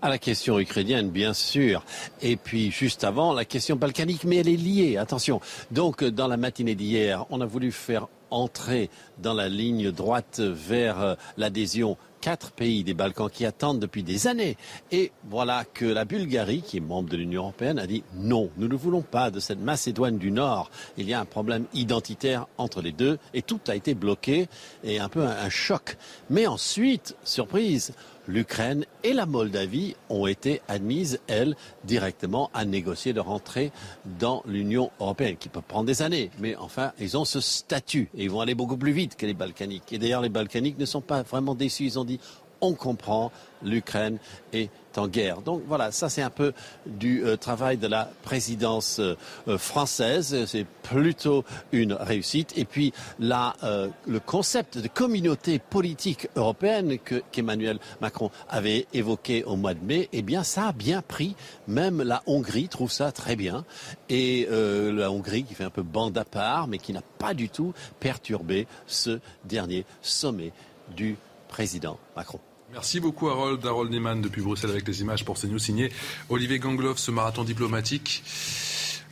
[0.02, 1.82] À la question ukrainienne, bien sûr.
[2.20, 5.40] Et puis, juste avant, la question balkanique, mais elle est liée, attention.
[5.70, 11.00] Donc, dans la matinée d'hier, on a voulu faire entrer dans la ligne droite vers
[11.00, 14.57] euh, l'adhésion quatre pays des Balkans qui attendent depuis des années.
[14.91, 18.66] Et voilà que la Bulgarie, qui est membre de l'Union européenne, a dit non, nous
[18.66, 20.70] ne voulons pas de cette Macédoine du Nord.
[20.97, 24.49] Il y a un problème identitaire entre les deux et tout a été bloqué
[24.85, 25.99] et un peu un, un choc.
[26.31, 27.93] Mais ensuite, surprise,
[28.27, 33.72] l'Ukraine et la Moldavie ont été admises, elles, directement à négocier leur entrée
[34.18, 36.31] dans l'Union européenne, qui peut prendre des années.
[36.39, 39.35] Mais enfin, ils ont ce statut et ils vont aller beaucoup plus vite que les
[39.35, 39.93] Balkaniques.
[39.93, 41.85] Et d'ailleurs, les Balkaniques ne sont pas vraiment déçus.
[41.85, 42.20] Ils ont dit
[42.61, 43.31] on comprend,
[43.62, 44.18] l'Ukraine
[44.53, 45.40] est en guerre.
[45.42, 46.53] Donc voilà, ça c'est un peu
[46.86, 49.16] du euh, travail de la présidence euh,
[49.49, 50.45] euh, française.
[50.47, 52.53] C'est plutôt une réussite.
[52.57, 59.74] Et puis le concept de communauté politique européenne que, qu'Emmanuel Macron avait évoqué au mois
[59.74, 61.36] de mai, eh bien ça a bien pris.
[61.68, 63.64] Même la Hongrie trouve ça très bien.
[64.09, 67.49] Et la Hongrie qui fait un peu bande à part, mais qui n'a pas du
[67.49, 70.53] tout perturbé ce dernier sommet
[70.95, 71.16] du
[71.49, 72.40] président Macron.
[72.72, 75.92] Merci beaucoup Harold, Harold Neyman depuis Bruxelles avec les images pour CNews signé
[76.28, 78.24] Olivier Gangloff, ce marathon diplomatique.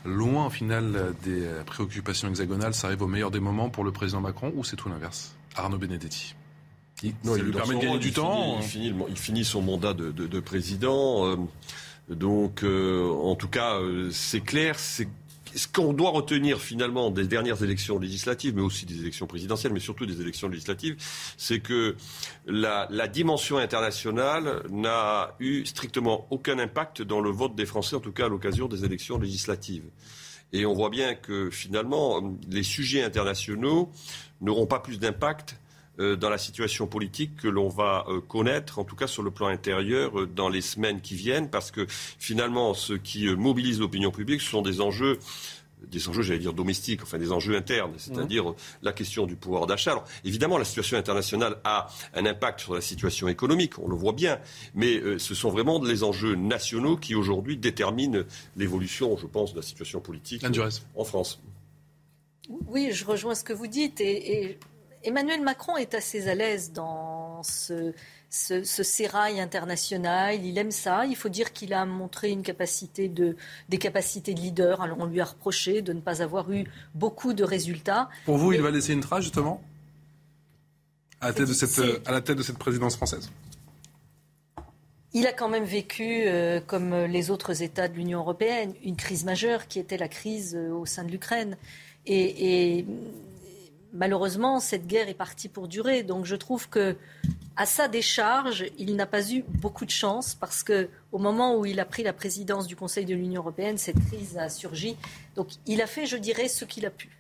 [0.04, 4.20] Loin, au final, des préoccupations hexagonales, ça arrive au meilleur des moments pour le président
[4.20, 5.34] Macron ou c'est tout l'inverse?
[5.54, 6.34] Arnaud Benedetti.
[7.04, 8.58] Il, Non, ça il lui permet de gagner du temps.
[8.60, 11.26] finit- il, finit, le- il finit son mandat de, de- de président.
[11.26, 11.36] euh,
[12.08, 14.76] donc, euh, en tout cas, euh, c'est clair.
[14.78, 15.08] C'est
[15.54, 19.80] ce qu'on doit retenir finalement des dernières élections législatives, mais aussi des élections présidentielles, mais
[19.80, 20.96] surtout des élections législatives,
[21.36, 21.96] c'est que
[22.46, 28.12] la, dimension internationale n'a eu strictement aucun impact dans le vote des Français, en tout
[28.12, 29.84] cas à l'occasion des élections législatives.
[30.52, 33.90] Et on voit bien que finalement, les sujets internationaux
[34.40, 35.56] n'auront pas plus d'impact
[36.16, 39.48] dans la situation politique que l'on va euh, connaître, en tout cas sur le plan
[39.48, 44.10] intérieur, euh, dans les semaines qui viennent, parce que finalement, ce qui euh, mobilise l'opinion
[44.10, 45.18] publique, ce sont des enjeux
[45.90, 49.66] des enjeux, j'allais dire domestiques, enfin des enjeux internes, c'est-à-dire euh, la question du pouvoir
[49.66, 49.92] d'achat.
[49.92, 54.12] Alors évidemment, la situation internationale a un impact sur la situation économique, on le voit
[54.12, 54.38] bien,
[54.74, 58.22] mais euh, ce sont vraiment les enjeux nationaux qui aujourd'hui déterminent
[58.56, 60.44] l'évolution, je pense, de la situation politique
[60.94, 61.40] en France.
[62.66, 64.00] Oui, je rejoins ce que vous dites.
[64.00, 64.58] Et, et
[65.04, 67.92] Emmanuel Macron est assez à l'aise dans ce,
[68.30, 70.44] ce, ce sérail international.
[70.44, 71.06] Il aime ça.
[71.06, 73.36] Il faut dire qu'il a montré une capacité de,
[73.68, 74.80] des capacités de leader.
[74.80, 78.08] Alors on lui a reproché de ne pas avoir eu beaucoup de résultats.
[78.24, 79.60] Pour vous, Mais- il va laisser une trace justement
[81.20, 83.30] à la tête de cette, C'est- à la tête de cette présidence française?
[85.14, 89.24] Il a quand même vécu, euh, comme les autres États de l'Union européenne, une crise
[89.24, 91.58] majeure qui était la crise euh, au sein de l'Ukraine.
[92.06, 92.86] Et, et,
[93.92, 96.02] malheureusement, cette guerre est partie pour durer.
[96.02, 96.96] Donc je trouve que
[97.56, 101.66] à sa décharge, il n'a pas eu beaucoup de chance parce que au moment où
[101.66, 104.96] il a pris la présidence du Conseil de l'Union européenne, cette crise a surgi.
[105.36, 107.10] Donc il a fait, je dirais, ce qu'il a pu.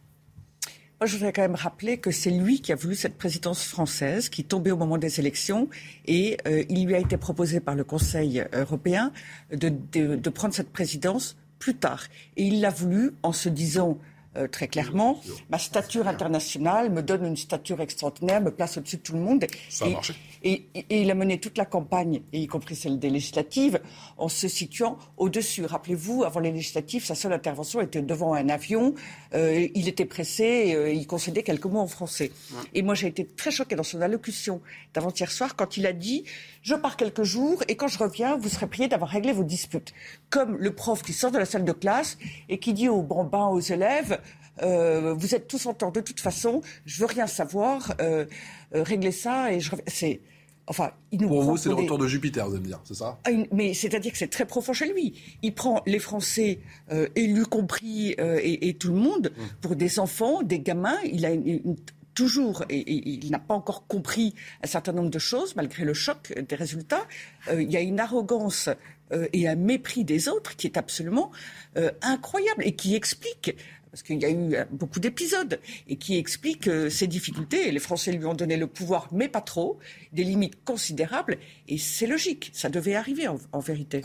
[1.00, 4.28] Moi, je voudrais quand même rappeler que c'est lui qui a voulu cette présidence française,
[4.28, 5.68] qui tombait au moment des élections,
[6.06, 9.12] et euh, il lui a été proposé par le Conseil européen
[9.50, 12.04] de, de- de prendre cette présidence plus tard.
[12.36, 13.98] Et il l'a voulu en se disant
[14.36, 15.20] euh, très clairement,
[15.50, 19.44] ma stature internationale me donne une stature extraordinaire, me place au-dessus de tout le monde.
[19.68, 20.14] Ça a et, marché.
[20.42, 23.80] Et, et- et il a mené toute la campagne, et y compris celle des législatives,
[24.18, 25.64] en se situant au-dessus.
[25.66, 28.94] Rappelez-vous, avant les législatives, sa seule intervention était devant un avion.
[29.34, 32.32] Euh, il était pressé, euh, il concédait quelques mots en français.
[32.74, 34.60] Et moi, j'ai été très choquée dans son allocution
[34.94, 36.24] d'avant-hier soir quand il a dit
[36.62, 39.92] Je pars quelques jours et quand je reviens, vous serez prié d'avoir réglé vos disputes.
[40.30, 42.18] Comme le prof qui sort de la salle de classe
[42.48, 44.20] et qui dit aux bambins, aux élèves
[44.62, 48.26] euh, vous êtes tous en tort de toute façon, je veux rien savoir, euh,
[48.72, 50.20] régler ça et je c'est
[50.68, 52.94] Enfin, il nous pour vous, c'est le retour de Jupiter, vous allez me dire, c'est
[52.94, 53.18] ça?
[53.24, 55.20] Ah, Mais c'est-à-dire que c'est très profond chez lui.
[55.42, 56.60] Il prend les Français,
[57.16, 59.42] élus compris, et, tout le monde, mmh.
[59.60, 60.98] pour des enfants, des gamins.
[61.02, 61.30] Il a
[62.14, 66.32] toujours, et, il n'a pas encore compris un certain nombre de choses, malgré le choc
[66.36, 67.06] des résultats.
[67.52, 68.68] il y a une arrogance
[69.12, 71.30] euh, et un mépris des autres qui est absolument
[71.76, 73.56] euh, incroyable et qui explique
[73.90, 77.70] parce qu'il y a eu euh, beaucoup d'épisodes, et qui explique ces difficultés.
[77.70, 79.78] les Français lui ont donné le pouvoir, mais pas trop,
[80.14, 81.36] des limites considérables,
[81.68, 84.00] et c'est logique, ça devait arriver en, vérité.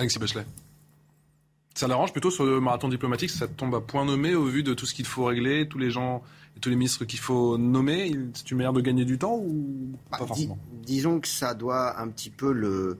[1.77, 4.73] Ça l'arrange plutôt sur le marathon diplomatique, ça tombe à point nommé au vu de
[4.73, 6.23] tout ce qu'il faut régler, tous les gens
[6.55, 8.11] et tous les ministres qu'il faut nommer.
[8.33, 10.35] C'est une manière de gagner du temps ou pas bah,
[10.81, 12.97] Disons que ça doit un petit peu le,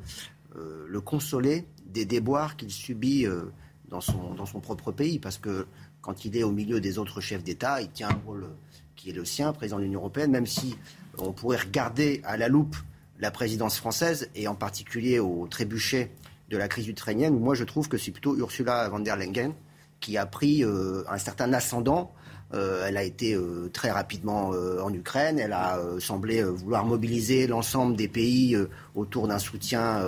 [0.53, 3.45] le consoler des déboires qu'il subit euh,
[3.89, 5.17] dans, son, dans son propre pays.
[5.17, 5.65] Parce que
[6.01, 8.47] quand il est au milieu des autres chefs d'État, il tient un rôle
[8.95, 10.75] qui est le sien, président de l'Union européenne, même si
[11.17, 12.75] on pourrait regarder à la loupe
[13.17, 16.11] la présidence française et en particulier au trébuchet
[16.49, 19.53] de la crise ukrainienne, moi je trouve que c'est plutôt Ursula von der Leyen
[19.99, 22.11] qui a pris euh, un certain ascendant
[22.53, 24.51] euh, elle a été euh, très rapidement
[24.81, 25.37] en Ukraine.
[25.37, 28.57] Elle a semblé vouloir mobiliser l'ensemble des pays
[28.97, 30.03] autour d'un soutien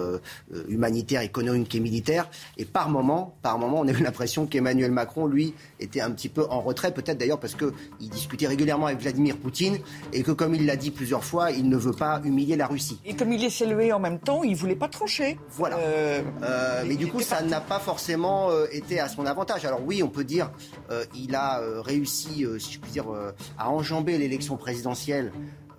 [0.67, 2.29] humanitaire, économique et militaire.
[2.57, 6.29] Et par moment, par moment, on a eu l'impression qu'Emmanuel Macron, lui, était un petit
[6.29, 9.77] peu en retrait, peut-être d'ailleurs parce qu'il discutait régulièrement avec Vladimir Poutine
[10.13, 12.99] et que, comme il l'a dit plusieurs fois, il ne veut pas humilier la Russie.
[13.05, 15.37] Et comme il est salué en même temps, il voulait pas trancher.
[15.51, 15.77] Voilà.
[16.85, 19.65] mais du coup, ça n'a pas forcément été à son avantage.
[19.65, 20.51] Alors oui, on peut dire
[21.15, 25.31] il a réussi euh, si je puis dire, euh, à enjamber l'élection présidentielle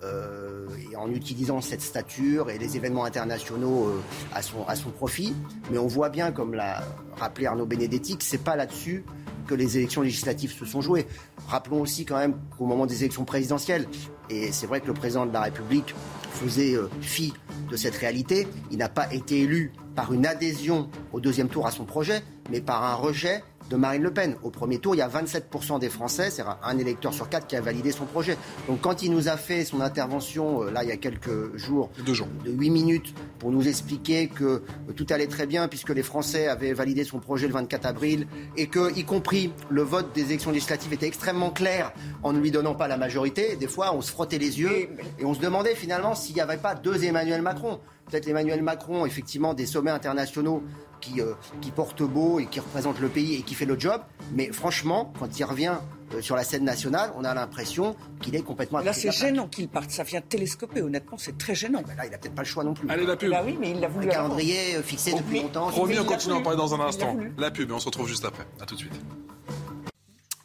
[0.02, 3.90] euh, et en utilisant cette stature et les événements internationaux
[4.34, 5.34] à, son, à son profit.
[5.70, 6.82] Mais on voit bien, comme l'a
[7.16, 9.04] rappelé Arnaud Benedetti, que c'est pas là-dessus
[9.46, 11.06] que les élections législatives se sont jouées.
[11.48, 13.86] Rappelons aussi quand même qu'au moment des élections présidentielles,
[14.28, 15.94] et c'est vrai que le président de la République
[16.30, 17.32] faisait fi
[17.68, 21.70] de cette réalité, il n'a pas été élu par une adhésion au deuxième tour à
[21.70, 24.36] son projet, mais par un rejet de Marine Le Pen.
[24.42, 27.56] Au premier tour, il y a 27% des Français, c'est un électeur sur quatre qui
[27.56, 28.36] a validé son projet.
[28.68, 31.90] Donc quand il nous a fait son intervention, euh, là, il y a quelques jours,
[32.06, 32.28] jours.
[32.44, 34.62] de 8 minutes, pour nous expliquer que euh,
[34.94, 38.26] tout allait très bien puisque les Français avaient validé son projet le 24 avril
[38.56, 41.92] et que, y compris le vote des élections législatives était extrêmement clair
[42.24, 44.88] en ne lui donnant pas la majorité, des fois, on se frottait les yeux
[45.18, 47.78] et on se demandait finalement s'il n'y avait pas deux Emmanuel Macron
[48.10, 50.62] peut-être Emmanuel Macron, effectivement, des sommets internationaux
[51.00, 54.00] qui, euh, qui porte beau et qui représente le pays et qui fait le job.
[54.32, 55.76] Mais franchement, quand il revient
[56.14, 58.80] euh, sur la scène nationale, on a l'impression qu'il est complètement.
[58.80, 59.90] Là, c'est gênant qu'il parte.
[59.90, 60.82] Ça vient télescoper.
[60.82, 61.82] Honnêtement, c'est très gênant.
[61.96, 62.88] là, il n'a peut-être pas le choix non plus.
[62.90, 63.30] Allez, la pub.
[63.30, 64.08] Bah oui, mais il l'a voulu.
[64.08, 65.68] Un calendrier euh, fixé depuis longtemps.
[65.70, 67.16] Promis, on continue à en parler dans un instant.
[67.38, 68.46] La pub, et on se retrouve juste après.
[68.60, 68.92] À tout de suite.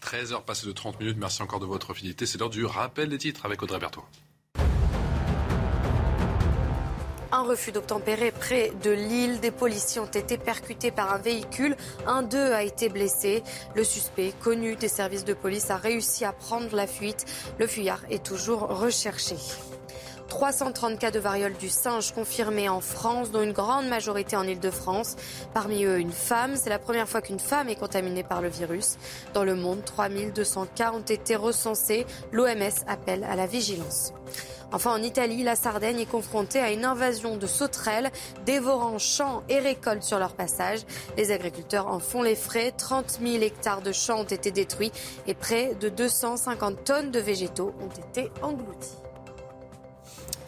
[0.02, 1.18] 13h passées de 30 minutes.
[1.20, 2.26] Merci encore de votre fidélité.
[2.26, 4.04] C'est l'heure du rappel des titres avec Audrey Berthaud.
[7.36, 9.42] Un refus d'obtempérer près de Lille.
[9.42, 11.76] Des policiers ont été percutés par un véhicule.
[12.08, 13.44] Un d'eux a été blessé.
[13.76, 17.26] Le suspect, connu des services de police, a réussi à prendre la fuite.
[17.60, 19.36] Le fuyard est toujours recherché.
[20.28, 25.16] 330 cas de variole du singe confirmés en France, dont une grande majorité en Ile-de-France.
[25.54, 26.56] Parmi eux, une femme.
[26.56, 28.98] C'est la première fois qu'une femme est contaminée par le virus.
[29.34, 32.06] Dans le monde, 3200 cas ont été recensés.
[32.32, 34.14] L'OMS appelle à la vigilance.
[34.72, 38.12] Enfin, en Italie, la Sardaigne est confrontée à une invasion de sauterelles,
[38.46, 40.80] dévorant champs et récoltes sur leur passage.
[41.18, 42.74] Les agriculteurs en font les frais.
[42.76, 44.92] 30 000 hectares de champs ont été détruits
[45.28, 49.05] et près de 250 tonnes de végétaux ont été engloutis.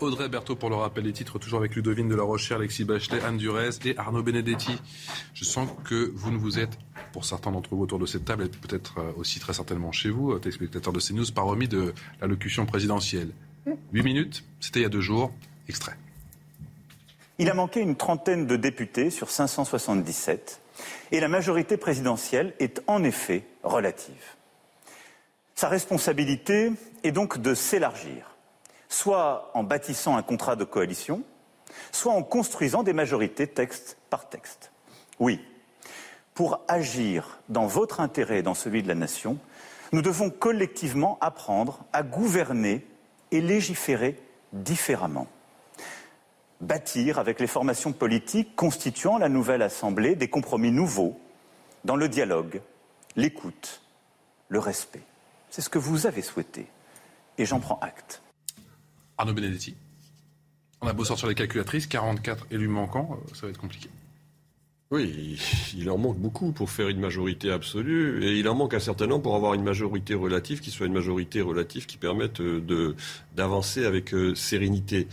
[0.02, 3.22] Audrey Berthaud pour le rappel des titres, toujours avec Ludovine de la Rochère, Alexis Bachelet,
[3.24, 4.80] Anne Durez et Arnaud Benedetti.
[5.34, 6.78] Je sens que vous ne vous êtes,
[7.14, 10.10] pour certains d'entre vous autour de cette table, et peut-être euh, aussi très certainement chez
[10.10, 13.32] vous, euh, téléspectateurs de CNews, pas remis de l'allocution présidentielle.
[13.94, 15.32] 8 minutes, c'était il y a deux jours.
[15.68, 15.98] Extrait.
[17.40, 20.62] Il a manqué une trentaine de députés sur 577
[21.12, 24.36] et la majorité présidentielle est en effet relative.
[25.56, 26.72] Sa responsabilité
[27.04, 28.37] est donc de s'élargir,
[28.90, 31.24] soit en bâtissant un contrat de coalition,
[31.92, 34.72] soit en construisant des majorités texte par texte.
[35.20, 35.42] Oui,
[36.34, 39.38] pour agir dans votre intérêt et dans celui de la nation,
[39.92, 42.86] nous devons collectivement apprendre à gouverner
[43.32, 44.20] et légiférer
[44.54, 45.28] différemment.
[46.62, 51.20] Bâtir avec les formations politiques constituant la nouvelle Assemblée des compromis nouveaux
[51.86, 52.62] dans le dialogue,
[53.16, 53.82] l'écoute,
[54.50, 55.04] le respect.
[55.50, 56.68] C'est ce que vous avez souhaité
[57.38, 58.22] et j'en prends acte.
[59.18, 59.76] Arnaud Benedetti.
[60.82, 63.90] On a beau sortir les calculatrices, 44 élus manquants, euh, ça va être compliqué.
[64.90, 65.38] Oui,
[65.76, 69.06] il en manque beaucoup pour faire une majorité absolue et il en manque un certain
[69.06, 72.96] nombre pour avoir une majorité relative qui soit une majorité relative qui permette euh,
[73.36, 75.08] d'avancer avec euh, sérénité.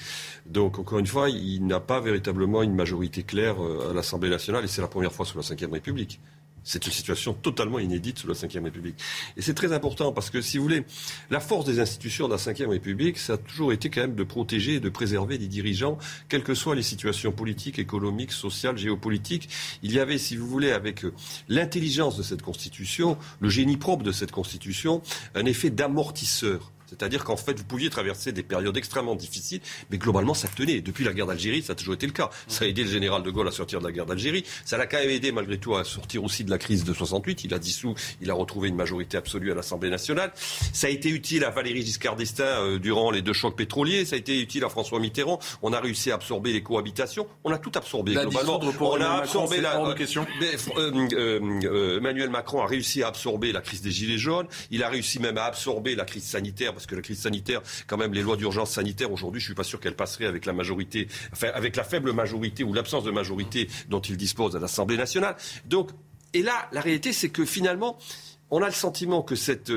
[0.47, 3.57] Donc, encore une fois, il n'a pas véritablement une majorité claire
[3.91, 6.21] à l'Assemblée nationale et c'est la première fois sous la Ve République.
[6.65, 8.97] C'est une situation totalement inédite sous la Ve République.
[9.37, 10.85] Et c'est très important parce que, si vous voulez,
[11.31, 14.25] la force des institutions de la Ve République, ça a toujours été quand même de
[14.25, 19.49] protéger et de préserver les dirigeants, quelles que soient les situations politiques, économiques, sociales, géopolitiques.
[19.83, 21.13] Il y avait, si vous voulez, avec euh,
[21.49, 25.03] l'intelligence de cette Constitution, le génie propre de cette Constitution,
[25.35, 26.73] un effet d'amortisseur.
[26.99, 29.61] C'est-à-dire qu'en fait, vous pouviez traverser des périodes extrêmement difficiles,
[29.91, 30.81] mais globalement, ça tenait.
[30.81, 32.31] Depuis la guerre d'Algérie, ça a toujours été le cas.
[32.47, 34.45] Ça a aidé le général de Gaulle à sortir de la guerre d'Algérie.
[34.65, 37.45] Ça l'a quand même aidé, malgré tout, à sortir aussi de la crise de 68.
[37.45, 40.33] Il a dissous, il a retrouvé une majorité absolue à l'Assemblée nationale.
[40.73, 44.05] Ça a été utile à Valéry Giscard d'Estaing euh, durant les deux chocs pétroliers.
[44.05, 45.39] Ça a été utile à François Mitterrand.
[45.63, 47.27] On a réussi à absorber les cohabitations.
[47.45, 48.61] On a tout absorbé, globalement.
[48.81, 49.95] On a absorbé la.
[49.97, 50.27] question.
[50.77, 54.47] Euh, euh, Emmanuel Macron a réussi à absorber la crise des Gilets jaunes.
[54.71, 57.97] Il a réussi même à absorber la crise sanitaire, parce que la crise sanitaire, quand
[57.97, 61.09] même, les lois d'urgence sanitaire aujourd'hui, je suis pas sûr qu'elles passeraient avec la majorité,
[61.33, 65.35] enfin, avec la faible majorité ou l'absence de majorité dont il dispose à l'Assemblée nationale.
[65.65, 65.91] Donc,
[66.35, 67.97] et là, la réalité, c'est que finalement,
[68.51, 69.73] on a le sentiment que cette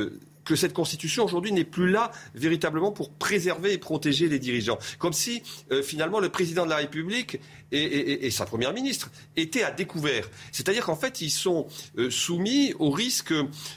[0.48, 4.80] que cette constitution aujourd'hui n'est plus là véritablement pour préserver et protéger les dirigeants.
[4.98, 7.40] Comme si euh, finalement le président de la République
[7.74, 10.30] et, sa première ministre étaient à découvert.
[10.54, 11.68] C'est-à-dire qu'en fait ils sont
[11.98, 13.34] euh, soumis au risque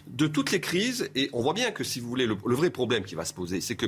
[0.07, 1.11] de toutes les crises.
[1.17, 3.35] Et on voit bien que si vous voulez le, le vrai problème qui va se
[3.35, 3.87] poser, c'est que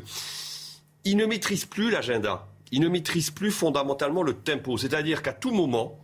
[1.05, 2.49] ils ne maîtrisent plus l'agenda.
[2.73, 4.77] Ils ne maîtrisent plus fondamentalement le tempo.
[4.77, 6.01] C'est-à-dire qu'à tout moment,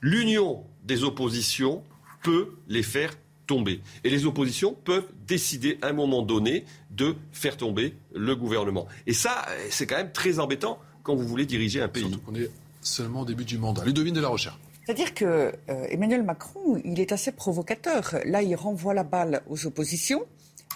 [0.00, 1.84] l'union des oppositions
[2.22, 3.12] peut les faire
[3.46, 3.80] tomber.
[4.04, 8.86] Et les oppositions peuvent décider à un moment donné de faire tomber le gouvernement.
[9.06, 12.02] Et ça, c'est quand même très embêtant quand vous voulez diriger un pays.
[12.02, 12.50] Surtout qu'on est
[12.80, 13.84] seulement au début du mandat.
[13.84, 14.58] Ludovine de la Recherche.
[14.84, 15.24] C'est-à-dire que
[15.68, 18.14] euh, Emmanuel Macron, il est assez provocateur.
[18.24, 20.24] Là, il renvoie la balle aux oppositions.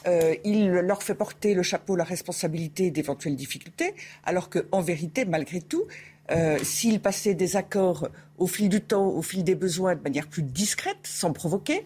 [0.06, 3.94] Euh, il leur fait porter le chapeau, la responsabilité d'éventuelles difficultés,
[4.24, 5.84] alors qu'en vérité, malgré tout,
[6.30, 10.26] euh, s'il passait des accords au fil du temps, au fil des besoins, de manière
[10.26, 11.84] plus discrète, sans provoquer, euh,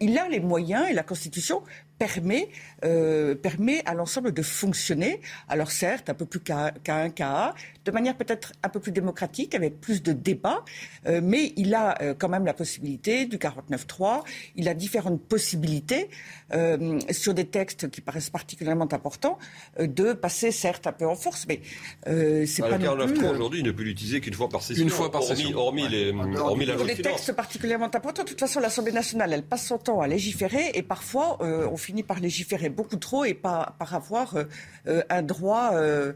[0.00, 1.62] il a les moyens et la Constitution
[1.98, 2.48] permet,
[2.84, 5.20] euh, permet à l'ensemble de fonctionner.
[5.48, 7.54] Alors certes, un peu plus qu'à un KA,
[7.84, 10.64] de manière peut-être un peu plus démocratique, avec plus de débats,
[11.06, 14.22] euh, mais il a euh, quand même la possibilité du 49-3,
[14.56, 16.08] il a différentes possibilités
[16.54, 19.38] euh, sur des textes qui paraissent particulièrement importants
[19.80, 21.60] euh, de passer certes un peu en force, mais
[22.08, 23.20] euh, c'est Ah, pas le non plus...
[23.20, 24.84] 49.3 aujourd'hui ne peut l'utiliser qu'une fois par session.
[24.84, 25.58] Une fois par hormis, session.
[25.58, 28.92] Hormis, les, hormis la Pour loi de des textes particulièrement importants, de toute façon, l'Assemblée
[28.92, 32.96] nationale, elle passe son temps à légiférer et parfois, euh, on finit par légiférer beaucoup
[32.96, 34.44] trop et par, par avoir euh,
[34.86, 36.12] euh, un droit euh,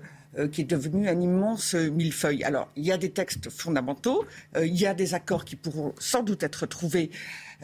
[0.52, 2.44] qui est devenu un immense millefeuille.
[2.44, 4.26] Alors, il y a des textes fondamentaux,
[4.60, 7.10] il y a des accords qui pourront sans doute être trouvés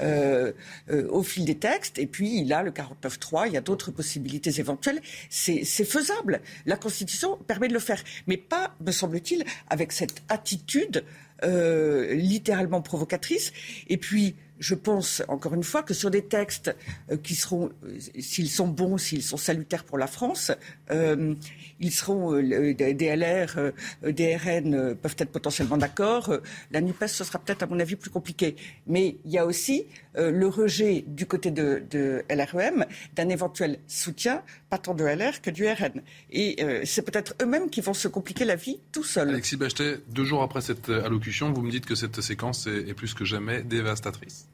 [0.00, 4.58] au fil des textes, et puis il a le 49.3, il y a d'autres possibilités
[4.58, 5.02] éventuelles.
[5.28, 6.40] C'est faisable.
[6.64, 11.04] La Constitution permet de le faire, mais pas, me semble-t-il, avec cette attitude
[11.42, 13.52] littéralement provocatrice.
[13.88, 16.74] Et puis, je pense, encore une fois, que sur des textes
[17.10, 20.52] euh, qui seront, euh, s'ils sont bons, s'ils sont salutaires pour la France,
[20.92, 21.34] euh,
[21.80, 23.72] ils seront, euh, des LR, euh,
[24.04, 26.32] des RN peuvent être potentiellement d'accord.
[26.70, 28.54] La NUPES, ce sera peut-être, à mon avis, plus compliqué.
[28.86, 32.84] Mais il y a aussi le rejet du côté de, de LREM
[33.16, 36.02] d'un éventuel soutien, pas tant de LR que du RN.
[36.30, 39.30] Et c'est peut-être eux-mêmes qui vont se compliquer la vie tout seuls.
[39.30, 43.14] Alexis Bachetet, deux jours après cette allocution, vous me dites que cette séquence est plus
[43.14, 44.51] que jamais dévastatrice.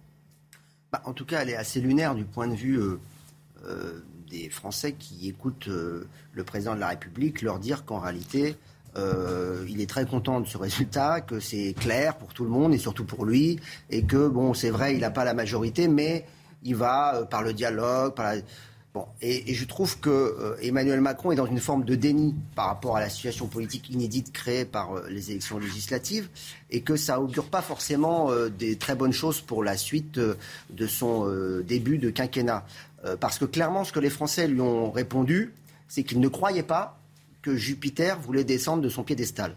[0.92, 2.98] Bah, en tout cas, elle est assez lunaire du point de vue euh,
[3.66, 4.00] euh,
[4.30, 8.56] des Français qui écoutent euh, le président de la République leur dire qu'en réalité,
[9.68, 12.78] il est très content de ce résultat, que c'est clair pour tout le monde et
[12.78, 13.60] surtout pour lui,
[13.90, 16.26] et que, bon, c'est vrai, il n'a pas la majorité, mais
[16.64, 18.40] il va, par le dialogue, par la...
[19.20, 22.96] Et, je trouve que euh, Emmanuel Macron est dans une forme de déni par rapport
[22.96, 26.28] à la situation politique inédite créée par euh, les élections législatives
[26.70, 30.86] et que ça augure pas forcément euh, des très bonnes choses pour la suite de
[30.86, 31.28] son
[31.62, 32.64] début de quinquennat.
[33.20, 35.52] Parce que clairement, ce que les Français lui ont répondu,
[35.88, 36.98] c'est qu'ils ne croyaient pas
[37.42, 39.54] que Jupiter voulait descendre de son piédestal.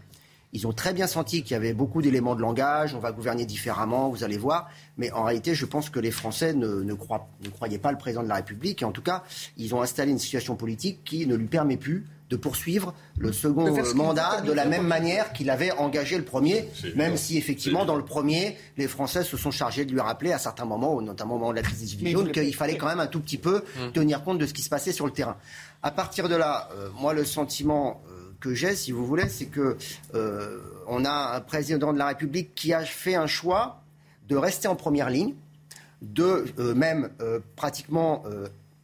[0.54, 3.46] Ils ont très bien senti qu'il y avait beaucoup d'éléments de langage, on va gouverner
[3.46, 4.70] différemment, vous allez voir.
[4.98, 7.98] Mais en réalité, je pense que les Français ne, ne, croient- ne croyaient pas le
[7.98, 8.82] président de la République.
[8.82, 9.24] Et en tout cas,
[9.58, 13.66] ils ont installé une situation politique qui ne lui permet plus de poursuivre le second
[13.98, 16.66] mandat de la même manière qu'il avait engagé le premier,
[16.96, 20.38] même si effectivement, dans le premier, les Français se sont chargés de lui rappeler à
[20.38, 23.02] certains moments, notamment au moment de la crise des Gilets jaunes, qu'il fallait quand même
[23.02, 23.64] un tout petit peu
[23.94, 25.36] tenir compte de ce qui se passait sur le terrain.
[25.84, 29.46] À partir de là, euh, moi, le sentiment euh, que j'ai, si vous voulez, c'est
[29.46, 29.78] que
[30.14, 33.82] euh, on a un président de la République qui a fait un choix
[34.28, 35.34] de rester en première ligne,
[36.02, 36.46] de
[36.76, 37.10] même
[37.56, 38.24] pratiquement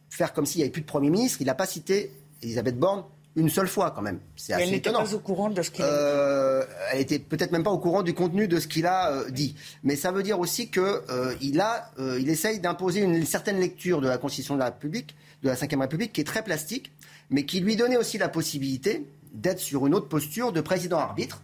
[0.08, 1.38] faire comme s'il n'y avait plus de Premier ministre.
[1.40, 2.12] Il n'a pas cité
[2.42, 3.04] Elisabeth Borne
[3.38, 4.18] une seule fois quand même.
[4.36, 7.52] C'est assez elle n'était pas au courant de ce qu'il a euh, Elle était peut-être
[7.52, 9.54] même pas au courant du contenu de ce qu'il a euh, dit.
[9.84, 14.08] Mais ça veut dire aussi qu'il euh, a, il essaye d'imposer une, certaine lecture de
[14.08, 16.90] la Constitution de la République, de la Ve République, qui est très plastique,
[17.30, 21.42] mais qui lui donnait aussi la possibilité d'être sur une autre posture de président arbitre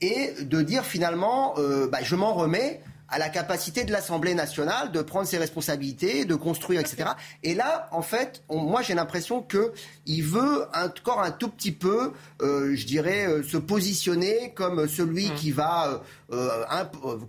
[0.00, 1.54] et de dire finalement,
[1.90, 6.34] bah, je m'en remets à la capacité de l'Assemblée nationale de prendre ses responsabilités, de
[6.34, 7.10] construire, etc.
[7.42, 12.74] Et là, en fait, moi j'ai l'impression qu'il veut encore un tout petit peu, euh,
[12.74, 15.34] je dirais, euh, se positionner comme celui mmh.
[15.34, 16.02] qui va,
[16.32, 16.64] euh,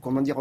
[0.02, 0.38] comment dire,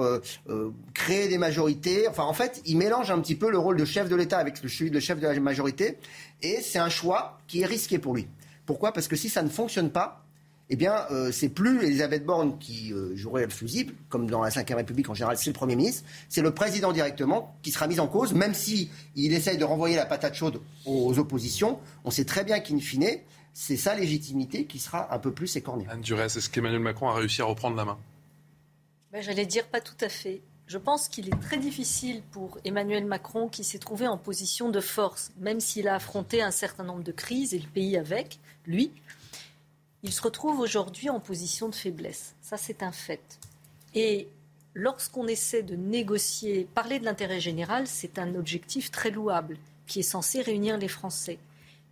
[0.94, 2.08] créer des majorités.
[2.08, 4.56] Enfin, en fait, il mélange un petit peu le rôle de chef de l'État avec
[4.56, 5.98] celui de chef de la majorité,
[6.42, 8.26] et c'est un choix qui est risqué pour lui.
[8.66, 8.92] Pourquoi?
[8.92, 10.24] Parce que si ça ne fonctionne pas,
[10.70, 14.48] eh bien, euh, c'est plus Elisabeth Borne qui euh, jouerait le fusible, comme dans la
[14.48, 18.00] Ve République en général, c'est le Premier ministre, c'est le président directement qui sera mis
[18.00, 21.80] en cause, même si il essaye de renvoyer la patate chaude aux oppositions.
[22.04, 23.18] On sait très bien qu'in fine,
[23.52, 25.86] c'est sa légitimité qui sera un peu plus écornée.
[25.90, 27.98] Anne Durès, est-ce qu'Emmanuel Macron a réussi à reprendre la main?
[29.12, 30.40] Ben, J'allais dire pas tout à fait.
[30.66, 34.80] Je pense qu'il est très difficile pour Emmanuel Macron qui s'est trouvé en position de
[34.80, 38.92] force, même s'il a affronté un certain nombre de crises et le pays avec lui
[40.04, 42.34] il se retrouve aujourd'hui en position de faiblesse.
[42.42, 43.40] Ça, c'est un fait.
[43.94, 44.28] Et
[44.74, 50.02] lorsqu'on essaie de négocier, parler de l'intérêt général, c'est un objectif très louable qui est
[50.02, 51.38] censé réunir les Français.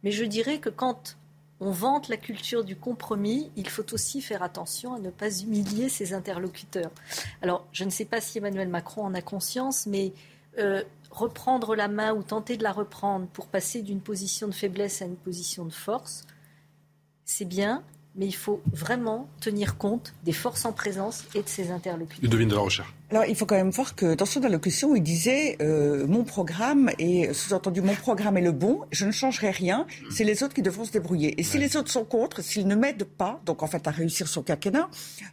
[0.04, 1.16] Mais je dirais que quand
[1.62, 5.88] on vante la culture du compromis, il faut aussi faire attention à ne pas humilier
[5.88, 6.90] ses interlocuteurs.
[7.40, 10.12] Alors, je ne sais pas si Emmanuel Macron en a conscience, mais
[10.58, 15.02] euh, reprendre la main ou tenter de la reprendre pour passer d'une position de faiblesse
[15.02, 16.26] à une position de force,
[17.24, 17.84] c'est bien,
[18.16, 22.28] mais il faut vraiment tenir compte des forces en présence et de ses interlocuteurs.
[22.28, 22.92] devine de la recherche.
[23.12, 26.90] Alors, il faut quand même voir que dans son allocution, il disait euh, mon programme
[26.98, 30.62] et sous-entendu mon programme est le bon, je ne changerai rien, c'est les autres qui
[30.62, 31.38] devront se débrouiller.
[31.38, 34.28] Et si les autres sont contre, s'ils ne m'aident pas, donc en fait à réussir
[34.28, 34.88] son quinquennat,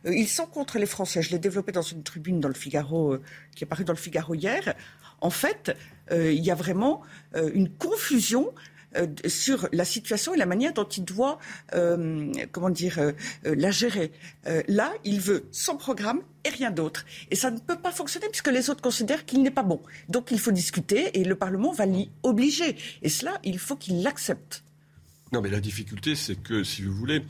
[0.06, 1.22] euh, ils sont contre les Français.
[1.22, 3.22] Je l'ai développé dans une tribune dans le Figaro, euh,
[3.56, 4.76] qui est parue dans le Figaro hier.
[5.22, 5.74] En fait,
[6.12, 7.02] il y a vraiment
[7.36, 8.52] une confusion
[8.96, 11.38] euh, sur la situation et la manière dont il doit,
[11.74, 13.12] euh, comment dire, euh,
[13.44, 14.12] la gérer.
[14.68, 17.06] là, il veut son programme et rien d'autre.
[17.30, 19.82] Et ça ne peut pas fonctionner puisque les autres considèrent qu'il n'est pas bon.
[20.08, 22.76] Donc il faut discuter et le Parlement va l'y obliger.
[23.02, 24.64] Et cela, il faut qu'il l'accepte.
[25.32, 27.24] Non, mais la difficulté, c'est que, si vous voulez,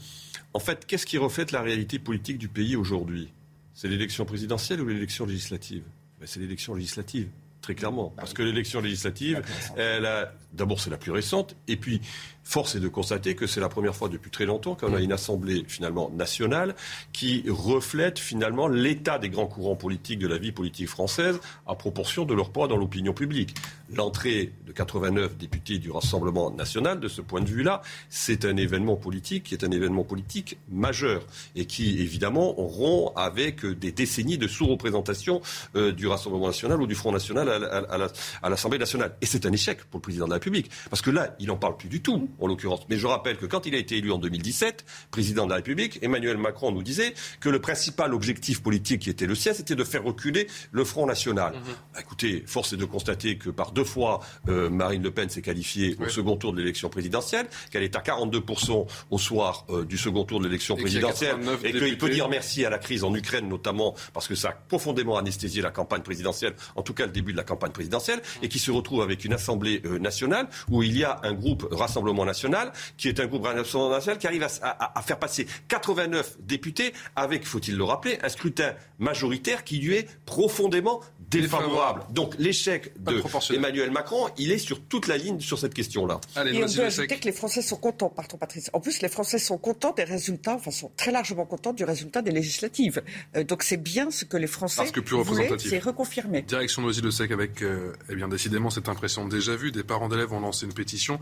[0.54, 3.34] en fait, qu'est-ce qui reflète la réalité politique du pays aujourd'hui?
[3.74, 5.84] C'est l'élection présidentielle ou l'élection législative?
[6.20, 7.28] Ben, C'est l'élection législative
[7.62, 8.14] très clairement.
[8.16, 9.44] Parce que l'élection législative,
[9.78, 12.02] elle a, d'abord c'est la plus récente, et puis
[12.50, 15.12] force est de constater que c'est la première fois depuis très longtemps qu'on a une
[15.12, 16.74] assemblée finalement nationale
[17.14, 22.26] qui reflète finalement l'état des grands courants politiques de la vie politique française à proportion
[22.26, 23.54] de leur poids dans l'opinion publique.
[23.96, 28.96] L'entrée de 89 députés du Rassemblement national, de ce point de vue-là, c'est un événement
[28.96, 31.22] politique qui est un événement politique majeur
[31.56, 35.42] et qui évidemment rompt avec des décennies de sous-représentation
[35.76, 39.16] euh, du Rassemblement national ou du Front national à, l'Assemblée nationale.
[39.22, 41.58] Et c'est un échec pour le président de la République parce que là, il n'en
[41.58, 42.82] parle plus du tout en l'occurrence.
[42.90, 46.00] Mais je rappelle que quand il a été élu en 2017, président de la République,
[46.02, 49.84] Emmanuel Macron nous disait que le principal objectif politique qui était le sien, c'était de
[49.84, 51.54] faire reculer le Front National.
[51.54, 51.62] Mhm.
[51.94, 55.42] Bah, écoutez, force est de constater que par deux fois, euh, Marine Le Pen s'est
[55.42, 59.98] qualifiée au second tour de l'élection présidentielle, qu'elle est à 42% au soir euh, du
[59.98, 63.48] second tour de l'élection présidentielle, et qu'il peut dire merci à la crise en Ukraine
[63.48, 67.32] notamment, parce que ça a profondément anesthésié la campagne présidentielle, en tout cas le début
[67.32, 70.98] de la campagne présidentielle, et qui se retrouve avec une Assemblée euh, nationale où il
[70.98, 75.20] y a un groupe Rassemblement national, qui est un groupe national qui arrive à, faire
[75.20, 82.02] passer 89 députés avec, faut-il le rappeler, un scrutin majoritaire qui lui est profondément défavorable.
[82.12, 83.22] Donc l'échec de
[83.54, 86.20] Emmanuel Macron, il est sur toute la ligne sur cette question-là.
[86.46, 88.70] Et on peut ajouter que les Français sont contents, pardon Patrice.
[88.74, 92.22] En plus, les Français sont contents des résultats, enfin sont très largement contents du résultat
[92.22, 93.02] des législatives.
[93.36, 95.70] Euh, donc c'est bien ce que les Français Parce que plus représentatif.
[95.70, 96.42] c'est reconfirmé.
[96.42, 99.72] Direction Noisy-le-Sec avec, euh, eh bien décidément cette impression déjà vue.
[99.72, 101.20] Des parents d'élèves ont lancé une pétition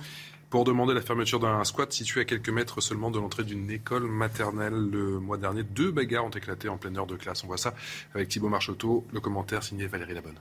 [0.49, 4.07] pour demander la fermeture d'un squat situé à quelques mètres seulement de l'entrée d'une école
[4.07, 4.73] maternelle.
[4.73, 7.43] Le mois dernier, deux bagarres ont éclaté en pleine heure de classe.
[7.43, 7.73] On voit ça
[8.13, 10.39] avec Thibault Marcheteau, le commentaire signé Valérie Labonne.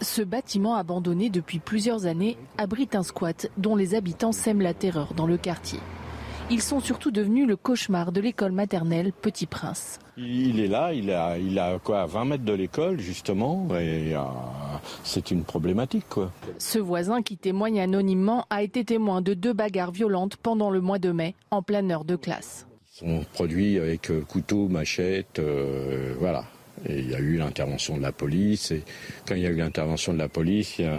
[0.00, 5.12] Ce bâtiment abandonné depuis plusieurs années abrite un squat dont les habitants sèment la terreur
[5.12, 5.78] dans le quartier.
[6.50, 9.98] Ils sont surtout devenus le cauchemar de l'école maternelle Petit Prince.
[10.22, 14.20] Il est là, il a, il a quoi, 20 mètres de l'école justement, et euh,
[15.02, 16.04] c'est une problématique.
[16.10, 16.30] Quoi.
[16.58, 20.98] Ce voisin qui témoigne anonymement a été témoin de deux bagarres violentes pendant le mois
[20.98, 22.66] de mai, en pleine heure de classe.
[22.94, 26.44] Ils sont produits avec euh, couteau, machette, euh, voilà.
[26.86, 28.72] Et il y a eu l'intervention de la police.
[28.72, 28.82] Et
[29.26, 30.90] quand il y a eu l'intervention de la police, il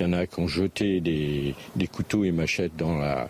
[0.00, 1.54] y, en a qui ont jeté des,
[1.92, 3.28] couteaux et machettes dans la,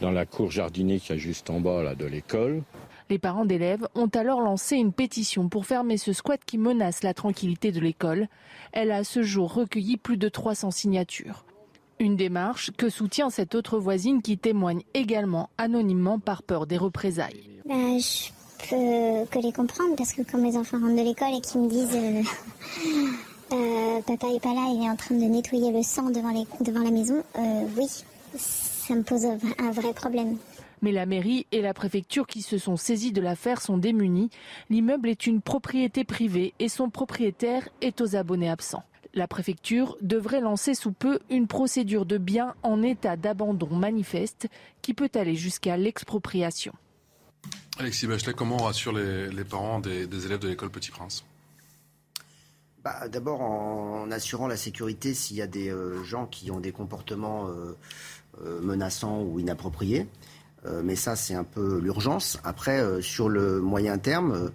[0.00, 2.62] dans la cour jardinier qui est juste en bas là, de l'école.
[3.10, 7.12] Les parents d'élèves ont alors lancé une pétition pour fermer ce squat qui menace la
[7.12, 8.28] tranquillité de l'école.
[8.70, 11.44] Elle a à ce jour recueilli plus de 300 signatures.
[11.98, 17.50] Une démarche que soutient cette autre voisine qui témoigne également anonymement par peur des représailles.
[17.66, 18.30] Bah, je
[18.68, 21.68] peux que les comprendre parce que quand mes enfants rentrent de l'école et qu'ils me
[21.68, 22.22] disent euh,
[23.54, 26.90] euh, papa est pas là, il est en train de nettoyer le sang devant, la
[26.92, 27.88] maison, euh, oui,
[28.36, 30.36] ça me pose un vrai problème.
[30.82, 34.30] Mais la mairie et la préfecture qui se sont saisis de l'affaire sont démunis.
[34.70, 38.84] L'immeuble est une propriété privée et son propriétaire est aux abonnés absents.
[39.12, 44.48] La préfecture devrait lancer sous peu une procédure de biens en état d'abandon manifeste
[44.82, 46.72] qui peut aller jusqu'à l'expropriation.
[47.78, 51.24] Alexis Bachelet, comment on rassure les, parents des, élèves de l'école Petit Prince
[52.84, 56.72] bah, D'abord en, assurant la sécurité s'il y a des euh, gens qui ont des
[56.72, 57.76] comportements euh,
[58.44, 60.06] euh, menaçants ou inappropriés.
[60.84, 62.38] Mais ça, c'est un peu l'urgence.
[62.44, 64.50] Après, sur le moyen terme,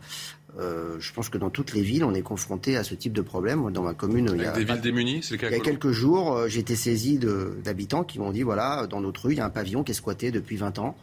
[0.57, 3.21] euh, je pense que dans toutes les villes, on est confronté à ce type de
[3.21, 3.71] problème.
[3.71, 6.33] Dans ma commune, il y a, des villes démunies, c'est Il y a quelques jours,
[6.33, 7.19] euh, j'ai été saisi
[7.63, 9.95] d'habitants qui m'ont dit voilà, dans notre rue, il y a un pavillon qui est
[9.95, 10.95] squatté depuis 20 ans.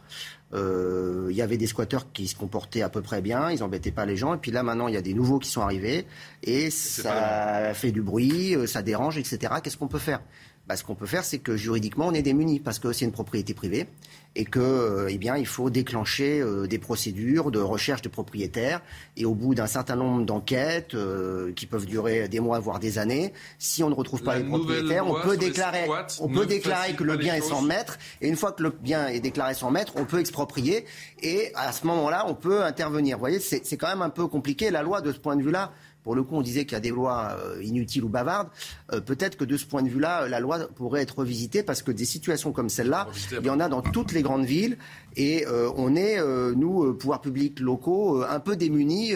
[0.53, 3.91] Euh, il y avait des squatteurs qui se comportaient à peu près bien, ils embêtaient
[3.91, 4.33] pas les gens.
[4.33, 6.05] Et puis là, maintenant, il y a des nouveaux qui sont arrivés
[6.43, 9.53] et ça fait du bruit, ça dérange, etc.
[9.63, 10.21] Qu'est-ce qu'on peut faire?
[10.67, 13.11] Bah, ce qu'on peut faire, c'est que juridiquement, on est démuni parce que c'est une
[13.11, 13.87] propriété privée
[14.35, 18.81] et que, euh, eh bien, il faut déclencher euh, des procédures de recherche de propriétaires.
[19.15, 22.97] Et au bout d'un certain nombre d'enquêtes euh, qui peuvent durer des mois voire des
[22.97, 25.87] années, si on ne retrouve pas les propriétaires, on peut déclarer,
[26.19, 27.99] on peut déclarer que le bien est sans maître.
[28.21, 30.85] Et une fois que le bien est déclaré sans maître, on peut exproprier.
[31.21, 33.17] Et à ce moment-là, on peut intervenir.
[33.17, 34.71] Vous voyez, c'est quand même un peu compliqué.
[34.71, 35.71] La loi, de ce point de vue-là,
[36.03, 38.49] pour le coup, on disait qu'il y a des lois euh, inutiles ou bavardes.
[38.91, 41.91] Euh, peut-être que de ce point de vue-là, la loi pourrait être revisitée parce que
[41.91, 44.77] des situations comme celle-là, il y en a dans toutes les grandes villes.
[45.15, 46.19] Et euh, on est,
[46.55, 49.13] nous, pouvoirs publics locaux, un peu démunis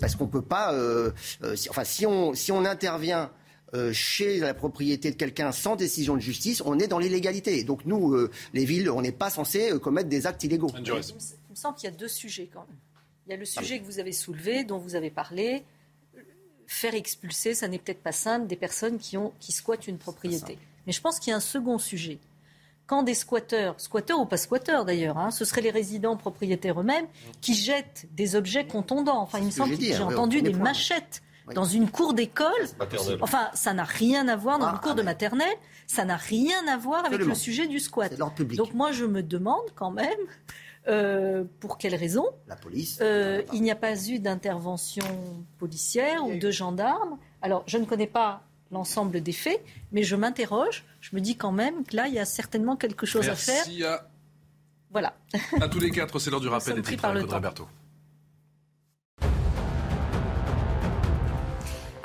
[0.00, 0.74] parce qu'on ne peut pas.
[1.68, 3.30] enfin, si on, si on intervient
[3.92, 7.64] chez la propriété de quelqu'un sans décision de justice, on est dans l'illégalité.
[7.64, 8.16] Donc nous,
[8.52, 10.70] les villes, on n'est pas censé commettre des actes illégaux.
[10.78, 12.78] Il me semble qu'il y a deux sujets quand même.
[13.26, 15.64] Il y a le sujet que vous avez soulevé, dont vous avez parlé,
[16.66, 20.58] faire expulser, ça n'est peut-être pas simple, des personnes qui, ont, qui squattent une propriété.
[20.86, 22.18] Mais je pense qu'il y a un second sujet.
[22.86, 27.06] Quand des squatteurs, squatteurs ou pas squatteurs d'ailleurs, hein, ce seraient les résidents propriétaires eux-mêmes
[27.40, 29.22] qui jettent des objets contondants.
[29.22, 31.22] Enfin, il me semble que j'ai hein, entendu des machettes
[31.54, 32.50] dans une cour d'école.
[33.20, 35.56] Enfin, ça n'a rien à voir dans une cour ah, de maternelle.
[35.86, 38.14] Ça n'a rien à voir avec le sujet du squat.
[38.14, 40.08] Donc moi, je me demande quand même
[40.86, 42.98] euh, pour quelles raisons La police.
[43.00, 45.04] Euh, il n'y a pas eu d'intervention
[45.58, 47.18] policière ou de gendarmes.
[47.42, 49.62] Alors, je ne connais pas l'ensemble des faits,
[49.92, 50.84] mais je m'interroge.
[51.00, 53.64] Je me dis quand même que là, il y a certainement quelque chose à faire.
[53.86, 54.08] À...
[54.90, 55.14] Voilà.
[55.60, 57.26] À tous les quatre, c'est l'heure du rappel des titres par le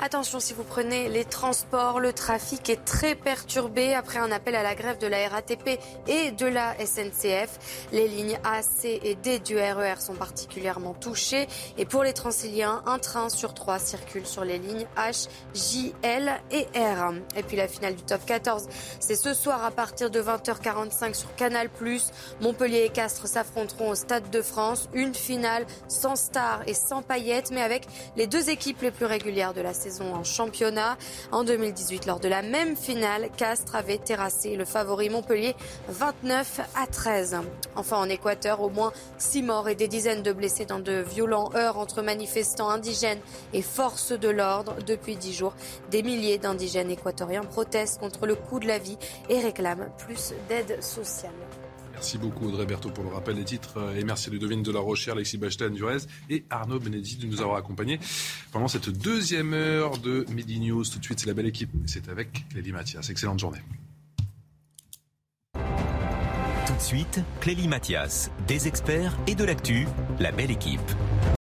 [0.02, 4.62] Attention, si vous prenez les transports, le trafic est très perturbé après un appel à
[4.62, 5.78] la grève de la RATP
[6.08, 7.86] et de la SNCF.
[7.92, 11.46] Les lignes A, C et D du RER e sont particulièrement touchées.
[11.76, 16.32] Et pour les Transiliens, un train sur trois circule sur les lignes H, J, L
[16.50, 17.12] et R.
[17.36, 18.68] Et puis la finale du top 14,
[19.00, 21.68] c'est ce soir à partir de 20h45 sur Canal+.
[22.40, 24.88] Montpellier et Castres s'affronteront au Stade de France.
[24.94, 27.86] Une finale sans stars et sans paillettes, mais avec
[28.16, 30.96] les deux équipes les plus régulières de la saison en championnat.
[31.32, 35.56] En 2018, lors de la même finale, Castres avait terrassé le favori Montpellier
[35.88, 37.38] 29 à 13.
[37.76, 41.50] Enfin, en Équateur, au moins 6 morts et des dizaines de blessés dans de violents
[41.54, 43.20] heurts entre manifestants indigènes
[43.52, 44.76] et forces de l'ordre.
[44.86, 45.54] Depuis 10 jours,
[45.90, 48.98] des milliers d'indigènes équatoriens protestent contre le coût de la vie
[49.28, 51.30] et réclament plus d'aide sociale.
[52.00, 55.16] Merci beaucoup Audrey Berthaud pour le rappel des titres et merci Ludovine de la Rochère,
[55.16, 55.98] Alexis Bachtan Durez
[56.30, 58.00] et Arnaud Benedetti de nous avoir accompagnés
[58.52, 60.82] pendant cette deuxième heure de Midi News.
[60.82, 61.68] Tout de suite, c'est la belle équipe.
[61.84, 63.10] C'est avec Clélie Mathias.
[63.10, 63.60] Excellente journée.
[65.52, 69.86] Tout de suite, Clélie Mathias, des experts et de l'actu,
[70.18, 70.80] la belle équipe.